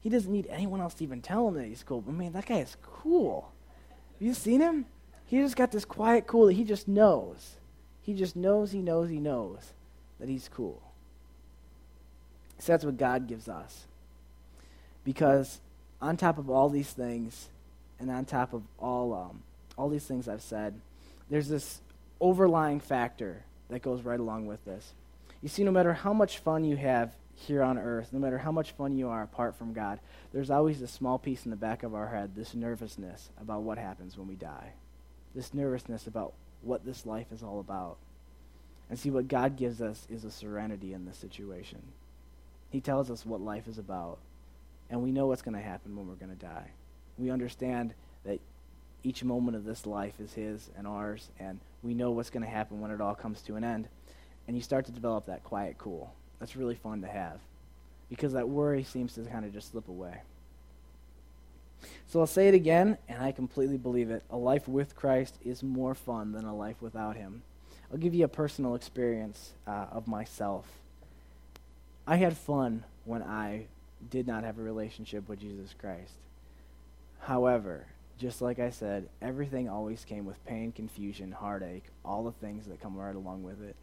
He 0.00 0.08
doesn't 0.08 0.32
need 0.32 0.46
anyone 0.48 0.80
else 0.80 0.94
to 0.94 1.04
even 1.04 1.20
tell 1.20 1.48
him 1.48 1.54
that 1.54 1.66
he's 1.66 1.82
cool. 1.82 2.00
But 2.00 2.14
man, 2.14 2.32
that 2.32 2.46
guy 2.46 2.58
is 2.58 2.76
cool. 2.82 3.50
Have 4.14 4.26
you 4.26 4.34
seen 4.34 4.60
him? 4.60 4.86
He 5.26 5.38
just 5.38 5.56
got 5.56 5.72
this 5.72 5.84
quiet 5.84 6.26
cool 6.26 6.46
that 6.46 6.52
he 6.52 6.64
just 6.64 6.86
knows. 6.86 7.56
He 8.02 8.14
just 8.14 8.36
knows, 8.36 8.70
he 8.70 8.80
knows, 8.80 9.10
he 9.10 9.18
knows 9.18 9.72
that 10.20 10.28
he's 10.28 10.48
cool. 10.48 10.80
So 12.58 12.72
that's 12.72 12.84
what 12.84 12.96
God 12.96 13.26
gives 13.26 13.48
us. 13.48 13.86
Because 15.04 15.60
on 16.00 16.16
top 16.16 16.38
of 16.38 16.48
all 16.48 16.68
these 16.68 16.90
things, 16.90 17.48
and 17.98 18.10
on 18.10 18.24
top 18.24 18.52
of 18.52 18.62
all, 18.78 19.14
um, 19.14 19.42
all 19.76 19.88
these 19.88 20.04
things 20.04 20.28
I've 20.28 20.42
said, 20.42 20.80
there's 21.30 21.48
this 21.48 21.80
overlying 22.20 22.80
factor 22.80 23.44
that 23.68 23.82
goes 23.82 24.02
right 24.02 24.20
along 24.20 24.46
with 24.46 24.64
this. 24.64 24.92
You 25.42 25.48
see, 25.48 25.64
no 25.64 25.70
matter 25.70 25.92
how 25.92 26.12
much 26.12 26.38
fun 26.38 26.64
you 26.64 26.76
have 26.76 27.12
here 27.34 27.62
on 27.62 27.78
earth, 27.78 28.08
no 28.12 28.18
matter 28.18 28.38
how 28.38 28.52
much 28.52 28.72
fun 28.72 28.96
you 28.96 29.08
are 29.08 29.22
apart 29.22 29.56
from 29.56 29.72
God, 29.72 30.00
there's 30.32 30.50
always 30.50 30.80
a 30.80 30.88
small 30.88 31.18
piece 31.18 31.44
in 31.44 31.50
the 31.50 31.56
back 31.56 31.82
of 31.82 31.94
our 31.94 32.08
head, 32.08 32.34
this 32.34 32.54
nervousness 32.54 33.28
about 33.40 33.62
what 33.62 33.78
happens 33.78 34.16
when 34.16 34.28
we 34.28 34.34
die. 34.34 34.72
This 35.34 35.52
nervousness 35.52 36.06
about 36.06 36.32
what 36.62 36.84
this 36.84 37.04
life 37.04 37.30
is 37.30 37.42
all 37.42 37.60
about. 37.60 37.98
And 38.88 38.98
see, 38.98 39.10
what 39.10 39.28
God 39.28 39.56
gives 39.56 39.82
us 39.82 40.06
is 40.08 40.24
a 40.24 40.30
serenity 40.30 40.92
in 40.92 41.04
this 41.04 41.18
situation. 41.18 41.82
He 42.70 42.80
tells 42.80 43.10
us 43.10 43.26
what 43.26 43.40
life 43.40 43.68
is 43.68 43.78
about, 43.78 44.18
and 44.88 45.02
we 45.02 45.10
know 45.10 45.26
what's 45.26 45.42
going 45.42 45.56
to 45.56 45.62
happen 45.62 45.96
when 45.96 46.06
we're 46.08 46.14
going 46.14 46.36
to 46.36 46.44
die. 46.44 46.70
We 47.18 47.30
understand 47.30 47.94
that 48.24 48.40
each 49.02 49.24
moment 49.24 49.56
of 49.56 49.64
this 49.64 49.86
life 49.86 50.20
is 50.20 50.32
His 50.34 50.70
and 50.76 50.86
ours, 50.86 51.28
and 51.38 51.60
we 51.82 51.94
know 51.94 52.10
what's 52.10 52.30
going 52.30 52.44
to 52.44 52.50
happen 52.50 52.80
when 52.80 52.90
it 52.90 53.00
all 53.00 53.14
comes 53.14 53.40
to 53.42 53.56
an 53.56 53.64
end. 53.64 53.88
And 54.46 54.56
you 54.56 54.62
start 54.62 54.86
to 54.86 54.92
develop 54.92 55.26
that 55.26 55.44
quiet 55.44 55.76
cool. 55.78 56.12
That's 56.38 56.56
really 56.56 56.74
fun 56.74 57.00
to 57.02 57.08
have 57.08 57.40
because 58.08 58.32
that 58.34 58.48
worry 58.48 58.84
seems 58.84 59.14
to 59.14 59.22
kind 59.22 59.44
of 59.44 59.52
just 59.52 59.70
slip 59.72 59.88
away. 59.88 60.20
So 62.08 62.20
I'll 62.20 62.26
say 62.26 62.48
it 62.48 62.54
again, 62.54 62.98
and 63.08 63.22
I 63.22 63.32
completely 63.32 63.76
believe 63.76 64.10
it. 64.10 64.22
A 64.30 64.36
life 64.36 64.68
with 64.68 64.96
Christ 64.96 65.36
is 65.44 65.62
more 65.62 65.94
fun 65.94 66.32
than 66.32 66.44
a 66.44 66.54
life 66.54 66.80
without 66.80 67.16
Him. 67.16 67.42
I'll 67.90 67.98
give 67.98 68.14
you 68.14 68.24
a 68.24 68.28
personal 68.28 68.74
experience 68.74 69.52
uh, 69.66 69.86
of 69.90 70.06
myself. 70.06 70.66
I 72.06 72.16
had 72.16 72.36
fun 72.36 72.84
when 73.04 73.22
I 73.22 73.66
did 74.10 74.26
not 74.26 74.44
have 74.44 74.58
a 74.58 74.62
relationship 74.62 75.28
with 75.28 75.40
Jesus 75.40 75.74
Christ. 75.78 76.12
However, 77.26 77.86
just 78.18 78.40
like 78.40 78.60
I 78.60 78.70
said, 78.70 79.08
everything 79.20 79.68
always 79.68 80.04
came 80.04 80.26
with 80.26 80.44
pain, 80.46 80.70
confusion, 80.70 81.32
heartache, 81.32 81.82
all 82.04 82.22
the 82.22 82.30
things 82.30 82.66
that 82.66 82.80
come 82.80 82.96
right 82.96 83.16
along 83.16 83.42
with 83.42 83.60
it. 83.60 83.74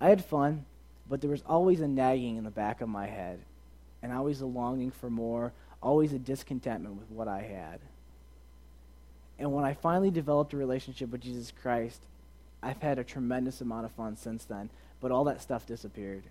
I 0.00 0.08
had 0.08 0.24
fun, 0.24 0.64
but 1.06 1.20
there 1.20 1.28
was 1.28 1.42
always 1.46 1.82
a 1.82 1.86
nagging 1.86 2.38
in 2.38 2.44
the 2.44 2.50
back 2.50 2.80
of 2.80 2.88
my 2.88 3.06
head, 3.06 3.40
and 4.02 4.10
always 4.10 4.40
a 4.40 4.46
longing 4.46 4.90
for 4.90 5.10
more, 5.10 5.52
always 5.82 6.14
a 6.14 6.18
discontentment 6.18 6.96
with 6.96 7.10
what 7.10 7.28
I 7.28 7.42
had. 7.42 7.80
And 9.38 9.52
when 9.52 9.66
I 9.66 9.74
finally 9.74 10.10
developed 10.10 10.54
a 10.54 10.56
relationship 10.56 11.10
with 11.10 11.20
Jesus 11.20 11.52
Christ, 11.60 12.00
I've 12.62 12.80
had 12.80 12.98
a 12.98 13.04
tremendous 13.04 13.60
amount 13.60 13.84
of 13.84 13.92
fun 13.92 14.16
since 14.16 14.46
then, 14.46 14.70
but 15.02 15.12
all 15.12 15.24
that 15.24 15.42
stuff 15.42 15.66
disappeared. 15.66 16.22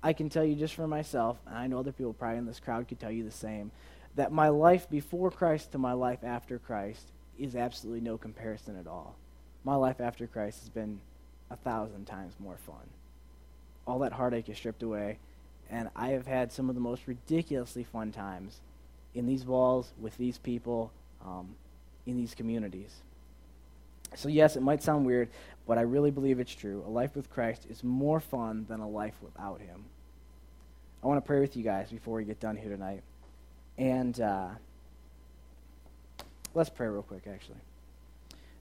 I 0.00 0.12
can 0.12 0.28
tell 0.28 0.44
you 0.44 0.54
just 0.54 0.74
for 0.74 0.86
myself, 0.86 1.38
and 1.44 1.58
I 1.58 1.66
know 1.66 1.80
other 1.80 1.90
people 1.90 2.12
probably 2.12 2.38
in 2.38 2.46
this 2.46 2.60
crowd 2.60 2.86
could 2.86 3.00
tell 3.00 3.10
you 3.10 3.24
the 3.24 3.32
same, 3.32 3.72
that 4.16 4.32
my 4.32 4.48
life 4.48 4.88
before 4.90 5.30
Christ 5.30 5.72
to 5.72 5.78
my 5.78 5.92
life 5.92 6.24
after 6.24 6.58
Christ 6.58 7.04
is 7.38 7.54
absolutely 7.54 8.00
no 8.00 8.16
comparison 8.16 8.76
at 8.78 8.86
all. 8.86 9.14
My 9.62 9.74
life 9.74 10.00
after 10.00 10.26
Christ 10.26 10.60
has 10.60 10.68
been 10.70 11.00
a 11.50 11.56
thousand 11.56 12.06
times 12.06 12.34
more 12.38 12.56
fun. 12.66 12.90
All 13.86 13.98
that 14.00 14.12
heartache 14.12 14.48
is 14.48 14.56
stripped 14.56 14.82
away, 14.82 15.18
and 15.70 15.90
I 15.94 16.08
have 16.08 16.26
had 16.26 16.50
some 16.50 16.68
of 16.68 16.74
the 16.74 16.80
most 16.80 17.06
ridiculously 17.06 17.84
fun 17.84 18.10
times 18.10 18.60
in 19.14 19.26
these 19.26 19.44
walls 19.44 19.92
with 20.00 20.16
these 20.16 20.38
people 20.38 20.92
um, 21.24 21.54
in 22.06 22.16
these 22.16 22.34
communities. 22.34 23.02
So, 24.14 24.28
yes, 24.28 24.56
it 24.56 24.62
might 24.62 24.82
sound 24.82 25.04
weird, 25.04 25.28
but 25.66 25.78
I 25.78 25.82
really 25.82 26.10
believe 26.10 26.40
it's 26.40 26.54
true. 26.54 26.82
A 26.86 26.90
life 26.90 27.14
with 27.14 27.30
Christ 27.30 27.66
is 27.68 27.84
more 27.84 28.20
fun 28.20 28.66
than 28.68 28.80
a 28.80 28.88
life 28.88 29.16
without 29.20 29.60
Him. 29.60 29.84
I 31.02 31.06
want 31.06 31.22
to 31.22 31.26
pray 31.26 31.40
with 31.40 31.56
you 31.56 31.62
guys 31.62 31.90
before 31.90 32.16
we 32.16 32.24
get 32.24 32.40
done 32.40 32.56
here 32.56 32.70
tonight. 32.70 33.02
And 33.78 34.18
uh, 34.20 34.48
let's 36.54 36.70
pray 36.70 36.88
real 36.88 37.02
quick, 37.02 37.24
actually. 37.32 37.58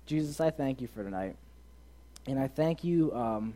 Jesus, 0.05 0.39
I 0.39 0.51
thank 0.51 0.81
you 0.81 0.87
for 0.87 1.03
tonight. 1.03 1.35
And 2.27 2.39
I 2.39 2.47
thank 2.47 2.83
you 2.83 3.13
um, 3.15 3.53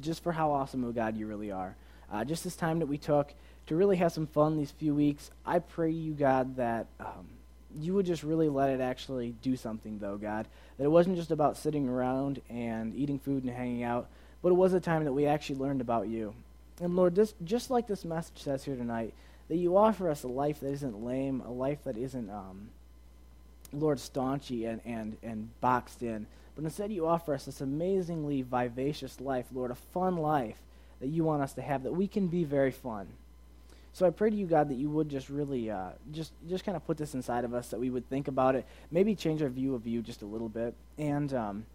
just 0.00 0.22
for 0.22 0.32
how 0.32 0.50
awesome 0.52 0.84
of 0.84 0.94
God 0.94 1.16
you 1.16 1.26
really 1.26 1.50
are. 1.50 1.74
Uh, 2.12 2.24
just 2.24 2.44
this 2.44 2.56
time 2.56 2.78
that 2.78 2.86
we 2.86 2.98
took 2.98 3.32
to 3.66 3.76
really 3.76 3.96
have 3.96 4.12
some 4.12 4.26
fun 4.26 4.56
these 4.56 4.70
few 4.70 4.94
weeks, 4.94 5.30
I 5.44 5.58
pray 5.58 5.90
you, 5.90 6.12
God, 6.12 6.56
that 6.56 6.86
um, 7.00 7.26
you 7.76 7.94
would 7.94 8.06
just 8.06 8.22
really 8.22 8.48
let 8.48 8.70
it 8.70 8.80
actually 8.80 9.34
do 9.42 9.56
something, 9.56 9.98
though, 9.98 10.16
God. 10.16 10.46
That 10.78 10.84
it 10.84 10.90
wasn't 10.90 11.16
just 11.16 11.30
about 11.30 11.56
sitting 11.56 11.88
around 11.88 12.40
and 12.50 12.94
eating 12.94 13.18
food 13.18 13.42
and 13.42 13.52
hanging 13.52 13.82
out, 13.82 14.08
but 14.42 14.50
it 14.50 14.54
was 14.54 14.74
a 14.74 14.80
time 14.80 15.04
that 15.04 15.12
we 15.12 15.26
actually 15.26 15.58
learned 15.58 15.80
about 15.80 16.08
you. 16.08 16.34
And 16.80 16.96
Lord, 16.96 17.14
this, 17.14 17.34
just 17.44 17.70
like 17.70 17.86
this 17.86 18.04
message 18.04 18.42
says 18.42 18.64
here 18.64 18.76
tonight, 18.76 19.14
that 19.48 19.56
you 19.56 19.76
offer 19.76 20.08
us 20.08 20.22
a 20.22 20.28
life 20.28 20.60
that 20.60 20.70
isn't 20.70 21.04
lame, 21.04 21.40
a 21.40 21.50
life 21.50 21.78
that 21.84 21.96
isn't, 21.96 22.30
um, 22.30 22.68
Lord, 23.72 23.98
staunchy 23.98 24.68
and, 24.68 24.80
and, 24.84 25.16
and 25.22 25.48
boxed 25.60 26.02
in, 26.02 26.26
but 26.54 26.64
instead 26.64 26.92
you 26.92 27.06
offer 27.06 27.34
us 27.34 27.46
this 27.46 27.60
amazingly 27.60 28.42
vivacious 28.42 29.20
life, 29.20 29.46
Lord, 29.52 29.70
a 29.70 29.74
fun 29.74 30.16
life 30.16 30.58
that 31.00 31.08
you 31.08 31.24
want 31.24 31.42
us 31.42 31.52
to 31.54 31.62
have, 31.62 31.82
that 31.82 31.92
we 31.92 32.06
can 32.06 32.28
be 32.28 32.44
very 32.44 32.70
fun. 32.70 33.08
So 33.92 34.06
I 34.06 34.10
pray 34.10 34.30
to 34.30 34.36
you, 34.36 34.46
God, 34.46 34.70
that 34.70 34.74
you 34.74 34.90
would 34.90 35.08
just 35.08 35.28
really, 35.28 35.70
uh, 35.70 35.90
just 36.10 36.32
just 36.48 36.64
kind 36.64 36.76
of 36.76 36.84
put 36.84 36.96
this 36.96 37.14
inside 37.14 37.44
of 37.44 37.54
us, 37.54 37.68
that 37.68 37.78
we 37.78 37.90
would 37.90 38.08
think 38.08 38.26
about 38.26 38.56
it, 38.56 38.66
maybe 38.90 39.14
change 39.14 39.40
our 39.40 39.48
view 39.48 39.74
of 39.74 39.86
you 39.86 40.02
just 40.02 40.22
a 40.22 40.26
little 40.26 40.48
bit. 40.48 40.74
And 40.98 41.32
um, 41.32 41.66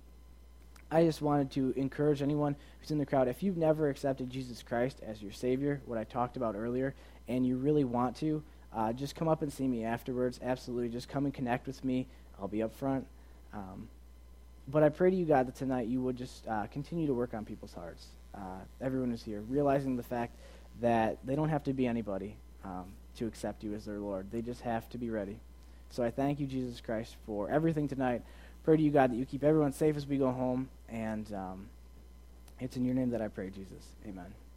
I 0.92 1.06
just 1.06 1.22
wanted 1.22 1.52
to 1.52 1.74
encourage 1.78 2.22
anyone 2.22 2.56
who's 2.80 2.92
in 2.92 2.98
the 2.98 3.06
crowd, 3.06 3.28
if 3.28 3.42
you've 3.42 3.58
never 3.58 3.90
accepted 3.90 4.30
Jesus 4.30 4.64
Christ 4.64 5.00
as 5.02 5.22
your 5.22 5.32
Savior, 5.32 5.82
what 5.86 5.98
I 5.98 6.04
talked 6.04 6.36
about 6.36 6.56
earlier, 6.56 6.94
and 7.30 7.46
you 7.46 7.56
really 7.56 7.86
want 7.86 8.18
to, 8.18 8.44
uh, 8.74 8.92
just 8.92 9.16
come 9.16 9.30
up 9.30 9.42
and 9.42 9.54
see 9.54 9.68
me 9.68 9.86
afterwards. 9.86 10.40
Absolutely, 10.44 10.90
just 10.90 11.08
come 11.08 11.24
and 11.26 11.34
connect 11.34 11.66
with 11.68 11.86
me. 11.86 12.08
I'll 12.42 12.50
be 12.50 12.62
up 12.62 12.74
front. 12.74 13.08
Um, 13.54 13.88
but 14.68 14.84
I 14.84 14.90
pray 14.90 15.10
to 15.10 15.16
you, 15.16 15.26
God, 15.26 15.48
that 15.48 15.56
tonight 15.56 15.88
you 15.88 16.02
would 16.02 16.18
just 16.18 16.46
uh, 16.48 16.68
continue 16.68 17.08
to 17.08 17.14
work 17.14 17.34
on 17.34 17.46
people's 17.46 17.74
hearts. 17.74 18.08
Uh, 18.36 18.60
everyone 18.82 19.12
is 19.12 19.24
here, 19.24 19.42
realizing 19.48 19.96
the 19.96 20.04
fact 20.04 20.36
that 20.82 21.18
they 21.24 21.36
don't 21.36 21.50
have 21.50 21.64
to 21.64 21.74
be 21.74 21.88
anybody 21.88 22.36
um, 22.64 22.86
to 23.16 23.26
accept 23.26 23.64
you 23.64 23.74
as 23.74 23.86
their 23.86 24.00
Lord. 24.00 24.32
They 24.32 24.42
just 24.42 24.62
have 24.62 24.90
to 24.90 24.98
be 24.98 25.10
ready. 25.10 25.38
So 25.90 26.04
I 26.04 26.12
thank 26.12 26.40
you, 26.40 26.46
Jesus 26.46 26.82
Christ, 26.82 27.16
for 27.26 27.50
everything 27.50 27.88
tonight. 27.88 28.22
Pray 28.64 28.78
to 28.78 28.84
you, 28.84 28.92
God, 28.92 29.12
that 29.12 29.16
you 29.16 29.26
keep 29.26 29.44
everyone 29.44 29.74
safe 29.74 29.98
as 29.98 30.06
we 30.06 30.18
go 30.18 30.32
home. 30.32 30.70
And 30.88 31.32
um, 31.34 31.68
it's 32.60 32.78
in 32.78 32.86
your 32.86 32.94
name 32.94 33.10
that 33.12 33.22
I 33.22 33.28
pray, 33.28 33.50
Jesus. 33.50 33.84
Amen. 34.08 34.49